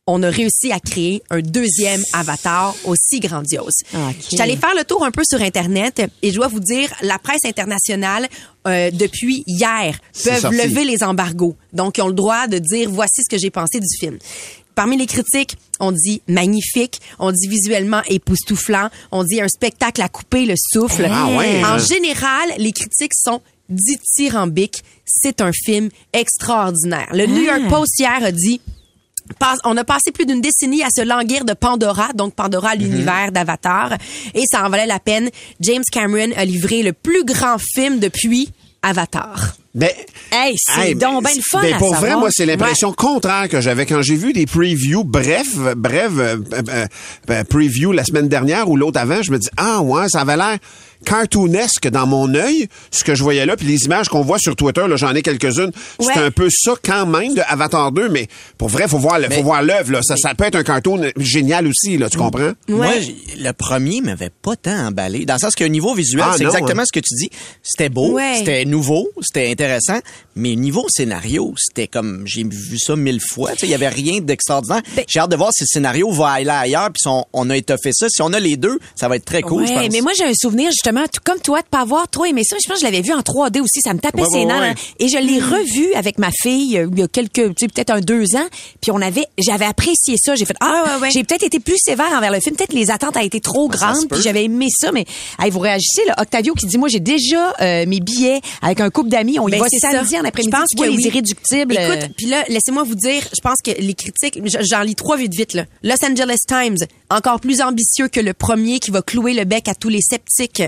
on 0.08 0.22
a 0.22 0.30
réussi 0.30 0.70
à 0.70 0.78
créer 0.78 1.22
un 1.30 1.40
deuxième 1.40 2.00
Avatar 2.12 2.74
aussi 2.84 3.18
grandiose? 3.18 3.74
Je 3.92 4.26
suis 4.26 4.40
allée 4.40 4.56
faire 4.56 4.74
le 4.76 4.84
tour 4.84 5.04
un 5.04 5.10
peu 5.10 5.22
sur 5.28 5.42
Internet 5.42 6.00
et 6.22 6.30
je 6.30 6.36
dois 6.36 6.48
vous 6.48 6.60
dire, 6.60 6.88
la 7.02 7.18
presse 7.18 7.44
internationale, 7.44 8.28
euh, 8.68 8.90
depuis 8.92 9.42
hier, 9.46 9.98
peuvent 10.24 10.40
sorti. 10.40 10.56
lever 10.56 10.84
les 10.84 11.02
embargos. 11.02 11.56
Donc, 11.72 11.98
ils 11.98 12.02
ont 12.02 12.08
le 12.08 12.14
droit 12.14 12.46
de 12.46 12.58
dire, 12.58 12.88
voici 12.90 13.22
ce 13.22 13.28
que 13.28 13.38
j'ai 13.38 13.50
pensé 13.50 13.80
du 13.80 13.98
film. 13.98 14.18
Parmi 14.76 14.98
les 14.98 15.06
critiques, 15.06 15.56
on 15.80 15.90
dit 15.90 16.20
magnifique, 16.28 17.00
on 17.18 17.32
dit 17.32 17.48
visuellement 17.48 18.02
époustouflant, 18.08 18.90
on 19.10 19.24
dit 19.24 19.40
un 19.40 19.48
spectacle 19.48 20.02
à 20.02 20.10
couper 20.10 20.44
le 20.44 20.54
souffle. 20.54 21.08
Ah 21.10 21.28
ouais, 21.28 21.64
en 21.64 21.68
hein? 21.68 21.78
général, 21.78 22.50
les 22.58 22.72
critiques 22.72 23.14
sont 23.14 23.40
dithyrambiques. 23.70 24.84
C'est 25.06 25.40
un 25.40 25.50
film 25.52 25.88
extraordinaire. 26.12 27.08
Le 27.14 27.26
New 27.26 27.42
York 27.42 27.62
Post 27.70 27.98
hier 27.98 28.22
a 28.22 28.30
dit 28.30 28.60
on 29.64 29.76
a 29.78 29.84
passé 29.84 30.12
plus 30.12 30.26
d'une 30.26 30.42
décennie 30.42 30.82
à 30.82 30.88
se 30.94 31.02
languir 31.02 31.46
de 31.46 31.54
Pandora, 31.54 32.12
donc 32.14 32.34
Pandora, 32.34 32.74
l'univers 32.74 33.32
d'Avatar, 33.32 33.94
et 34.34 34.44
ça 34.50 34.64
en 34.64 34.68
valait 34.68 34.86
la 34.86 35.00
peine. 35.00 35.30
James 35.60 35.82
Cameron 35.90 36.32
a 36.36 36.44
livré 36.44 36.82
le 36.82 36.92
plus 36.92 37.24
grand 37.24 37.56
film 37.58 37.98
depuis 37.98 38.50
Avatar. 38.82 39.56
Ben, 39.74 39.90
hey, 40.32 40.54
c'est 40.56 40.80
Hey, 40.80 40.94
donc 40.94 41.22
ben 41.22 41.30
le 41.36 41.42
fun 41.50 41.60
ben, 41.60 41.74
à 41.74 41.78
pour 41.78 41.90
vrai, 41.94 42.00
savoir. 42.00 42.18
moi, 42.20 42.28
c'est 42.32 42.46
l'impression 42.46 42.92
contraire 42.92 43.48
que 43.50 43.60
j'avais 43.60 43.84
quand 43.84 44.00
j'ai 44.00 44.16
vu 44.16 44.32
des 44.32 44.46
previews, 44.46 45.04
bref, 45.04 45.48
bref, 45.76 46.12
euh, 46.16 46.38
euh, 46.52 46.86
euh, 47.30 47.44
preview 47.44 47.92
la 47.92 48.04
semaine 48.04 48.28
dernière 48.28 48.70
ou 48.70 48.76
l'autre 48.76 48.98
avant, 48.98 49.22
je 49.22 49.32
me 49.32 49.38
dis, 49.38 49.48
ah 49.58 49.82
ouais, 49.82 50.08
ça 50.08 50.20
avait 50.22 50.36
l'air 50.36 50.58
cartoonesque 51.04 51.88
dans 51.88 52.06
mon 52.06 52.34
œil, 52.34 52.68
ce 52.90 53.04
que 53.04 53.14
je 53.14 53.22
voyais 53.22 53.46
là, 53.46 53.56
puis 53.56 53.66
les 53.66 53.84
images 53.84 54.08
qu'on 54.08 54.22
voit 54.22 54.38
sur 54.38 54.56
Twitter, 54.56 54.84
là, 54.88 54.96
j'en 54.96 55.14
ai 55.14 55.22
quelques-unes, 55.22 55.70
c'est 56.00 56.16
un 56.18 56.30
peu 56.30 56.48
ça 56.50 56.72
quand 56.84 57.06
même 57.06 57.34
de 57.34 57.42
Avatar 57.48 57.92
2, 57.92 58.08
mais 58.08 58.28
pour 58.58 58.68
vrai, 58.68 58.88
faut 58.88 58.98
voir, 58.98 59.18
le- 59.18 59.30
faut 59.30 59.42
voir 59.42 59.62
l'œuvre, 59.62 59.92
là. 59.92 60.00
Ça, 60.02 60.16
ça 60.16 60.34
peut 60.34 60.44
être 60.44 60.56
un 60.56 60.64
cartoon 60.64 61.10
génial 61.16 61.66
aussi, 61.66 61.96
là, 61.98 62.08
tu 62.08 62.18
comprends? 62.18 62.52
Moi, 62.68 62.88
le 63.38 63.52
premier 63.52 64.00
m'avait 64.00 64.30
pas 64.30 64.56
tant 64.56 64.86
emballé. 64.88 65.24
Dans 65.24 65.34
le 65.34 65.40
sens 65.40 65.54
qu'au 65.54 65.68
niveau 65.68 65.94
visuel, 65.94 66.24
Ah, 66.26 66.34
c'est 66.36 66.44
non, 66.44 66.50
exactement 66.50 66.82
hein. 66.82 66.86
ce 66.86 66.92
que 66.98 67.04
tu 67.04 67.14
dis. 67.14 67.30
C'était 67.62 67.88
beau, 67.88 68.12
Ouais. 68.12 68.34
c'était 68.38 68.64
nouveau, 68.64 69.08
c'était 69.20 69.50
intéressant, 69.50 69.98
mais 70.36 70.54
niveau 70.54 70.86
scénario, 70.88 71.54
c'était 71.58 71.88
comme 71.88 72.22
j'ai 72.26 72.44
vu 72.44 72.78
ça 72.78 72.94
mille 72.96 73.20
fois. 73.20 73.52
Tu 73.52 73.60
sais, 73.60 73.66
Il 73.66 73.70
y 73.70 73.74
avait 73.74 73.88
rien 73.88 74.20
d'extraordinaire. 74.20 74.82
Ben 74.94 75.04
J'ai 75.08 75.18
hâte 75.18 75.30
de 75.30 75.36
voir 75.36 75.50
si 75.52 75.64
le 75.64 75.66
scénario 75.68 76.10
va 76.12 76.28
aller 76.30 76.48
ailleurs, 76.50 76.86
puis 76.92 77.00
si 77.02 77.08
on, 77.08 77.24
on 77.32 77.50
a 77.50 77.56
étoffé 77.56 77.90
ça. 77.92 78.08
Si 78.08 78.22
on 78.22 78.32
a 78.32 78.38
les 78.40 78.56
deux, 78.56 78.78
ça 78.94 79.08
va 79.08 79.16
être 79.16 79.24
très 79.24 79.42
cool, 79.42 79.66
je 79.66 79.72
Ouais, 79.72 79.84
pense. 79.86 79.92
mais 79.92 80.00
moi 80.02 80.12
j'ai 80.16 80.24
un 80.24 80.32
souvenir 80.34 80.70
justement, 80.70 81.04
tout 81.12 81.20
comme 81.24 81.40
toi, 81.40 81.60
de 81.62 81.66
pas 81.66 81.80
avoir 81.80 82.08
trop 82.08 82.24
aimé 82.26 82.42
ça. 82.44 82.56
Je 82.62 82.68
pense 82.68 82.80
que 82.80 82.86
je 82.86 82.90
l'avais 82.92 83.02
vu 83.02 83.12
en 83.12 83.20
3D 83.20 83.60
aussi, 83.60 83.80
ça 83.82 83.94
me 83.94 83.98
tapait 83.98 84.20
Ouais, 84.22 84.28
ses 84.30 84.38
ouais, 84.38 84.44
nerfs. 84.44 84.60
ouais. 84.60 84.68
hein. 84.68 84.74
Et 84.98 85.08
je 85.08 85.18
l'ai 85.18 85.38
revu 85.40 85.92
avec 85.94 86.18
ma 86.18 86.30
fille 86.30 86.78
euh, 86.78 86.88
il 86.92 86.98
y 86.98 87.02
a 87.02 87.08
quelques, 87.08 87.32
tu 87.54 87.54
sais, 87.60 87.68
peut-être 87.68 87.90
un 87.90 88.00
deux 88.00 88.36
ans. 88.36 88.46
Puis 88.80 88.90
on 88.90 89.00
avait, 89.00 89.26
j'avais 89.38 89.64
apprécié 89.64 90.16
ça. 90.22 90.34
J'ai 90.34 90.44
fait, 90.44 90.56
ah, 90.60 90.98
j'ai 91.12 91.24
peut-être 91.24 91.42
été 91.44 91.60
plus 91.60 91.78
sévère 91.78 92.12
envers 92.16 92.30
le 92.32 92.40
film. 92.40 92.56
Peut-être 92.56 92.72
les 92.74 92.90
attentes 92.90 93.16
ont 93.16 93.20
été 93.20 93.40
trop 93.40 93.70
se 93.72 93.76
grandes. 93.78 94.08
Puis 94.10 94.20
j'avais 94.22 94.44
aimé 94.44 94.66
ça, 94.70 94.92
mais 94.92 95.04
hey, 95.40 95.50
vous 95.50 95.60
réagissez 95.60 96.04
là. 96.06 96.14
Octavio 96.20 96.54
qui 96.54 96.66
dit, 96.66 96.78
moi 96.78 96.88
j'ai 96.88 97.00
déjà 97.00 97.54
euh, 97.60 97.84
mes 97.86 98.00
billets 98.00 98.40
avec 98.62 98.80
un 98.80 98.90
couple 98.90 99.08
d'amis. 99.10 99.38
On 99.38 99.48
y 99.48 99.52
Ben, 99.52 99.60
va 99.60 99.66
c'est 99.70 99.78
samedi 99.78 100.10
ça. 100.10 100.20
en 100.20 100.24
après-midi. 100.26 100.52
Je 100.54 100.58
pense 100.60 100.68
que 100.76 100.90
les 100.90 100.96
oui. 100.96 101.04
irréductibles. 101.06 101.76
euh, 101.78 101.94
Écoute, 101.94 102.10
puis 102.16 102.26
là, 102.26 102.44
laissez-moi 102.48 102.82
vous 102.84 102.94
dire, 102.94 103.22
je 103.34 103.40
pense 103.40 103.56
que 103.64 103.70
les 103.70 103.94
critiques, 103.94 104.38
j'en 104.60 104.82
lis 104.82 104.94
trois 104.94 105.16
vite 105.16 105.34
vite 105.34 105.54
là. 105.54 105.64
Los 105.82 105.96
Angeles 106.04 106.38
Times, 106.46 106.76
encore 107.10 107.40
plus 107.40 107.60
ambitieux 107.60 108.08
que 108.08 108.20
le 108.20 108.32
premier 108.34 108.80
qui 108.80 108.90
va 108.90 109.02
clouer 109.02 109.32
le 109.34 109.44
bec 109.44 109.68
à 109.68 109.74
tous 109.74 109.88
les 109.88 110.00
sceptiques. 110.00 110.62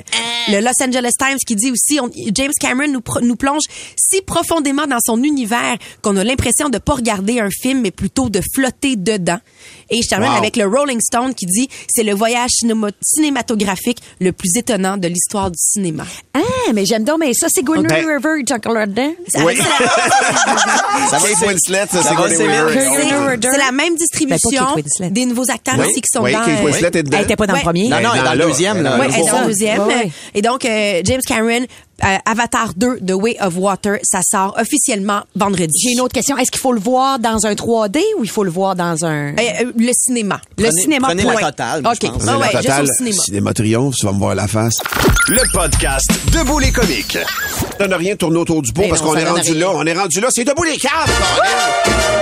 Le 0.48 0.60
Los 0.60 0.82
Angeles 0.82 1.12
Times 1.18 1.38
qui 1.46 1.56
dit 1.56 1.70
aussi, 1.70 2.00
on- 2.00 2.10
James 2.34 2.52
Cameron 2.60 3.00
nous, 3.22 3.36
plonge 3.36 3.62
si 3.96 4.22
profondément 4.22 4.86
dans 4.86 5.00
son 5.04 5.22
univers 5.22 5.76
qu'on 6.02 6.16
a 6.16 6.24
l'impression 6.24 6.68
de 6.68 6.78
pas 6.78 6.94
regarder 6.94 7.40
un 7.40 7.50
film, 7.50 7.80
mais 7.82 7.90
plutôt 7.90 8.28
de 8.28 8.40
flotter 8.54 8.96
dedans. 8.96 9.38
Et 9.90 10.00
je 10.02 10.08
termine 10.08 10.30
Wow. 10.30 10.36
avec 10.36 10.56
le 10.56 10.66
Rolling 10.66 11.00
Stone 11.00 11.34
qui 11.34 11.46
dit, 11.46 11.68
c'est 11.88 12.02
le 12.02 12.14
voyage 12.14 12.50
cinéma- 12.62 12.90
cinématographique 13.02 13.98
le 14.20 14.32
plus 14.32 14.56
étonnant 14.56 14.96
de 14.96 15.08
l'histoire 15.08 15.50
du 15.50 15.58
cinéma. 15.58 16.04
Ah, 16.34 16.40
mais 16.74 16.84
j'aime 16.86 17.04
donc, 17.04 17.18
mais 17.20 17.32
ça, 17.34 17.46
c'est 17.50 17.62
Gordon 17.62 17.82
Ben- 17.88 18.06
River, 18.06 18.42
là-dedans. 18.74 19.12
Oui. 19.44 19.56
Ça 21.10 21.18
va, 21.18 21.28
Kate 21.28 21.36
c'est- 21.38 21.46
Winslet, 21.46 21.86
Weaver. 22.46 23.38
La 23.58 23.72
même 23.72 23.94
distribution 23.96 24.64
Ben, 25.00 25.12
des 25.12 25.26
nouveaux 25.26 25.50
acteurs 25.50 25.76
Oui. 25.78 25.86
aussi 25.86 26.00
qui 26.00 26.08
sont 26.12 26.22
Oui, 26.28 26.32
dans. 26.34 26.44
Kate 26.44 26.64
Winslet 26.64 26.88
est 26.88 27.02
dedans. 27.02 27.18
Elle 27.18 27.24
était 27.24 27.36
pas 27.36 27.46
dans 27.46 27.54
le 27.54 27.60
premier. 27.60 27.88
Non, 27.88 28.00
non, 28.00 28.10
elle 28.14 28.20
est 28.20 28.24
dans 28.24 28.34
le 28.34 28.44
deuxième. 28.46 28.82
là. 28.82 28.96
Oui, 29.00 29.06
Le 29.08 29.14
elle 29.14 29.20
est 29.20 29.30
dans 29.30 29.40
le 29.40 29.46
deuxième. 29.46 29.82
Et 30.34 30.42
donc, 30.42 30.64
euh, 30.64 31.00
James 31.04 31.20
Cameron, 31.26 31.64
euh, 32.04 32.16
Avatar 32.26 32.72
2, 32.76 33.00
The 33.06 33.12
Way 33.12 33.36
of 33.40 33.54
Water, 33.56 33.98
ça 34.04 34.20
sort 34.22 34.56
officiellement 34.60 35.22
vendredi. 35.34 35.72
J'ai 35.82 35.92
une 35.94 36.00
autre 36.00 36.14
question. 36.14 36.36
Est-ce 36.38 36.50
qu'il 36.52 36.60
faut 36.60 36.72
le 36.72 36.80
voir 36.80 37.18
dans 37.18 37.44
un 37.46 37.54
3D 37.54 37.98
ou 38.18 38.24
il 38.24 38.30
faut 38.30 38.44
le 38.44 38.50
voir 38.50 38.76
dans 38.76 39.04
un... 39.04 39.30
Euh, 39.30 39.36
euh, 39.62 39.72
le 39.76 39.90
cinéma. 39.92 40.40
le 40.56 40.64
Prenez- 40.64 40.80
cinéma, 40.80 41.08
prenez 41.08 41.22
point. 41.24 41.34
la 41.40 41.46
totale, 41.50 41.82
moi, 41.82 41.92
je 42.00 42.06
OK. 42.06 42.12
pense. 42.14 42.22
Ah 42.28 42.38
ouais, 42.38 42.46
La 42.52 42.60
juste 42.60 42.62
totale, 42.68 42.84
au 42.84 42.92
cinéma. 42.96 43.16
cinéma 43.24 43.52
triomphe, 43.54 43.94
tu 43.96 44.06
vas 44.06 44.12
me 44.12 44.18
voir 44.18 44.34
la 44.36 44.46
face. 44.46 44.76
Le 45.28 45.40
podcast 45.52 46.08
Debout 46.32 46.58
les 46.60 46.70
comiques. 46.70 47.18
Ça 47.78 47.86
donne 47.86 47.94
rien 47.94 48.12
de 48.12 48.18
tourner 48.18 48.38
autour 48.38 48.62
du 48.62 48.72
pot 48.72 48.82
Eh 48.84 48.88
parce 48.88 49.00
qu'on 49.02 49.16
est 49.16 49.24
rendu 49.24 49.52
rien. 49.52 49.60
là. 49.60 49.70
On 49.74 49.84
est 49.84 49.92
rendu 49.92 50.20
là. 50.20 50.28
C'est 50.30 50.44
debout 50.44 50.62
les 50.62 50.76
câbles! 50.76 51.12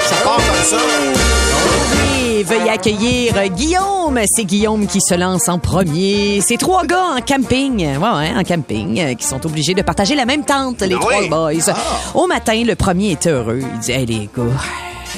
Ça 0.09 0.17
part 0.25 0.37
comme 0.37 0.65
ça. 0.65 2.16
Et 2.39 2.43
veuillez 2.43 2.69
accueillir 2.69 3.33
Guillaume. 3.49 4.21
C'est 4.31 4.45
Guillaume 4.45 4.87
qui 4.87 5.01
se 5.01 5.15
lance 5.15 5.49
en 5.49 5.59
premier. 5.59 6.43
C'est 6.47 6.59
trois 6.59 6.85
gars 6.85 7.15
en 7.17 7.21
camping, 7.23 7.79
ouais, 7.79 7.97
ouais, 7.97 8.33
en 8.37 8.43
camping, 8.45 9.01
euh, 9.01 9.15
qui 9.15 9.27
sont 9.27 9.45
obligés 9.47 9.73
de 9.73 9.81
partager 9.81 10.15
la 10.15 10.27
même 10.27 10.45
tente, 10.45 10.83
les 10.83 10.97
Ah 10.97 10.99
trois 11.01 11.19
oui? 11.21 11.29
boys. 11.31 11.73
Au 12.15 12.27
matin, 12.27 12.63
le 12.63 12.75
premier 12.75 13.13
est 13.13 13.27
heureux. 13.27 13.61
Il 13.63 13.79
dit, 13.81 13.93
hey 13.93 14.05
les 14.05 14.29
gars. 14.37 14.43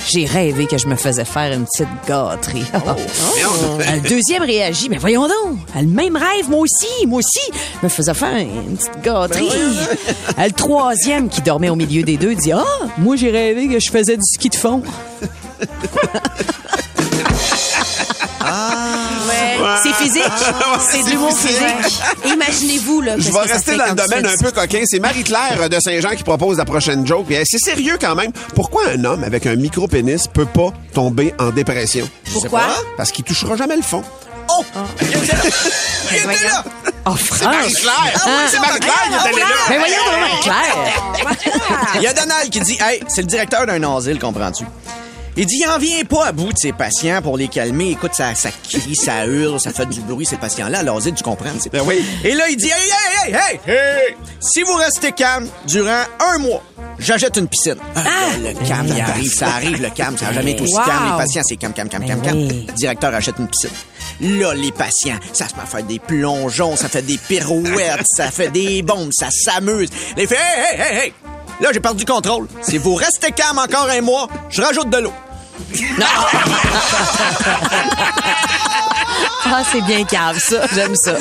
J'ai 0.07 0.27
rêvé 0.27 0.67
que 0.67 0.79
je 0.79 0.87
me 0.87 0.95
faisais 0.95 1.25
faire 1.25 1.53
une 1.53 1.65
petite 1.65 1.89
gâterie. 2.07 2.65
Le 2.73 4.09
deuxième 4.09 4.45
réagit, 4.45 4.89
mais 4.89 4.97
voyons 4.99 5.23
donc, 5.27 5.59
le 5.75 5.87
même 5.89 6.15
rêve, 6.15 6.49
moi 6.49 6.61
aussi, 6.61 7.05
moi 7.07 7.19
aussi, 7.19 7.41
je 7.81 7.85
me 7.85 7.89
faisais 7.89 8.15
faire 8.15 8.37
une 8.37 8.77
petite 8.77 9.03
gâterie. 9.03 9.51
Le 10.39 10.53
troisième 10.53 11.29
qui 11.29 11.43
dormait 11.43 11.69
au 11.71 11.75
milieu 11.75 12.05
des 12.05 12.17
deux 12.17 12.37
dit, 12.37 12.53
ah, 12.53 12.65
moi 12.99 13.17
j'ai 13.17 13.31
rêvé 13.33 13.67
que 13.67 13.81
je 13.81 13.91
faisais 13.91 14.17
du 14.17 14.23
ski 14.23 14.51
de 14.51 14.55
fond. 14.55 14.83
C'est 19.83 19.95
physique. 19.95 20.23
C'est 20.91 21.03
de 21.05 21.11
l'humour 21.11 21.37
physique. 21.39 22.01
Imaginez-vous, 22.25 23.01
là. 23.03 23.15
Je 23.19 23.31
vais 23.31 23.41
rester 23.53 23.77
dans 23.77 23.87
le 23.87 23.95
domaine 23.95 24.27
un 24.27 24.37
peu 24.43 24.51
coquin. 24.51 24.83
C'est 24.87 25.01
Marie-Claire 25.01 25.69
de 25.69 25.81
Saint-Jean 25.81 26.11
qui 26.11 26.25
propose 26.25 26.59
la 26.59 26.65
prochaine 26.65 27.07
joke. 27.07 27.27
C'est 27.45 27.59
sérieux 27.59 27.99
quand 28.01 28.15
même. 28.15 28.33
Pourquoi 28.55 28.83
un 28.95 29.05
homme 29.05 29.25
avec 29.25 29.47
un 29.47 29.57
micro-pénis 29.57 30.27
peut 30.29 30.47
pas 30.47 30.73
tomber 30.95 31.35
en 31.39 31.51
dépression? 31.51 32.09
Pourquoi? 32.33 32.63
Parce 32.97 33.13
qu'il 33.13 33.25
touchera 33.25 33.57
jamais 33.57 33.77
le 33.77 33.83
fond. 33.83 34.03
Oh! 34.51 34.65
Oh, 37.11 37.15
C'est! 37.17 37.45
Marie-Claire! 37.45 37.95
Ah 38.17 38.29
c'est 38.51 38.59
Marie-Claire 38.61 38.95
qui 39.09 39.15
est 39.15 39.29
allée 39.29 39.41
là! 39.41 39.47
Mais 39.71 39.79
voyons 39.79 39.97
Marie-Claire! 40.21 40.77
Il 41.95 42.03
y 42.03 42.07
a 42.07 42.13
Donald 42.13 42.51
qui 42.51 42.61
dit 42.61 42.77
Hey, 42.81 43.03
c'est 43.09 43.23
le 43.23 43.27
directeur 43.27 43.67
d'un 43.67 43.83
asile, 43.97 44.19
comprends-tu? 44.19 44.65
Il 45.41 45.47
dit, 45.47 45.61
il 45.65 45.69
en 45.69 45.79
vient 45.79 46.05
pas 46.05 46.27
à 46.27 46.33
bout 46.33 46.53
de 46.53 46.59
ses 46.59 46.73
patients 46.73 47.23
pour 47.23 47.37
les 47.39 47.47
calmer. 47.47 47.91
Écoute, 47.93 48.11
ça, 48.13 48.35
ça 48.35 48.51
crie, 48.51 48.97
ça 48.97 49.25
hurle, 49.25 49.61
ça 49.61 49.71
fait 49.71 49.87
du 49.87 50.01
bruit, 50.01 50.27
ces 50.27 50.37
patients-là. 50.37 50.83
L'asile, 50.83 51.15
tu 51.15 51.23
comprends? 51.23 51.51
Ben 51.73 51.83
oui. 51.87 52.05
Et 52.25 52.33
là, 52.35 52.49
il 52.49 52.57
dit, 52.57 52.67
hey, 52.67 52.73
hey, 53.29 53.33
hey, 53.35 53.61
hey, 53.69 53.73
hey! 53.77 54.17
Si 54.41 54.63
vous 54.65 54.75
restez 54.75 55.13
calme 55.13 55.49
durant 55.67 56.03
un 56.35 56.39
mois, 56.39 56.61
j'achète 56.99 57.37
une 57.37 57.47
piscine. 57.47 57.77
Ah, 57.95 58.03
là, 58.43 58.51
le 58.53 58.69
calme, 58.69 58.89
il 58.89 59.01
arrive, 59.01 59.33
ça 59.33 59.47
arrive, 59.47 59.81
le 59.81 59.91
calme, 59.91 60.19
ça 60.19 60.27
n'a 60.27 60.33
jamais 60.33 60.53
été 60.53 60.63
aussi 60.65 60.75
Wow. 60.75 60.83
calme. 60.85 61.05
Les 61.13 61.17
patients, 61.25 61.43
c'est 61.45 61.57
calme, 61.57 61.73
calme, 61.73 61.89
calme, 61.89 62.05
calme, 62.07 62.21
calme. 62.23 62.41
Le 62.67 62.73
directeur 62.73 63.15
achète 63.15 63.37
une 63.39 63.47
piscine. 63.47 63.71
Là, 64.21 64.55
les 64.55 64.73
patients, 64.73 65.19
ça 65.33 65.49
se 65.49 65.55
met 65.55 65.63
à 65.63 65.67
faire 65.67 65.85
des 65.85 66.01
plongeons, 66.01 66.75
ça 66.75 66.89
fait 66.89 67.03
des 67.03 67.17
pirouettes, 67.17 68.05
ça 68.17 68.33
fait 68.33 68.49
des 68.49 68.83
bombes, 68.83 69.13
ça 69.13 69.29
s'amuse. 69.31 69.89
Les 70.17 70.27
fait, 70.27 70.35
hey, 70.35 70.75
hey, 70.75 70.81
hey, 70.81 70.99
hey! 71.05 71.13
Là, 71.61 71.69
j'ai 71.73 71.81
perdu 71.81 72.05
le 72.05 72.13
contrôle. 72.13 72.49
Si 72.63 72.77
vous 72.79 72.95
restez 72.97 73.31
calme 73.31 73.59
encore 73.59 73.89
un 73.89 74.01
mois, 74.01 74.27
je 74.51 74.61
rajoute 74.63 74.91
de 74.91 74.99
l'eau. 74.99 75.13
Ah, 79.51 79.63
c'est 79.73 79.81
bien 79.83 80.05
cave, 80.05 80.39
ça. 80.39 80.67
J'aime 80.75 80.95
ça. 80.95 81.17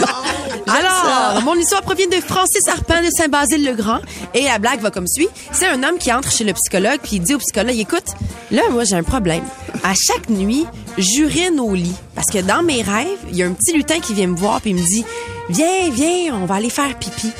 Alors, 0.67 1.41
mon 1.43 1.55
histoire 1.55 1.81
provient 1.81 2.07
de 2.07 2.21
Francis 2.21 2.67
Arpin 2.67 3.01
de 3.01 3.09
Saint-Basile-le-Grand. 3.09 3.99
Et 4.33 4.43
la 4.43 4.59
blague 4.59 4.81
va 4.81 4.91
comme 4.91 5.07
suit. 5.07 5.29
C'est 5.51 5.67
un 5.67 5.81
homme 5.83 5.97
qui 5.97 6.11
entre 6.11 6.31
chez 6.31 6.43
le 6.43 6.53
psychologue 6.53 6.99
puis 7.01 7.17
il 7.17 7.21
dit 7.21 7.35
au 7.35 7.37
psychologue, 7.37 7.77
écoute, 7.77 8.07
là, 8.51 8.63
moi, 8.71 8.83
j'ai 8.83 8.95
un 8.95 9.03
problème. 9.03 9.43
À 9.83 9.93
chaque 9.93 10.29
nuit, 10.29 10.65
j'urine 10.97 11.59
au 11.59 11.73
lit. 11.73 11.95
Parce 12.15 12.29
que 12.29 12.39
dans 12.39 12.63
mes 12.63 12.81
rêves, 12.81 13.07
il 13.29 13.37
y 13.37 13.43
a 13.43 13.47
un 13.47 13.53
petit 13.53 13.73
lutin 13.73 13.99
qui 13.99 14.13
vient 14.13 14.27
me 14.27 14.35
voir 14.35 14.59
puis 14.61 14.71
il 14.71 14.75
me 14.75 14.85
dit, 14.85 15.05
viens, 15.49 15.89
viens, 15.91 16.35
on 16.35 16.45
va 16.45 16.55
aller 16.55 16.69
faire 16.69 16.93
pipi. 16.99 17.31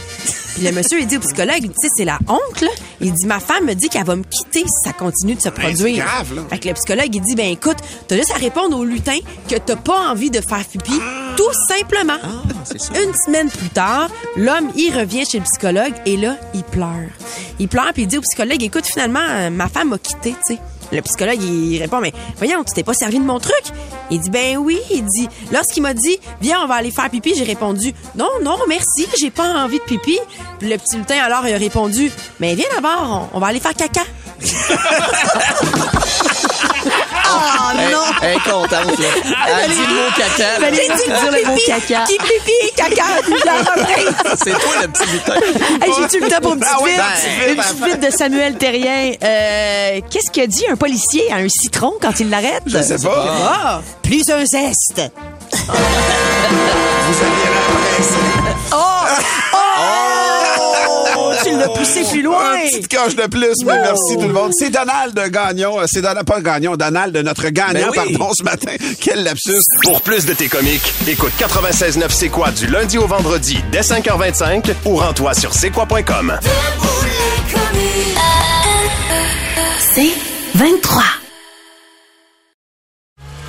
Puis 0.57 0.65
le 0.65 0.71
monsieur, 0.71 0.99
il 0.99 1.05
dit 1.05 1.17
au 1.17 1.19
psychologue, 1.19 1.61
tu 1.61 1.69
sais, 1.79 1.87
c'est 1.95 2.03
la 2.03 2.17
honte, 2.27 2.61
là. 2.61 2.69
Il 2.99 3.13
dit, 3.13 3.27
ma 3.27 3.39
femme 3.39 3.65
me 3.65 3.75
dit 3.75 3.89
qu'elle 3.89 4.05
va 4.05 4.15
me 4.15 4.23
quitter 4.23 4.61
si 4.61 4.83
ça 4.83 4.91
continue 4.91 5.35
de 5.35 5.39
se 5.39 5.49
produire. 5.49 5.75
Ben, 5.75 5.83
c'est 5.83 6.15
grave, 6.15 6.35
là. 6.35 6.41
Fait 6.49 6.57
que 6.57 6.67
le 6.69 6.73
psychologue, 6.73 7.13
il 7.13 7.21
dit, 7.21 7.35
ben 7.35 7.51
écoute, 7.51 7.77
t'as 8.07 8.15
juste 8.15 8.31
à 8.31 8.39
répondre 8.39 8.75
au 8.75 8.83
lutin 8.83 9.19
que 9.47 9.55
t'as 9.55 9.75
pas 9.75 10.09
envie 10.09 10.31
de 10.31 10.41
faire 10.41 10.65
pipi, 10.65 10.99
tout 11.37 11.53
simplement. 11.67 12.17
Une 12.95 13.13
semaine 13.13 13.49
plus 13.51 13.69
tard, 13.69 14.09
l'homme, 14.35 14.71
il 14.75 14.97
revient 14.97 15.25
chez 15.25 15.37
le 15.37 15.43
psychologue 15.43 15.93
et 16.07 16.17
là, 16.17 16.37
il 16.55 16.63
pleure. 16.63 17.11
Il 17.59 17.67
pleure 17.67 17.93
puis 17.93 18.03
il 18.03 18.07
dit 18.07 18.17
au 18.17 18.21
psychologue, 18.21 18.63
écoute, 18.63 18.87
finalement, 18.87 19.19
euh, 19.29 19.51
ma 19.51 19.67
femme 19.67 19.89
m'a 19.89 19.99
quitté, 19.99 20.31
tu 20.47 20.55
sais. 20.55 20.59
Le 20.91 21.01
psychologue, 21.01 21.41
il 21.41 21.79
répond, 21.79 21.99
mais 21.99 22.13
voyons, 22.37 22.63
tu 22.63 22.73
t'es 22.73 22.83
pas 22.83 22.93
servi 22.93 23.19
de 23.19 23.23
mon 23.23 23.39
truc? 23.39 23.63
Il 24.09 24.19
dit, 24.19 24.29
ben 24.29 24.57
oui. 24.57 24.79
Il 24.91 25.05
dit, 25.05 25.27
lorsqu'il 25.51 25.83
m'a 25.83 25.93
dit, 25.93 26.19
viens, 26.41 26.61
on 26.63 26.67
va 26.67 26.75
aller 26.75 26.91
faire 26.91 27.09
pipi, 27.09 27.33
j'ai 27.35 27.43
répondu, 27.43 27.93
non, 28.15 28.29
non, 28.41 28.57
merci, 28.67 29.07
j'ai 29.19 29.31
pas 29.31 29.63
envie 29.63 29.79
de 29.79 29.83
pipi. 29.83 30.17
Puis 30.59 30.69
le 30.69 30.77
petit 30.77 30.97
lutin, 30.97 31.19
alors, 31.23 31.47
il 31.47 31.53
a 31.53 31.57
répondu, 31.57 32.11
mais 32.39 32.55
viens 32.55 32.67
d'abord, 32.75 33.29
on, 33.33 33.37
on 33.37 33.39
va 33.39 33.47
aller 33.47 33.59
faire 33.59 33.73
caca. 33.73 34.01
Oh 37.29 37.77
Elle- 37.79 37.91
non! 37.91 37.97
Elle 38.21 38.31
est 38.35 38.39
contente, 38.49 38.71
là. 38.99 39.07
Elle 39.63 39.71
dit 39.71 39.77
le 39.81 39.93
mot 39.93 40.09
caca. 40.15 40.45
Il 40.59 40.71
dit, 40.71 41.03
dire 41.05 41.31
le 41.31 41.47
mot 41.47 41.57
caca. 41.65 42.03
Qui 42.05 42.17
pipi, 42.17 42.75
caca, 42.75 43.03
la 43.45 43.53
reprise. 43.59 44.15
C'est 44.43 44.51
toi 44.51 44.73
le 44.81 44.87
petit 44.87 45.05
lutin. 45.11 45.33
Hey, 45.85 45.91
J'ai-tu 45.99 46.19
le 46.23 46.29
temps 46.29 46.41
pour 46.41 46.53
une 46.53 46.59
petite 46.59 46.73
Ah 46.77 46.81
ouais, 46.83 46.91
vite? 46.91 46.99
ben, 46.99 47.49
une 47.49 47.55
ben, 47.55 47.63
petite 47.63 47.85
vite 47.85 47.99
de 48.05 48.09
Samuel 48.17 48.55
Terrien. 48.57 49.11
Euh, 49.23 50.01
Qu'est-ce 50.09 50.31
qu'a 50.31 50.47
dit 50.47 50.65
un 50.71 50.75
policier 50.75 51.31
à 51.31 51.35
un 51.37 51.47
citron 51.49 51.93
quand 52.01 52.19
il 52.19 52.29
l'arrête? 52.29 52.63
Je 52.65 52.81
sais 52.81 52.97
pas. 52.97 53.25
Ah, 53.47 53.81
plus 54.01 54.29
un 54.29 54.45
zeste. 54.45 55.01
Vous 55.51 57.17
aviez 57.17 57.49
la 57.53 57.61
presse. 57.95 58.13
Oh! 58.73 58.77
Oh! 61.57 61.61
Tu 61.61 61.67
l'as 61.67 61.79
poussé 62.03 62.03
plus 62.11 62.21
loin. 62.21 62.53
Un 62.53 62.67
petite 62.67 62.93
coche 62.95 63.15
de 63.15 63.25
plus, 63.27 63.55
mais 63.65 63.79
merci 63.81 64.15
tout 64.15 64.27
le 64.27 64.33
monde. 64.33 64.51
C'est 64.57 64.69
Donald 64.69 65.17
Gagnon. 65.31 65.79
euh, 65.79 65.85
C'est 65.87 66.01
Donald, 66.01 66.25
pas 66.27 66.41
Gagnon, 66.41 66.75
Donald, 66.75 67.15
notre 67.17 67.49
gagnant, 67.49 67.89
Ben 67.93 68.03
oui. 68.05 68.13
pardon, 68.17 68.33
ce 68.37 68.43
matin. 68.43 68.71
Quel 69.01 69.23
lapsus. 69.23 69.61
Pour 69.83 70.01
plus 70.01 70.25
de 70.25 70.33
tes 70.33 70.47
comiques, 70.49 70.93
écoute 71.07 71.33
96.9 71.39 72.05
C'est 72.09 72.29
quoi 72.29 72.51
du 72.51 72.67
lundi 72.67 72.97
au 72.97 73.07
vendredi 73.07 73.59
dès 73.71 73.81
5h25 73.81 74.73
ou 74.85 74.95
rends-toi 74.97 75.33
sur 75.33 75.53
c'est 75.53 75.69
quoi.com. 75.69 76.37
C'est 79.79 80.11
23. 80.55 81.03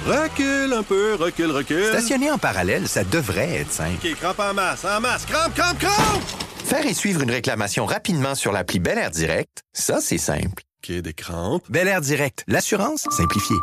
Recule 0.07 0.73
un 0.73 0.83
peu, 0.83 1.17
recule, 1.21 1.51
recule. 1.51 1.85
Stationner 1.93 2.31
en 2.31 2.39
parallèle, 2.39 2.89
ça 2.89 3.05
devrait 3.05 3.57
être 3.61 3.73
simple. 3.73 3.99
OK, 4.03 4.15
crampe 4.19 4.41
en 4.41 4.55
masse, 4.55 4.85
en 4.85 5.01
masse. 5.01 5.27
Crampe, 5.27 5.55
crampe, 5.55 5.79
crampe! 5.79 6.23
Faire 6.69 6.85
et 6.85 6.93
suivre 6.93 7.23
une 7.23 7.31
réclamation 7.31 7.87
rapidement 7.87 8.35
sur 8.35 8.53
l'appli 8.53 8.79
Bel 8.79 8.99
Air 8.99 9.11
Direct, 9.11 9.63
ça, 9.73 10.03
c'est 10.03 10.19
simple. 10.19 10.63
OK, 10.85 11.01
des 11.01 11.15
crampes. 11.15 11.65
Bel 11.71 11.89
Air 11.89 12.03
Direct, 12.03 12.45
l'assurance 12.47 13.07
simplifiée. 13.11 13.57